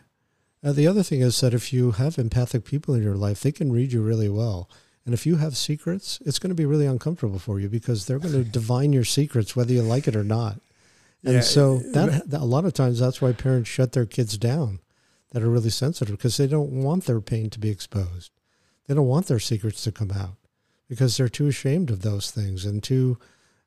Uh, 0.64 0.74
the 0.74 0.86
other 0.86 1.02
thing 1.02 1.22
is 1.22 1.40
that 1.40 1.54
if 1.54 1.74
you 1.74 1.92
have 1.92 2.18
empathic 2.18 2.66
people 2.66 2.94
in 2.94 3.02
your 3.02 3.16
life, 3.16 3.42
they 3.42 3.52
can 3.52 3.72
read 3.72 3.92
you 3.92 4.02
really 4.02 4.30
well. 4.30 4.70
And 5.10 5.14
if 5.16 5.26
you 5.26 5.38
have 5.38 5.58
secrets, 5.58 6.20
it's 6.24 6.38
going 6.38 6.52
to 6.52 6.56
be 6.56 6.68
really 6.68 6.86
uncomfortable 6.86 7.40
for 7.40 7.60
you 7.60 7.68
because 7.68 8.06
they're 8.06 8.20
going 8.20 8.32
to 8.44 8.44
divine 8.44 8.94
your 8.94 9.04
secrets 9.04 9.56
whether 9.56 9.74
you 9.74 9.82
like 9.82 10.08
it 10.08 10.16
or 10.16 10.24
not. 10.24 10.62
And 11.24 11.34
Yeah, 11.34 11.40
so 11.40 11.80
that, 11.80 12.30
that 12.30 12.42
a 12.42 12.46
lot 12.46 12.64
of 12.64 12.74
times 12.74 13.00
that's 13.00 13.20
why 13.20 13.34
parents 13.34 13.68
shut 13.68 13.94
their 13.94 14.06
kids 14.06 14.38
down 14.38 14.82
that 15.32 15.42
are 15.42 15.50
really 15.50 15.72
sensitive 15.72 16.16
because 16.16 16.38
they 16.38 16.46
don't 16.46 16.70
want 16.70 17.06
their 17.06 17.22
pain 17.22 17.50
to 17.50 17.60
be 17.60 17.72
exposed. 17.72 18.30
They 18.86 18.94
don't 18.94 19.08
want 19.08 19.26
their 19.26 19.40
secrets 19.40 19.84
to 19.86 19.92
come 19.92 20.12
out 20.12 20.36
because 20.88 21.18
they're 21.18 21.28
too 21.28 21.48
ashamed 21.48 21.90
of 21.90 22.04
those 22.04 22.30
things 22.30 22.64
and 22.64 22.84
too 22.84 23.18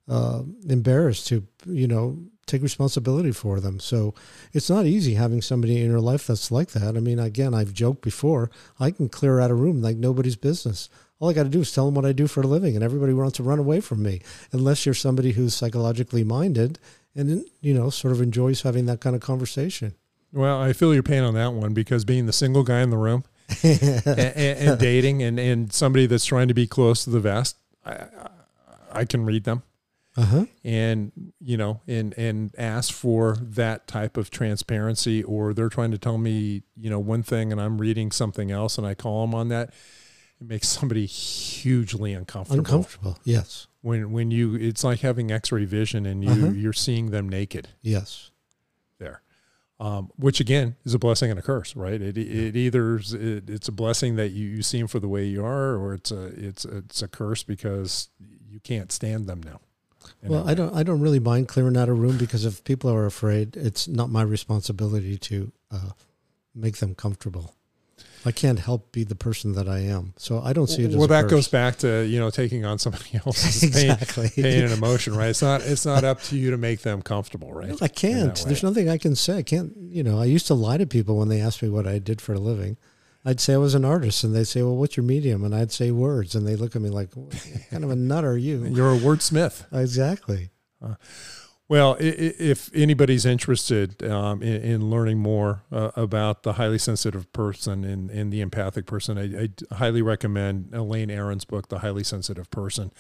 uh, 0.09 0.43
embarrassed 0.69 1.27
to, 1.27 1.45
you 1.67 1.89
know, 1.89 2.21
take 2.47 2.63
responsibility 2.63 3.33
for 3.33 3.59
them. 3.59 3.81
So 3.81 4.15
it's 4.53 4.71
not 4.71 4.87
easy 4.87 5.15
having 5.15 5.43
somebody 5.43 5.81
in 5.81 5.91
your 5.91 6.01
life 6.01 6.29
that's 6.29 6.53
like 6.53 6.71
that. 6.71 6.97
I 6.97 7.01
mean, 7.01 7.19
again, 7.19 7.53
I've 7.53 7.73
joked 7.73 8.03
before, 8.03 8.49
I 8.79 8.93
can 8.93 9.09
clear 9.09 9.41
out 9.41 9.51
a 9.51 9.55
room 9.55 9.83
like 9.83 9.97
nobody's 9.97 10.37
business. 10.37 10.89
All 11.23 11.31
I 11.31 11.35
got 11.35 11.45
to 11.45 11.49
do 11.49 11.61
is 11.61 11.71
tell 11.71 11.87
them 11.87 11.95
what 11.95 12.05
I 12.05 12.11
do 12.11 12.27
for 12.27 12.41
a 12.41 12.47
living, 12.49 12.75
and 12.75 12.83
everybody 12.83 13.13
wants 13.13 13.37
to 13.37 13.45
run 13.45 13.61
away 13.61 13.79
from 13.81 14.03
me, 14.03 14.23
unless 14.51 14.85
you're 14.85 14.93
somebody 14.93 15.31
who's 15.31 15.55
psychologically 15.55 16.25
minded 16.25 16.81
and, 17.15 17.45
you 17.61 17.73
know, 17.73 17.91
sort 17.91 18.13
of 18.13 18.21
enjoys 18.21 18.63
having 18.63 18.87
that 18.87 18.99
kind 19.01 19.15
of 19.15 19.23
conversation. 19.23 19.95
Well, 20.33 20.61
I 20.61 20.73
feel 20.73 20.93
your 20.93 21.05
pain 21.05 21.23
on 21.23 21.35
that 21.35 21.53
one 21.53 21.75
because 21.75 22.05
being 22.05 22.27
the 22.27 22.33
single 22.33 22.65
guy 22.65 22.81
in 22.81 22.91
the 22.91 22.97
room 22.97 23.23
and, 23.63 24.05
and, 24.05 24.37
and 24.69 24.81
dating 24.81 25.23
and, 25.23 25.39
and 25.39 25.73
somebody 25.73 26.07
that's 26.07 26.25
trying 26.25 26.49
to 26.49 26.55
be 26.55 26.67
close 26.67 27.05
to 27.05 27.11
the 27.11 27.21
vest, 27.21 27.57
I, 27.87 27.93
I, 27.93 28.29
I 28.93 29.05
can 29.05 29.25
read 29.25 29.45
them 29.45 29.63
Uh 30.17 30.25
huh. 30.25 30.45
and 30.65 31.13
you 31.41 31.57
know 31.57 31.83
and 31.87 32.15
and 32.19 32.51
ask 32.59 32.93
for 32.93 33.37
that 33.41 33.87
type 33.87 34.17
of 34.17 34.29
transparency 34.31 35.23
or 35.23 35.55
they're 35.55 35.69
trying 35.71 35.91
to 35.93 35.99
tell 35.99 36.19
me 36.19 36.63
you 36.77 36.91
know 36.91 36.99
one 36.99 37.23
thing 37.23 37.53
and 37.53 37.61
I'm 37.61 37.79
reading 37.79 38.11
something 38.11 38.51
else 38.51 38.77
and 38.77 38.87
I 38.87 38.95
call 38.95 39.25
them 39.27 39.35
on 39.35 39.49
that 39.49 39.71
it 40.43 40.49
makes 40.49 40.69
somebody 40.69 41.07
hugely 41.07 42.13
uncomfortable 42.13 42.59
Uncomfortable. 42.61 43.19
Yes. 43.25 43.67
when 43.81 44.11
when 44.13 44.31
you 44.31 44.55
it's 44.55 44.83
like 44.85 45.01
having 45.01 45.31
x-ray 45.31 45.65
vision 45.65 46.07
and 46.07 46.25
you 46.25 46.31
Uh-huh. 46.31 46.51
you're 46.51 46.73
seeing 46.73 47.11
them 47.11 47.29
naked 47.29 47.69
Yes. 47.83 48.31
there 48.99 49.23
um, 49.81 50.11
which 50.17 50.41
again 50.41 50.77
is 50.85 50.95
a 50.95 50.99
blessing 50.99 51.31
and 51.31 51.39
a 51.39 51.43
curse 51.43 51.75
right 51.77 52.01
it, 52.03 52.17
it 52.19 52.57
either 52.57 52.97
it, 52.99 53.49
it's 53.51 53.69
a 53.69 53.73
blessing 53.73 54.17
that 54.17 54.31
you, 54.31 54.47
you 54.49 54.63
see 54.63 54.79
them 54.79 54.89
for 54.89 55.01
the 55.01 55.09
way 55.09 55.25
you 55.25 55.45
are 55.45 55.77
or 55.77 55.95
it's 55.95 56.11
a 56.11 56.25
it's 56.49 56.65
it's 56.65 57.03
a 57.03 57.09
curse 57.09 57.43
because 57.43 58.09
you 58.51 58.61
can't 58.61 58.91
stand 58.93 59.27
them 59.27 59.43
now 59.43 59.61
Well. 60.23 60.49
I 60.49 60.55
don't. 60.55 60.75
I 60.75 60.83
don't 60.83 61.01
really 61.01 61.21
mind 61.21 61.47
clearing 61.49 61.77
out 61.77 61.89
a 61.89 61.93
room 61.93 62.17
because 62.19 62.45
if 62.45 62.63
people 62.65 62.91
are 62.91 63.07
afraid, 63.07 63.57
it's 63.57 63.87
not 63.87 64.11
my 64.11 64.23
responsibility 64.23 65.17
to 65.31 65.53
uh, 65.71 65.91
make 66.55 66.77
them 66.79 66.95
comfortable. 66.95 67.55
I 68.25 68.33
can't 68.33 68.59
help 68.59 68.93
be 68.93 69.05
the 69.05 69.15
person 69.15 69.55
that 69.55 69.69
I 69.69 69.81
am, 69.81 70.15
so 70.17 70.41
I 70.41 70.53
don't 70.53 70.69
see 70.69 70.85
it 70.85 70.91
as 70.91 70.97
well 70.97 71.09
that 71.09 71.23
curse. 71.23 71.31
goes 71.31 71.49
back 71.49 71.79
to 71.79 72.05
you 72.05 72.21
know 72.21 72.31
taking 72.31 72.65
on 72.65 72.79
somebody 72.79 73.21
else's 73.27 73.63
exactly. 73.63 74.31
pain, 74.31 74.45
pain 74.45 74.65
and 74.65 74.73
emotion 74.73 75.17
right 75.17 75.31
it's 75.31 75.43
not 75.43 75.63
it's 75.63 75.85
not 75.85 76.05
up 76.05 76.23
to 76.23 76.37
you 76.37 76.51
to 76.53 76.57
make 76.57 76.83
them 76.83 77.03
comfortable 77.03 77.53
right 77.53 77.81
I 77.83 77.89
can't. 77.89 78.37
There's 78.47 78.63
nothing 78.63 78.89
I 78.89 78.99
can 78.99 79.17
say. 79.17 79.39
I 79.39 79.43
can't. 79.43 79.77
You 79.77 80.03
know, 80.03 80.21
I 80.21 80.25
used 80.25 80.47
to 80.47 80.55
lie 80.55 80.77
to 80.79 80.87
people 80.87 81.19
when 81.19 81.29
they 81.29 81.41
asked 81.41 81.63
me 81.63 81.69
what 81.69 81.87
I 81.87 81.99
did 81.99 82.21
for 82.21 82.33
a 82.33 82.39
living. 82.39 82.77
I'd 83.25 83.41
say 83.41 83.55
I 83.55 83.59
was 83.59 83.75
an 83.75 83.85
artist, 83.85 84.25
and 84.25 84.35
they'd 84.35 84.45
say, 84.45 84.63
"Well, 84.63 84.77
what's 84.77 84.97
your 84.97 85.05
medium?" 85.05 85.45
And 85.45 85.55
I'd 85.55 85.71
say 85.71 85.91
words, 85.91 86.35
and 86.35 86.47
they 86.47 86.57
look 86.57 86.75
at 86.75 86.83
me 86.83 86.91
like, 86.91 87.15
"What 87.15 87.35
kind 87.71 87.85
of 87.85 87.91
a 87.91 87.97
nut 87.97 88.25
are 88.25 88.37
you?" 88.39 88.65
you're 88.65 88.93
a 88.93 88.99
wordsmith 88.99 89.65
exactly. 89.73 90.51
Well, 91.73 91.97
i- 91.99 92.05
i- 92.05 92.35
if 92.39 92.69
anybody's 92.75 93.25
interested 93.25 94.03
um, 94.03 94.43
in, 94.43 94.61
in 94.63 94.91
learning 94.91 95.21
more 95.21 95.63
uh, 95.73 95.91
about 95.97 96.43
the 96.43 96.53
highly 96.53 96.77
sensitive 96.77 97.33
person 97.33 97.83
and, 97.83 98.11
and 98.11 98.31
the 98.31 98.43
empathic 98.43 98.85
person, 98.85 99.17
I 99.17 99.75
highly 99.77 100.03
recommend 100.03 100.75
Elaine 100.75 101.11
Aron's 101.11 101.47
book, 101.47 101.71
The 101.71 101.79
Highly 101.79 102.05
Sensitive 102.05 102.51
Person, 102.51 102.93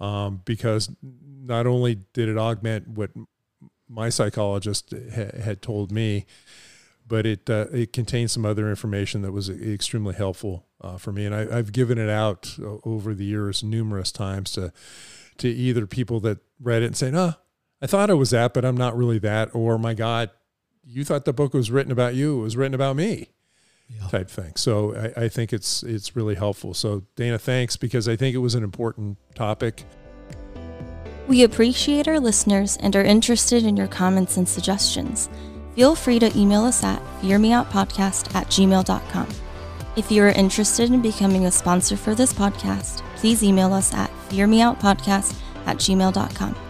um, 0.00 0.42
because 0.44 0.90
not 1.22 1.68
only 1.68 2.00
did 2.12 2.28
it 2.28 2.36
augment 2.36 2.88
what 2.88 3.10
my 3.88 4.08
psychologist 4.08 4.92
ha- 5.14 5.38
had 5.40 5.62
told 5.62 5.92
me, 5.92 6.26
but 7.06 7.26
it 7.26 7.48
uh, 7.48 7.66
it 7.72 7.92
contains 7.92 8.32
some 8.32 8.44
other 8.44 8.68
information 8.70 9.22
that 9.22 9.30
was 9.30 9.48
extremely 9.48 10.14
helpful 10.16 10.66
uh, 10.80 10.96
for 10.98 11.12
me, 11.12 11.26
and 11.26 11.34
I, 11.34 11.42
I've 11.58 11.70
given 11.70 11.96
it 11.96 12.10
out 12.10 12.56
uh, 12.60 12.78
over 12.84 13.14
the 13.14 13.24
years 13.24 13.62
numerous 13.62 14.10
times 14.10 14.50
to 14.52 14.72
to 15.38 15.48
either 15.48 15.86
people 15.86 16.18
that 16.20 16.38
read 16.60 16.82
it 16.82 16.86
and 16.86 16.96
say, 16.96 17.12
"No, 17.12 17.34
I 17.82 17.86
thought 17.86 18.10
it 18.10 18.14
was 18.14 18.30
that, 18.30 18.54
but 18.54 18.64
I'm 18.64 18.76
not 18.76 18.96
really 18.96 19.18
that," 19.20 19.54
or 19.54 19.78
"My 19.78 19.94
God, 19.94 20.30
you 20.84 21.04
thought 21.04 21.24
the 21.24 21.32
book 21.32 21.54
was 21.54 21.70
written 21.70 21.92
about 21.92 22.14
you; 22.14 22.40
it 22.40 22.42
was 22.42 22.56
written 22.56 22.74
about 22.74 22.96
me." 22.96 23.28
Yeah. 23.88 24.06
Type 24.08 24.30
thing. 24.30 24.52
So 24.56 24.94
I, 24.94 25.24
I 25.24 25.28
think 25.28 25.52
it's 25.52 25.82
it's 25.82 26.14
really 26.14 26.34
helpful. 26.34 26.74
So 26.74 27.02
Dana, 27.16 27.38
thanks 27.38 27.76
because 27.76 28.08
I 28.08 28.16
think 28.16 28.34
it 28.34 28.38
was 28.38 28.54
an 28.54 28.62
important 28.62 29.18
topic. 29.34 29.84
We 31.28 31.44
appreciate 31.44 32.08
our 32.08 32.18
listeners 32.18 32.76
and 32.78 32.94
are 32.96 33.04
interested 33.04 33.64
in 33.64 33.76
your 33.76 33.86
comments 33.86 34.36
and 34.36 34.48
suggestions. 34.48 35.28
Feel 35.74 35.94
free 35.94 36.18
to 36.18 36.36
email 36.36 36.64
us 36.64 36.82
at 36.82 37.00
fearmeoutpodcast 37.20 38.34
at 38.34 38.48
gmail.com. 38.48 39.28
If 39.96 40.10
you 40.10 40.22
are 40.22 40.30
interested 40.30 40.90
in 40.90 41.00
becoming 41.00 41.46
a 41.46 41.50
sponsor 41.50 41.96
for 41.96 42.14
this 42.14 42.32
podcast, 42.32 43.02
please 43.16 43.42
email 43.44 43.72
us 43.72 43.94
at 43.94 44.10
fearmeoutpodcast 44.28 45.38
at 45.66 45.76
gmail.com. 45.76 46.69